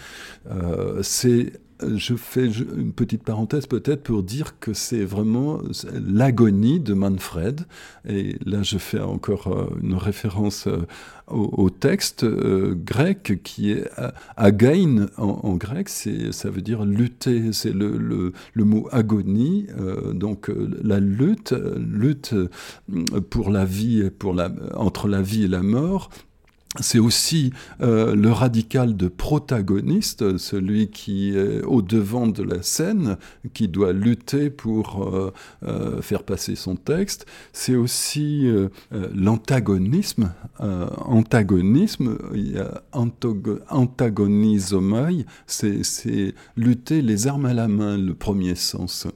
C'est 1.02 1.54
je 1.82 2.16
fais 2.16 2.48
une 2.48 2.92
petite 2.94 3.24
parenthèse 3.24 3.66
peut-être 3.66 4.04
pour 4.04 4.24
dire 4.24 4.60
que 4.60 4.74
c'est 4.74 5.04
vraiment 5.04 5.60
l'agonie 5.94 6.80
de 6.80 6.94
Manfred. 6.94 7.62
Et 8.08 8.38
là, 8.46 8.64
je 8.64 8.78
fais 8.78 9.00
encore 9.00 9.48
euh, 9.48 9.68
une 9.82 9.96
référence 9.96 10.68
euh, 10.68 10.86
au, 11.28 11.70
texte 11.70 12.24
euh, 12.24 12.74
grec 12.76 13.40
qui 13.44 13.72
est 13.72 13.88
again 14.36 15.08
en, 15.18 15.56
grec, 15.56 15.88
ça 15.90 16.50
veut 16.50 16.62
dire 16.62 16.86
lutter. 16.86 17.54
C'est 17.54 17.74
le, 17.74 18.34
mot 18.56 18.88
agonie, 18.92 19.68
donc 20.14 20.52
la 20.82 21.00
lutte, 21.00 21.54
lutte 21.78 22.34
pour 23.30 23.52
la 23.52 23.66
vie, 23.66 24.10
pour 24.10 24.34
la, 24.34 24.52
entre 24.74 25.08
la 25.08 25.22
vie 25.22 25.44
et 25.44 25.48
la 25.48 25.62
mort 25.62 26.10
c'est 26.80 27.00
aussi 27.00 27.52
euh, 27.82 28.14
le 28.14 28.32
radical 28.32 28.96
de 28.96 29.08
protagoniste, 29.08 30.38
celui 30.38 30.92
qui 30.92 31.36
est 31.36 31.64
au 31.64 31.82
devant 31.82 32.28
de 32.28 32.44
la 32.44 32.62
scène, 32.62 33.18
qui 33.56 33.68
doit 33.68 33.92
lutter 33.92 34.52
pour 34.52 35.04
euh, 35.04 35.34
euh, 35.64 36.00
faire 36.04 36.22
passer 36.22 36.56
son 36.56 36.76
texte. 36.76 37.26
C'est 37.54 37.76
aussi 37.76 38.48
l'antagonisme. 39.16 40.32
antagonisme, 40.60 42.20
il 42.36 42.64
antagonisomai, 42.92 45.26
c'est 45.48 46.36
lutter 46.56 47.02
les 47.02 47.26
armes 47.26 47.48
à 47.48 47.56
la 47.56 47.68
main, 47.68 47.98
le 47.98 48.14
premier 48.14 48.54
sens. 48.54 49.08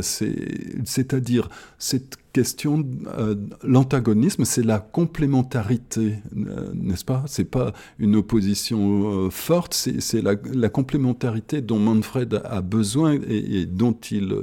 C'est-à-dire 0.00 1.48
cette 1.78 2.18
question, 2.34 2.84
euh, 3.16 3.36
l'antagonisme, 3.62 4.44
c'est 4.44 4.64
la 4.64 4.80
complémentarité, 4.80 6.16
euh, 6.36 6.72
n'est-ce 6.74 7.04
pas? 7.04 7.22
C'est 7.28 7.48
pas 7.48 7.72
une 8.00 8.16
opposition 8.16 9.26
euh, 9.26 9.30
forte, 9.30 9.72
c'est 9.72 10.20
la, 10.20 10.68
complémentarité 10.68 11.62
dont 11.62 11.78
Manfred 11.78 12.42
a 12.44 12.60
besoin 12.60 13.18
et, 13.28 13.66
dont 13.66 13.96
il, 14.10 14.34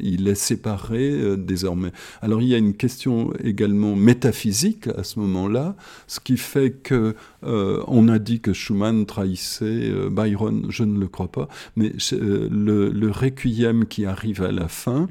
il 0.00 0.28
est 0.28 0.36
séparé 0.36 1.36
désormais. 1.36 1.90
Alors 2.22 2.40
il 2.40 2.48
y 2.48 2.54
a 2.54 2.58
une 2.58 2.74
question 2.74 3.32
également 3.42 3.96
métaphysique 3.96 4.86
à 4.96 5.02
ce 5.02 5.18
moment-là, 5.18 5.74
ce 6.06 6.20
qui 6.20 6.36
fait 6.36 6.70
que 6.70 7.16
on 7.42 8.08
a 8.08 8.20
dit 8.20 8.40
que 8.40 8.52
Schumann 8.52 9.06
trahissait 9.06 9.90
Byron, 10.10 10.66
je 10.68 10.84
ne 10.84 11.00
le 11.00 11.08
crois 11.08 11.32
pas, 11.32 11.48
mais 11.74 11.92
le, 12.12 12.90
le 12.90 13.10
requiem 13.10 13.86
qui 13.86 14.04
arrive 14.06 14.42
à 14.42 14.52
la 14.52 14.68
fin, 14.68 15.08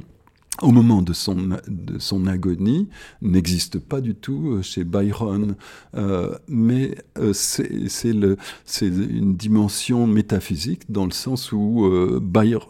au 0.62 0.72
moment 0.72 1.01
de 1.01 1.14
son, 1.14 1.58
de 1.68 1.99
son 1.99 2.28
agonie, 2.28 2.88
n'existe 3.22 3.80
pas 3.80 4.01
du 4.01 4.16
tout 4.16 4.53
euh, 4.53 4.62
chez 4.62 4.84
Byron, 4.84 5.55
euh, 5.95 6.36
mais 6.47 6.95
euh, 7.18 7.32
c'est 7.34 8.88
une 8.88 9.36
dimension 9.36 10.08
métaphysique 10.08 10.91
dans 10.91 11.05
le 11.05 11.12
sens 11.12 11.51
où 11.51 11.86
euh, 11.86 12.22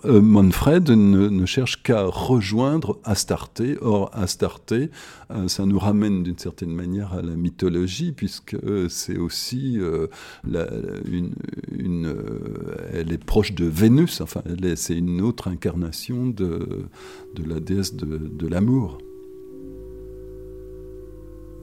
euh 0.06 0.22
Manfred 0.22 0.90
ne, 0.90 1.30
ne 1.30 1.46
cherche 1.46 1.84
qu'à 1.84 2.04
rejoindre 2.04 3.00
Astarté. 3.04 3.78
Or, 3.82 4.10
Astarté, 4.14 4.90
ça 5.48 5.66
nous 5.66 5.80
ramène 5.80 6.24
d'une 6.24 6.38
certaine 6.38 6.72
manière 6.74 7.14
à 7.14 7.22
la 7.22 7.36
mythologie, 7.36 8.12
puisque 8.12 8.58
c'est 8.90 9.18
aussi 9.18 9.78
la, 10.48 10.68
une, 11.78 12.16
elle 12.94 13.12
est 13.12 13.24
proche 13.24 13.54
de 13.54 13.66
Vénus, 13.66 14.22
enfin, 14.22 14.42
c'est 14.76 14.98
une 14.98 15.22
autre 15.22 15.48
incarnation 15.48 16.28
de, 16.28 16.86
de 17.36 17.44
la 17.50 17.60
déesse 17.60 17.96
de, 17.96 18.18
de 18.18 18.48
l'amour. 18.48 19.00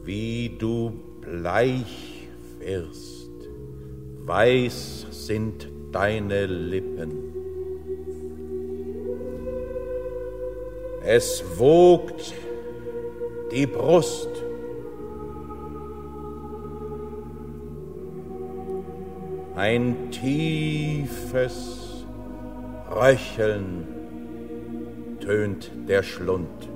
Wie 0.06 0.50
du 0.50 0.90
bleich 1.22 2.28
wirst, 2.60 3.48
weiß 4.26 5.06
sind 5.10 5.66
deine 5.92 6.46
Lippen. 6.46 7.10
Es 11.06 11.42
wogt 11.58 12.34
die 13.50 13.66
Brust. 13.66 14.28
Ein 19.56 20.10
tiefes 20.10 22.04
Röcheln 22.90 23.86
tönt 25.20 25.70
der 25.88 26.02
Schlund. 26.02 26.68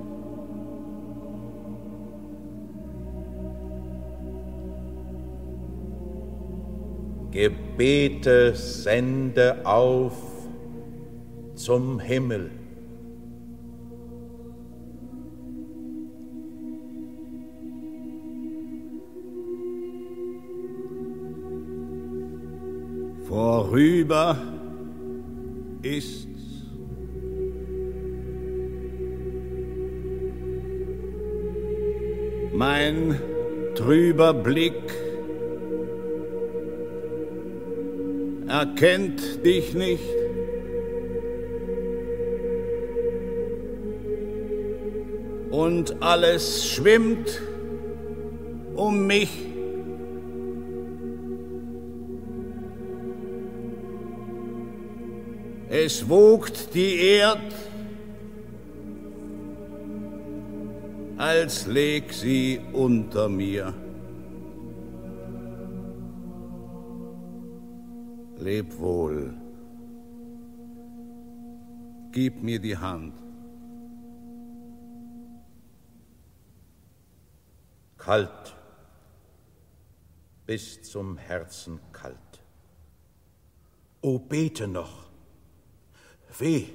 Gebete 7.31 8.55
sende 8.55 9.65
auf 9.65 10.13
zum 11.55 11.99
Himmel. 11.99 12.58
Vorüber 23.29 24.37
ist 25.83 26.27
mein 32.53 33.19
trüber 33.75 34.33
Blick 34.33 34.73
erkennt 38.47 39.45
dich 39.45 39.75
nicht. 39.75 40.03
Und 45.51 46.01
alles 46.01 46.67
schwimmt 46.67 47.41
um 48.75 49.05
mich. 49.05 49.48
Es 55.89 56.07
wogt 56.07 56.75
die 56.75 56.99
Erd 57.17 57.51
als 61.17 61.65
leg 61.65 62.13
sie 62.13 62.61
unter 62.73 63.27
mir. 63.27 63.73
Leb 68.37 68.77
wohl. 68.77 69.33
Gib 72.11 72.43
mir 72.43 72.59
die 72.59 72.77
Hand. 72.77 73.15
Kalt, 77.97 78.55
bis 80.45 80.83
zum 80.83 81.17
Herzen 81.17 81.79
kalt. 81.91 82.33
O 84.03 84.19
bete 84.19 84.67
noch 84.67 85.08
weh, 86.39 86.65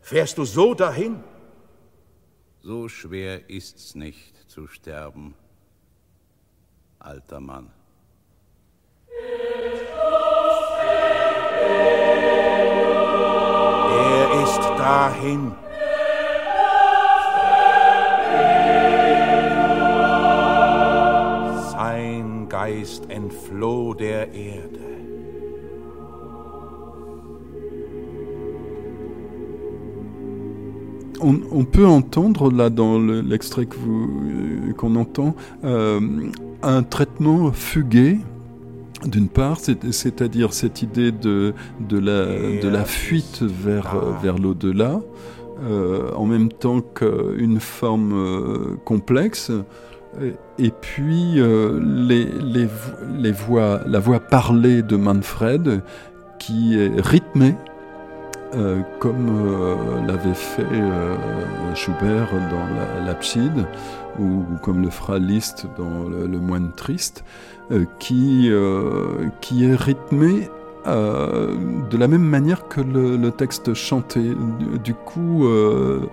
fährst 0.00 0.38
du 0.38 0.44
so 0.44 0.74
dahin? 0.74 1.22
So 2.62 2.88
schwer 2.88 3.48
ist's 3.48 3.94
nicht 3.94 4.50
zu 4.50 4.66
sterben, 4.66 5.34
alter 6.98 7.40
Mann. 7.40 7.70
Er 13.92 14.42
ist 14.44 14.62
dahin. 14.78 15.54
Sein 21.72 22.48
Geist 22.48 23.08
entfloh 23.08 23.94
der 23.94 24.32
Erde. 24.32 24.99
On, 31.22 31.64
peut 31.64 31.86
entendre 31.86 32.50
là 32.50 32.70
dans 32.70 32.98
l'extrait 32.98 33.66
qu'on 33.66 34.96
entend 34.96 35.34
un 35.62 36.82
traitement 36.82 37.52
fugué 37.52 38.18
d'une 39.06 39.28
part, 39.28 39.58
c'est-à-dire 39.60 40.52
cette 40.52 40.82
idée 40.82 41.12
de, 41.12 41.54
de, 41.80 41.98
la, 41.98 42.60
de 42.60 42.68
la 42.68 42.84
fuite 42.84 43.42
vers, 43.42 43.96
vers 44.22 44.38
l'au-delà, 44.38 45.00
euh, 45.62 46.10
en 46.14 46.24
même 46.24 46.50
temps 46.50 46.80
qu'une 46.80 47.60
forme 47.60 48.12
euh, 48.14 48.76
complexe. 48.84 49.52
Et 50.58 50.70
puis 50.70 51.34
euh, 51.36 51.78
les, 51.82 52.24
les, 52.24 52.66
les, 53.18 53.32
voix, 53.32 53.80
la 53.86 54.00
voix 54.00 54.20
parlée 54.20 54.82
de 54.82 54.96
Manfred 54.96 55.82
qui 56.38 56.78
est 56.78 56.90
rythmée, 57.00 57.54
comme 58.98 60.06
l'avait 60.06 60.34
fait 60.34 60.66
Schubert 61.74 62.28
dans 62.50 63.04
l'Abside, 63.04 63.66
ou, 64.18 64.44
comme 64.62 64.82
le 64.82 64.90
fera 64.90 65.18
Liszt 65.18 65.66
dans 65.78 66.08
Le, 66.08 66.38
Moine 66.38 66.72
Triste, 66.76 67.24
qui, 67.98 68.50
qui 69.40 69.64
est 69.64 69.74
rythmée 69.74 70.48
euh, 70.86 71.56
de 71.90 71.98
la 71.98 72.08
même 72.08 72.22
manière 72.22 72.66
que 72.68 72.80
le, 72.80 73.30
texte 73.30 73.74
chanté. 73.74 74.32
Du, 74.82 74.94
coup, 74.94 75.44
euh, 75.46 76.06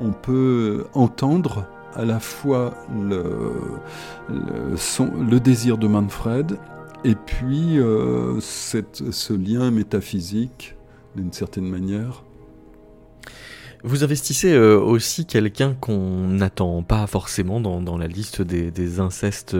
on 0.00 0.12
peut 0.12 0.86
entendre 0.94 1.66
à 1.94 2.04
la 2.04 2.18
fois 2.18 2.72
le, 2.98 3.22
le, 4.30 5.40
désir 5.40 5.76
de 5.76 5.86
Manfred 5.88 6.56
et 7.04 7.14
puis 7.14 7.78
euh, 7.78 8.40
ce 8.40 9.32
lien 9.34 9.70
métaphysique 9.70 10.74
d'une 11.16 11.32
certaine 11.32 11.68
manière 11.68 12.22
vous 13.84 14.02
investissez 14.04 14.52
euh, 14.52 14.78
aussi 14.78 15.26
quelqu'un 15.26 15.74
qu'on 15.74 16.28
n'attend 16.28 16.82
pas 16.82 17.06
forcément 17.06 17.60
dans, 17.60 17.98
la 17.98 18.06
liste 18.06 18.42
des, 18.42 19.00
incestes 19.00 19.56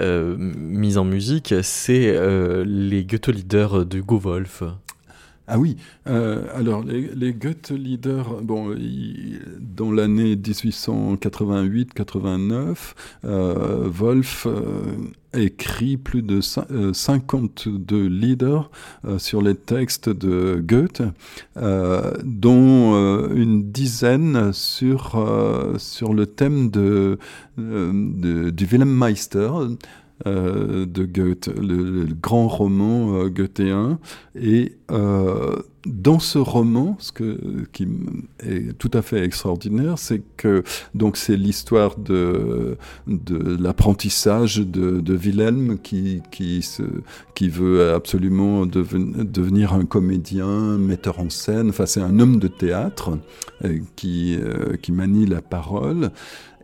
euh, 0.00 0.36
mis 0.38 0.96
en 0.96 1.04
musique, 1.04 1.54
c'est 1.62 2.08
euh, 2.08 2.64
les 2.66 3.04
Goethe-Leaders 3.04 3.86
de 3.86 4.02
Wolf. 4.06 4.62
Ah 5.52 5.58
oui, 5.58 5.76
alors 6.04 6.84
les, 6.84 7.10
les 7.14 7.32
Goethe-Leaders, 7.32 8.42
bon, 8.42 8.72
dans 9.58 9.90
l'année 9.90 10.36
1888-89, 10.36 12.94
Wolf 13.24 14.46
écrit 15.34 15.96
plus 15.96 16.22
de 16.22 16.40
52 16.40 17.96
euh, 17.96 18.08
leaders 18.08 18.70
euh, 19.04 19.18
sur 19.18 19.42
les 19.42 19.54
textes 19.54 20.08
de 20.08 20.62
Goethe, 20.64 21.02
euh, 21.56 22.12
dont 22.24 22.94
une 23.30 23.70
dizaine 23.70 24.52
sur, 24.52 25.16
le 25.16 26.24
thème 26.24 26.70
de, 26.70 27.18
du 27.56 28.64
Wilhelm 28.64 28.96
Meister, 28.96 29.50
euh, 30.26 30.84
de 30.84 31.06
Goethe, 31.06 31.48
le, 31.48 32.06
grand 32.20 32.46
roman 32.46 33.14
euh, 33.14 33.28
goethéen. 33.28 33.98
Et 34.38 34.76
euh, 34.90 35.56
dans 35.86 36.18
ce 36.18 36.38
roman, 36.38 36.96
ce 36.98 37.10
que, 37.10 37.64
qui 37.72 37.88
est 38.40 38.76
tout 38.76 38.90
à 38.92 39.00
fait 39.00 39.24
extraordinaire, 39.24 39.98
c'est 39.98 40.20
que 40.36 40.62
donc 40.94 41.16
c'est 41.16 41.36
l'histoire 41.36 41.96
de, 41.96 42.76
de 43.06 43.56
l'apprentissage 43.62 44.58
de, 44.58 45.16
Wilhelm 45.16 45.78
qui, 45.78 46.20
qui, 46.30 46.60
se, 46.60 46.82
qui 47.34 47.48
veut 47.48 47.94
absolument 47.94 48.66
devenir 48.66 49.72
un 49.72 49.86
comédien, 49.86 50.76
metteur 50.76 51.18
en 51.18 51.30
scène. 51.30 51.70
Enfin, 51.70 51.86
c'est 51.86 52.02
un 52.02 52.20
homme 52.20 52.38
de 52.38 52.48
théâtre 52.48 53.18
qui, 53.96 54.38
qui 54.82 54.92
manie 54.92 55.24
la 55.24 55.40
parole. 55.40 56.10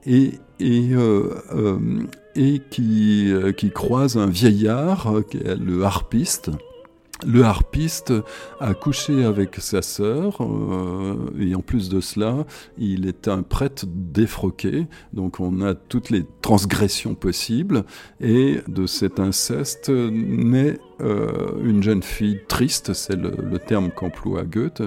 Et, 0.05 0.33
et 0.61 0.95
et 2.37 2.61
qui, 2.71 3.33
euh, 3.33 3.53
qui 3.53 3.71
croise 3.71 4.17
un 4.17 4.27
vieillard, 4.27 5.11
euh, 5.11 5.57
le 5.57 5.83
harpiste. 5.85 6.51
Le 7.27 7.45
harpiste 7.45 8.13
a 8.61 8.75
couché 8.75 9.25
avec 9.25 9.57
sa 9.57 9.81
sœur, 9.81 10.37
euh, 10.43 11.31
et 11.41 11.55
en 11.55 11.63
plus 11.63 11.89
de 11.89 12.03
cela, 12.03 12.45
il 12.77 13.09
est 13.09 13.27
un 13.27 13.43
prêtre 13.43 13.87
défroqué, 13.89 14.87
donc 15.15 15.41
on 15.41 15.63
a 15.63 15.75
toutes 15.75 16.11
les 16.11 16.27
transgressions 16.43 17.15
possibles, 17.15 17.85
et 18.21 18.59
de 18.69 18.85
cet 18.85 19.19
inceste 19.19 19.89
naît 19.89 20.79
une 21.01 21.83
jeune 21.83 22.03
fille 22.03 22.41
triste, 22.49 22.93
c'est 22.93 23.17
le, 23.17 23.33
le, 23.51 23.59
terme 23.59 23.91
qu'emploie 23.91 24.45
Goethe, 24.45 24.83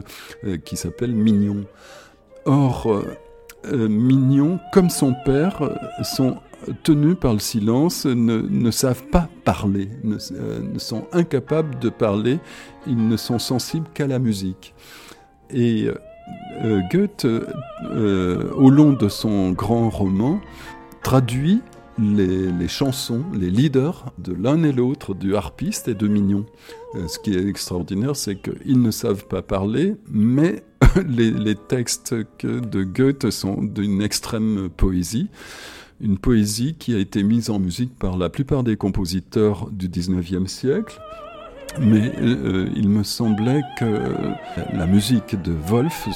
qui 0.66 0.78
s'appelle 0.78 1.14
Mignon. 1.14 1.66
Or, 2.46 3.04
Mignon, 3.66 4.60
comme 4.72 4.90
son 4.90 5.14
père, 5.26 5.62
sont 6.04 6.38
tenus 6.84 7.16
par 7.20 7.34
le 7.34 7.40
silence, 7.40 8.06
ne, 8.06 8.72
savent 8.72 9.06
pas 9.06 9.30
parler, 9.44 9.90
euh, 10.06 10.60
ne, 10.62 10.80
sont 10.80 11.06
incapables 11.12 11.80
de 11.80 11.90
parler, 11.90 12.40
ils 12.88 13.08
ne 13.08 13.18
sont 13.18 13.40
sensibles 13.40 13.88
qu'à 13.94 14.08
la 14.08 14.20
musique. 14.20 14.74
Et 15.50 15.86
euh, 15.86 15.96
euh, 16.64 16.82
Goethe, 16.92 17.26
au 17.26 18.70
long 18.70 18.94
de 18.94 19.10
son 19.10 19.52
grand 19.52 19.90
roman, 19.90 20.40
traduit 21.02 21.62
les, 22.00 22.68
chansons, 22.68 23.24
les 23.34 23.50
leaders 23.50 24.14
de 24.18 24.34
l'un 24.34 24.64
et 24.64 24.72
l'autre, 24.72 25.14
du 25.14 25.36
harpiste 25.36 25.88
et 25.88 25.96
de 25.96 26.08
Mignon. 26.08 26.46
ce 27.08 27.20
qui 27.20 27.34
est 27.34 27.48
extraordinaire, 27.48 28.16
c'est 28.16 28.36
qu'ils 28.36 28.82
ne 28.82 28.92
savent 28.92 29.26
pas 29.28 29.42
parler, 29.42 29.96
mais 30.10 30.64
les, 31.08 31.32
les 31.32 31.56
textes 31.56 32.14
de 32.44 32.84
Goethe 32.84 33.30
sont 33.30 33.62
d'une 33.62 34.02
extrême 34.02 34.70
poésie 34.76 35.30
une 36.02 36.18
poésie 36.18 36.76
qui 36.80 36.96
a 36.96 36.98
été 36.98 37.24
mise 37.24 37.50
en 37.50 37.60
musique 37.60 37.98
par 37.98 38.18
la 38.18 38.30
plupart 38.30 38.64
des 38.64 38.78
compositeurs 38.78 39.70
du 39.70 39.90
19e 39.90 40.48
siècle. 40.48 41.00
Mais 41.78 42.12
euh, 42.20 42.70
il 42.76 42.90
me 42.90 43.04
semblait 43.04 43.62
que 43.78 44.02
la 44.74 44.88
musique 44.88 45.42
de 45.42 45.52
Wolf, 45.52 46.08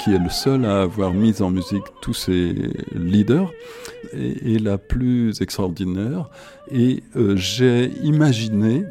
qui, 0.00 0.14
est 0.14 0.18
le 0.18 0.30
seul 0.30 0.64
à 0.64 0.82
avoir 0.82 1.12
mis 1.12 1.42
en 1.42 1.50
musique 1.50 1.84
tous 2.00 2.14
ses 2.14 2.54
leaders, 2.94 3.50
est, 4.12 4.62
la 4.62 4.78
plus 4.78 5.40
extraordinaire. 5.42 6.30
Et 6.70 7.02
euh, 7.16 7.36
j'ai 7.36 7.92
imaginé 8.02 8.84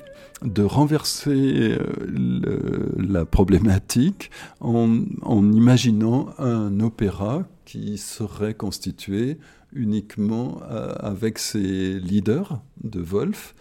de 0.44 0.64
renverser 0.64 1.78
euh, 1.80 2.94
la 2.98 3.26
problématique 3.26 4.30
en, 4.60 5.00
en 5.22 5.52
imaginant 5.52 6.28
un 6.38 6.80
opéra 6.82 7.44
qui 7.66 7.98
serait 7.98 8.54
constitué 8.54 9.38
uniquement 9.74 10.62
euh, 10.70 10.94
avec 11.00 11.40
ses 11.40 12.00
leaders 12.00 12.60
de 12.84 13.02
Wolf 13.02 13.56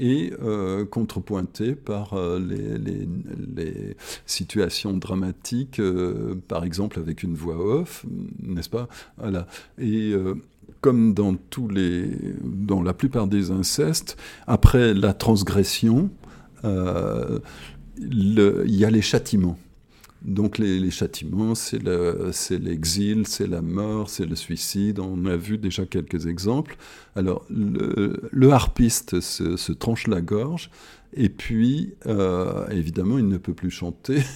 et 0.00 0.32
euh, 0.42 0.84
contrepointé 0.86 1.74
par 1.74 2.14
euh, 2.14 2.40
les, 2.40 3.96
situations 4.26 4.94
dramatiques, 4.96 5.80
par 6.48 6.64
exemple 6.64 6.98
avec 6.98 7.22
une 7.22 7.34
voix 7.34 7.58
off, 7.58 8.06
n'est-ce 8.42 8.70
pas? 8.70 8.88
Voilà. 9.18 9.46
Et 9.78 10.14
comme 10.80 11.12
dans 11.12 11.34
tous 11.34 11.68
les, 11.68 12.08
dans 12.42 12.82
la 12.82 12.94
plupart 12.94 13.26
des 13.26 13.50
incestes, 13.50 14.16
après 14.46 14.94
la 14.94 15.12
transgression, 15.12 16.10
il 16.64 18.40
y 18.66 18.84
a 18.84 18.90
les 18.90 19.02
châtiments. 19.02 19.58
Donc 20.22 20.58
les, 20.58 20.90
châtiments, 20.90 21.54
c'est 21.54 21.82
l'exil, 22.58 23.26
c'est 23.26 23.46
la 23.46 23.62
mort, 23.62 24.10
c'est 24.10 24.26
le 24.26 24.36
suicide. 24.36 24.98
On 24.98 25.24
a 25.24 25.36
vu 25.36 25.56
déjà 25.56 25.86
quelques 25.86 26.26
exemples. 26.26 26.76
Alors 27.16 27.46
le, 27.48 28.50
harpiste 28.50 29.20
se, 29.20 29.72
tranche 29.72 30.06
la 30.06 30.20
gorge. 30.20 30.70
Et 31.12 31.28
puis, 31.28 31.94
euh, 32.06 32.68
évidemment, 32.68 33.18
il 33.18 33.26
ne 33.26 33.36
peut 33.36 33.54
plus 33.54 33.70
chanter. 33.70 34.20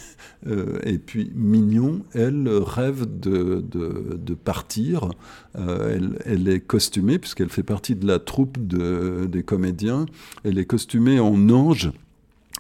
Euh, 0.47 0.79
et 0.85 0.99
puis, 0.99 1.33
Mignon, 1.35 2.05
elle 2.13 2.47
rêve 2.49 3.07
de, 3.19 4.35
partir. 4.35 5.09
Euh, 5.57 5.99
elle, 6.27 6.49
est 6.49 6.61
costumée, 6.61 7.19
puisqu'elle 7.19 7.49
fait 7.49 7.63
partie 7.63 7.97
de 7.97 8.07
la 8.07 8.19
troupe 8.19 8.59
des 8.59 9.43
comédiens. 9.43 10.05
Elle 10.45 10.59
est 10.59 10.67
costumée 10.67 11.19
en 11.19 11.49
ange 11.49 11.93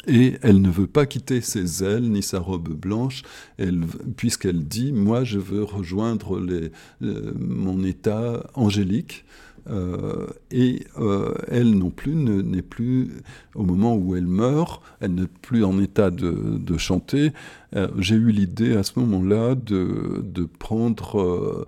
et 0.07 0.36
elle 0.42 0.61
ne 0.61 0.70
veut 0.70 0.86
pas 0.86 1.07
quitter 1.07 1.40
ses 1.40 1.84
ailes 1.84 2.11
ni 2.11 2.22
sa 2.22 2.38
robe 2.38 2.68
blanche, 2.68 3.22
puisqu'elle 4.16 4.64
dit 4.64 4.92
Moi, 4.92 5.24
je 5.24 5.38
veux 5.38 5.62
rejoindre 5.62 6.40
les, 6.40 6.70
mon 7.00 7.84
état 7.84 8.46
angélique. 8.55 9.24
Euh, 9.70 10.26
et 10.50 10.84
euh, 10.98 11.34
elle 11.48 11.70
non 11.78 11.90
plus 11.90 12.14
n'est 12.14 12.62
plus, 12.62 13.12
au 13.55 13.62
moment 13.62 13.96
où 13.96 14.14
elle 14.14 14.26
meurt, 14.26 14.82
elle 15.00 15.14
n'est 15.14 15.26
plus 15.26 15.64
en 15.64 15.80
état 15.80 16.11
de, 16.11 16.76
chanter. 16.76 17.32
Euh, 17.76 17.88
j'ai 17.98 18.16
eu 18.16 18.30
l'idée 18.30 18.76
à 18.76 18.82
ce 18.82 18.98
moment-là 18.98 19.55
de, 19.55 20.48
prendre 20.59 21.66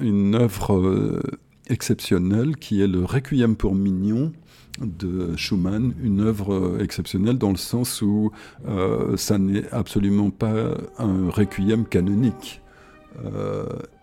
une 0.00 0.34
œuvre 0.34 1.22
exceptionnelle 1.68 2.56
qui 2.56 2.80
est 2.80 2.86
le 2.86 3.04
Requiem 3.04 3.56
pour 3.56 3.74
Mignon 3.74 4.32
de 4.80 5.36
Schumann, 5.36 5.94
une 6.02 6.20
œuvre 6.20 6.78
exceptionnelle 6.80 7.38
dans 7.38 7.50
le 7.50 7.56
sens 7.56 8.02
où 8.02 8.30
euh, 8.66 9.16
ça 9.16 9.38
n'est 9.38 9.68
absolument 9.70 10.30
pas 10.30 10.74
un 10.98 11.30
requiem 11.30 11.84
canonique. 11.84 12.62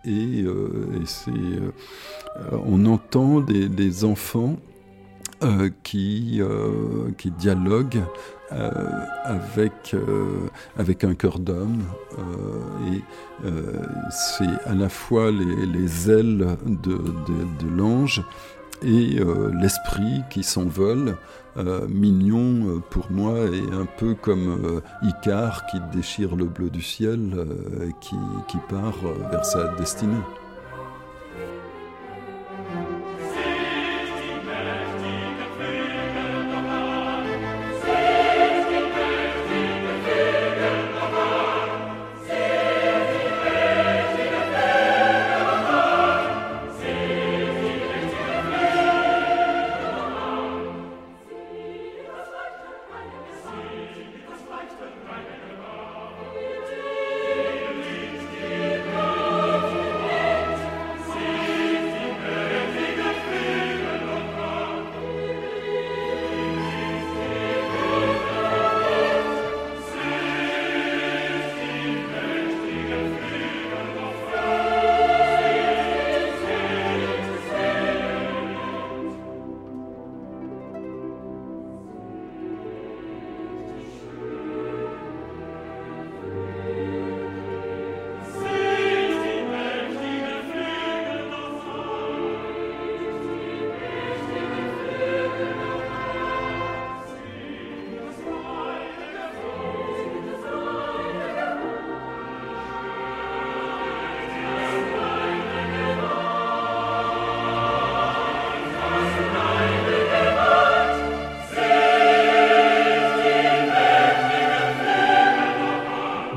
et, 0.04 0.44
c'est, 1.04 1.30
on 2.66 2.84
entend 2.84 3.40
des, 3.40 4.04
enfants 4.04 4.56
qui, 5.82 6.40
dialoguent 7.38 8.02
avec, 8.50 9.94
un 11.04 11.14
cœur 11.14 11.38
d'homme. 11.38 11.82
et 12.92 13.00
c'est 14.10 14.68
à 14.68 14.74
la 14.74 14.88
fois 14.88 15.30
les, 15.30 16.10
ailes 16.10 16.56
de 16.66 17.68
l'ange 17.76 18.22
et 18.82 19.18
l'esprit 19.60 20.22
qui 20.30 20.42
s'envole. 20.42 21.16
Euh, 21.58 21.86
mignon 21.88 22.68
euh, 22.68 22.80
pour 22.90 23.10
moi 23.10 23.46
et 23.46 23.74
un 23.74 23.86
peu 23.86 24.14
comme 24.14 24.62
euh, 24.62 24.80
Icare 25.02 25.64
qui 25.66 25.78
déchire 25.90 26.36
le 26.36 26.44
bleu 26.44 26.68
du 26.68 26.82
ciel 26.82 27.32
et 27.82 27.92
qui, 28.02 28.16
qui 28.46 28.58
part 28.68 28.98
vers 29.30 29.44
sa 29.44 29.68
destinée. 29.68 30.12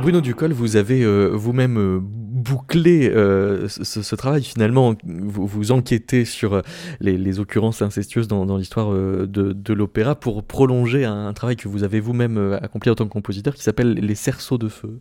Bruno 0.10 0.22
Ducol, 0.22 0.54
vous 0.54 0.76
avez 0.76 1.04
euh, 1.04 1.30
vous-même 1.36 1.78
euh, 1.78 2.00
bouclé 2.02 3.12
euh, 3.14 3.68
ce, 3.68 4.16
travail 4.16 4.42
finalement, 4.42 4.96
vous, 5.06 5.72
enquêtez 5.72 6.26
sur 6.26 6.64
les, 7.00 7.40
occurrences 7.40 7.84
incestueuses 7.84 8.28
dans, 8.28 8.58
l'histoire 8.58 8.92
de, 8.92 9.74
l'opéra 9.74 10.16
pour 10.16 10.44
prolonger 10.44 11.06
un, 11.06 11.32
travail 11.34 11.58
que 11.58 11.68
vous 11.68 11.84
avez 11.84 12.00
vous-même 12.00 12.58
accompli 12.60 12.90
en 12.90 12.96
tant 12.96 13.06
que 13.06 13.14
compositeur 13.14 13.54
qui 13.54 13.62
s'appelle 13.62 13.94
Les 13.94 14.16
cerceaux 14.16 14.58
de 14.58 14.68
feu. 14.68 15.00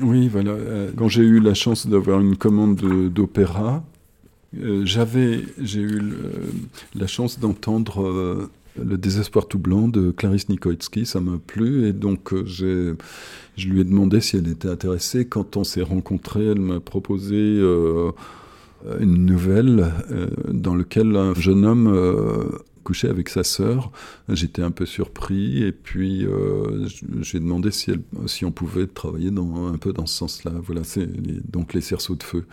Oui, 0.00 0.28
voilà. 0.28 0.54
Quand 0.96 1.08
j'ai 1.08 1.24
eu 1.24 1.40
la 1.40 1.54
chance 1.54 1.88
d'avoir 1.88 2.20
une 2.20 2.36
commande 2.36 2.76
d'opéra, 3.12 3.82
j'avais, 4.84 5.40
j'ai 5.60 5.80
eu 5.80 6.00
la 6.94 7.08
chance 7.08 7.40
d'entendre 7.40 8.48
le 8.76 8.98
désespoir 8.98 9.46
tout 9.46 9.58
blanc 9.58 9.88
de 9.88 10.10
Clarisse 10.10 10.48
Nikoitsky, 10.48 11.06
ça 11.06 11.20
m'a 11.20 11.38
plu 11.38 11.86
et 11.86 11.92
donc 11.92 12.32
euh, 12.32 12.44
je 13.56 13.68
lui 13.68 13.80
ai 13.80 13.84
demandé 13.84 14.20
si 14.20 14.36
elle 14.36 14.48
était 14.48 14.68
intéressée. 14.68 15.26
Quand 15.26 15.56
on 15.56 15.64
s'est 15.64 15.82
rencontrés, 15.82 16.46
elle 16.46 16.60
m'a 16.60 16.80
proposé 16.80 17.36
euh, 17.36 18.10
une 19.00 19.24
nouvelle 19.26 19.92
euh, 20.10 20.28
dans 20.48 20.74
laquelle 20.74 21.16
un 21.16 21.34
jeune 21.34 21.64
homme 21.64 22.50
couchait 22.82 23.08
avec 23.08 23.28
sa 23.28 23.44
sœur. 23.44 23.92
J'étais 24.28 24.62
un 24.62 24.70
peu 24.70 24.86
surpris 24.86 25.62
et 25.62 25.72
puis 25.72 26.26
j'ai 27.20 27.40
demandé 27.40 27.70
si, 27.70 27.92
elle, 27.92 28.02
si 28.26 28.44
on 28.44 28.50
pouvait 28.50 28.86
travailler 28.86 29.30
dans, 29.30 29.68
un 29.68 29.78
peu 29.78 29.92
dans 29.92 30.06
ce 30.06 30.16
sens-là. 30.18 30.52
Voilà, 30.62 30.84
c'est 30.84 31.08
donc 31.50 31.74
les 31.74 31.80
cerceaux 31.80 32.16
de 32.16 32.22
feu. 32.22 32.44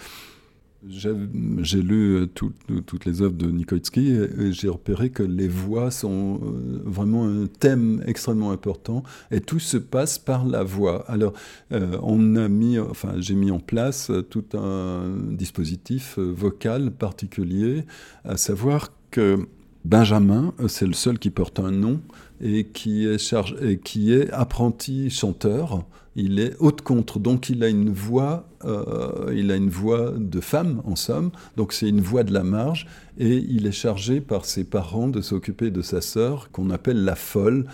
J'ai 0.87 1.81
lu 1.81 2.15
euh, 2.15 2.25
toutes 2.25 3.05
les 3.05 3.21
œuvres 3.21 3.35
de 3.35 3.51
Nikoitsky 3.51 4.13
et, 4.13 4.51
j'ai 4.51 4.67
repéré 4.67 5.11
que 5.11 5.21
les 5.21 5.47
voix 5.47 5.91
sont 5.91 6.39
euh, 6.41 6.81
vraiment 6.83 7.27
un 7.27 7.45
thème 7.45 8.01
extrêmement 8.07 8.49
important 8.49 9.03
et 9.29 9.41
tout 9.41 9.59
se 9.59 9.77
passe 9.77 10.17
par 10.17 10.43
la 10.43 10.63
voix. 10.63 11.05
Alors, 11.07 11.33
euh, 11.71 11.99
on 12.01 12.35
a 12.35 12.47
mis, 12.47 12.79
enfin, 12.79 13.13
j'ai 13.19 13.35
mis 13.35 13.51
en 13.51 13.59
place 13.59 14.11
tout 14.31 14.45
un 14.55 15.17
dispositif 15.29 16.17
vocal 16.17 16.89
particulier, 16.89 17.85
à 18.25 18.37
savoir 18.37 18.89
que 19.11 19.47
Benjamin, 19.85 20.53
c'est 20.67 20.87
le 20.87 20.93
seul 20.93 21.19
qui 21.19 21.29
porte 21.29 21.59
un 21.59 21.71
nom 21.71 22.01
et 22.39 22.65
qui 22.65 23.05
est, 23.05 23.19
charge, 23.19 23.55
et 23.61 23.77
qui 23.77 24.13
est 24.13 24.31
apprenti 24.31 25.11
chanteur 25.11 25.85
il 26.15 26.39
est 26.39 26.55
haute 26.59 26.81
contre, 26.81 27.19
donc 27.19 27.49
il 27.49 27.63
a 27.63 27.69
une 27.69 27.89
voix, 27.89 28.49
euh, 28.65 29.33
il 29.33 29.51
a 29.51 29.55
une 29.55 29.69
voix 29.69 30.13
de 30.17 30.39
femme 30.41 30.81
en 30.85 30.95
somme, 30.95 31.31
donc 31.55 31.71
c'est 31.73 31.87
une 31.87 32.01
voix 32.01 32.23
de 32.23 32.33
la 32.33 32.43
marge, 32.43 32.87
et 33.17 33.37
il 33.37 33.65
est 33.65 33.71
chargé 33.71 34.19
par 34.19 34.45
ses 34.45 34.63
parents 34.63 35.07
de 35.07 35.21
s'occuper 35.21 35.71
de 35.71 35.81
sa 35.81 36.01
sœur 36.01 36.51
qu'on 36.51 36.69
appelle 36.69 37.03
la 37.03 37.15
folle, 37.15 37.65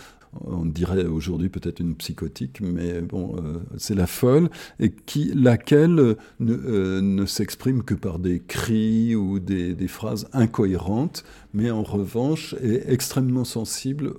on 0.45 0.65
dirait 0.65 1.05
aujourd'hui 1.05 1.49
peut-être 1.49 1.79
une 1.79 1.95
psychotique, 1.95 2.61
mais 2.61 3.01
bon, 3.01 3.35
euh, 3.37 3.59
c'est 3.77 3.95
la 3.95 4.07
folle, 4.07 4.49
et 4.79 4.91
qui, 4.91 5.31
laquelle 5.33 6.15
ne, 6.39 6.53
euh, 6.53 7.25
s'exprime 7.25 7.83
que 7.83 7.93
par 7.93 8.19
des 8.19 8.39
cris 8.39 9.15
ou 9.15 9.39
des, 9.39 9.75
phrases 9.87 10.27
incohérentes, 10.33 11.23
mais 11.53 11.71
en 11.71 11.83
revanche 11.83 12.55
est 12.61 12.91
extrêmement 12.91 13.45
sensible 13.45 14.13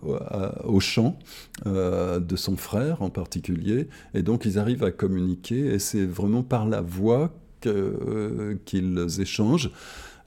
au 0.64 0.80
chant 0.80 1.18
euh, 1.66 2.20
de 2.20 2.36
son 2.36 2.56
frère 2.56 3.02
en 3.02 3.10
particulier, 3.10 3.88
et 4.14 4.22
donc 4.22 4.44
ils 4.46 4.58
arrivent 4.58 4.84
à 4.84 4.90
communiquer, 4.90 5.74
et 5.74 5.78
c'est 5.78 6.06
vraiment 6.06 6.42
par 6.42 6.66
la 6.66 6.80
voix 6.80 7.32
qu'ils 7.60 9.20
échangent. 9.20 9.70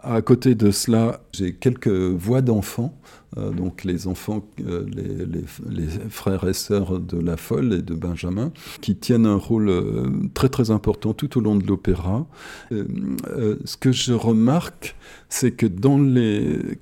À 0.04 0.22
côté 0.22 0.56
de 0.56 0.72
cela, 0.72 1.22
j'ai 1.32 1.54
quelques 1.54 1.88
voix 1.88 2.42
d'enfants, 2.42 2.98
euh, 3.38 3.52
donc 3.52 3.86
les 3.86 4.08
enfants, 4.08 4.46
euh, 4.66 4.86
les, 5.70 5.86
frères 6.10 6.48
et 6.48 6.54
sœurs 6.54 7.00
de 7.00 7.18
La 7.18 7.38
Folle 7.38 7.74
et 7.74 7.82
de 7.82 7.94
Benjamin, 7.94 8.52
qui 8.82 8.96
tiennent 8.96 9.26
un 9.26 9.38
rôle 9.38 9.70
euh, 9.70 10.10
très 10.34 10.50
très 10.50 10.70
important 10.70 11.14
tout 11.14 11.38
au 11.38 11.42
long 11.42 11.56
de 11.56 11.66
l'opéra. 11.66 12.26
ce 12.72 13.78
que 13.78 13.92
je 13.92 14.14
remarque, 14.14 14.96
c'est 15.30 15.52
que 15.52 15.66
dans, 15.66 15.98
le 15.98 16.76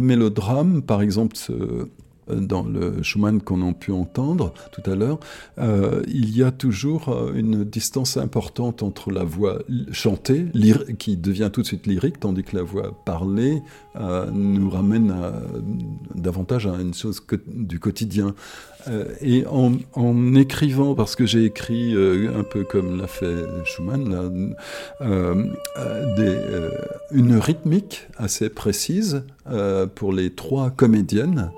mélodrame, 0.00 0.82
par 0.82 1.02
exemple, 1.02 1.36
dans 2.34 2.62
le 2.62 3.02
Schumann 3.02 3.40
qu'on 3.40 3.68
a 3.68 3.72
pu 3.72 3.92
entendre 3.92 4.52
tout 4.72 4.88
à 4.90 4.94
l'heure, 4.94 5.18
euh, 5.58 6.02
il 6.08 6.36
y 6.36 6.42
a 6.42 6.50
toujours 6.50 7.08
euh, 7.08 7.32
une 7.34 7.64
distance 7.64 8.16
importante 8.16 8.82
entre 8.82 9.10
la 9.10 9.24
voix 9.24 9.58
chantée, 9.92 10.46
qui 10.98 11.16
devient 11.16 11.50
tout 11.52 11.62
de 11.62 11.66
suite 11.66 11.86
lyrique, 11.86 12.20
tandis 12.20 12.42
que 12.42 12.56
la 12.56 12.62
voix 12.62 12.92
parlée 13.04 13.62
euh, 13.96 14.30
nous 14.32 14.70
ramène 14.70 15.14
davantage 16.14 16.66
à 16.66 16.74
une 16.80 16.94
chose 16.94 17.22
du 17.46 17.78
quotidien. 17.78 18.34
et 19.20 19.44
en, 19.46 20.34
écrivant, 20.34 20.94
parce 20.94 21.16
que 21.16 21.26
j'ai 21.26 21.44
écrit 21.44 21.94
un 21.94 22.44
peu 22.44 22.64
comme 22.64 22.98
l'a 22.98 23.06
fait 23.06 23.44
Schumann, 23.64 24.54
une 27.10 27.38
rythmique 27.38 28.08
assez 28.16 28.48
précise 28.48 29.24
pour 29.94 30.12
les 30.12 30.30
trois 30.30 30.70
comédiennes, 30.70 31.50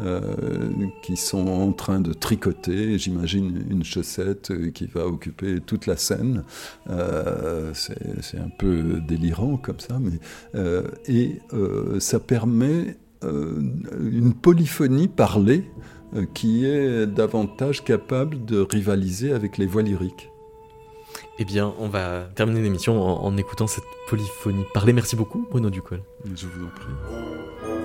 euh, 0.00 0.70
qui 1.02 1.16
sont 1.16 1.48
en 1.48 1.72
train 1.72 2.00
de 2.00 2.12
tricoter, 2.12 2.98
j'imagine, 2.98 3.64
une 3.68 3.82
chaussette 3.82 4.52
euh, 4.52 4.70
qui 4.70 4.86
va 4.86 5.06
occuper 5.06 5.60
toute 5.60 5.86
la 5.86 5.96
scène. 5.96 6.44
Euh, 6.88 7.72
c'est 7.74 8.38
un 8.38 8.50
peu 8.58 9.00
délirant 9.06 9.56
comme 9.56 9.80
ça, 9.80 9.98
mais, 9.98 10.18
et 11.06 11.38
ça 11.98 12.20
permet 12.20 12.96
une 13.22 14.34
polyphonie 14.34 15.08
parlée 15.08 15.64
qui 16.34 16.64
est 16.64 17.06
davantage 17.06 17.84
capable 17.84 18.44
de 18.44 18.60
rivaliser 18.60 19.32
avec 19.32 19.58
les 19.58 19.66
voix 19.66 19.82
lyriques. 19.82 20.30
Eh 21.38 21.44
bien, 21.44 21.72
on 21.78 21.88
va 21.88 22.28
terminer 22.34 22.62
l'émission 22.62 23.00
en, 23.02 23.24
en 23.24 23.36
écoutant 23.36 23.66
cette 23.66 23.84
polyphonie 24.08 24.64
parlée. 24.74 24.92
Merci 24.92 25.16
beaucoup, 25.16 25.46
Bruno 25.50 25.70
Ducol. 25.70 26.02
Je 26.34 26.46
vous 26.46 26.64
en 26.64 26.68
prie. 26.68 27.77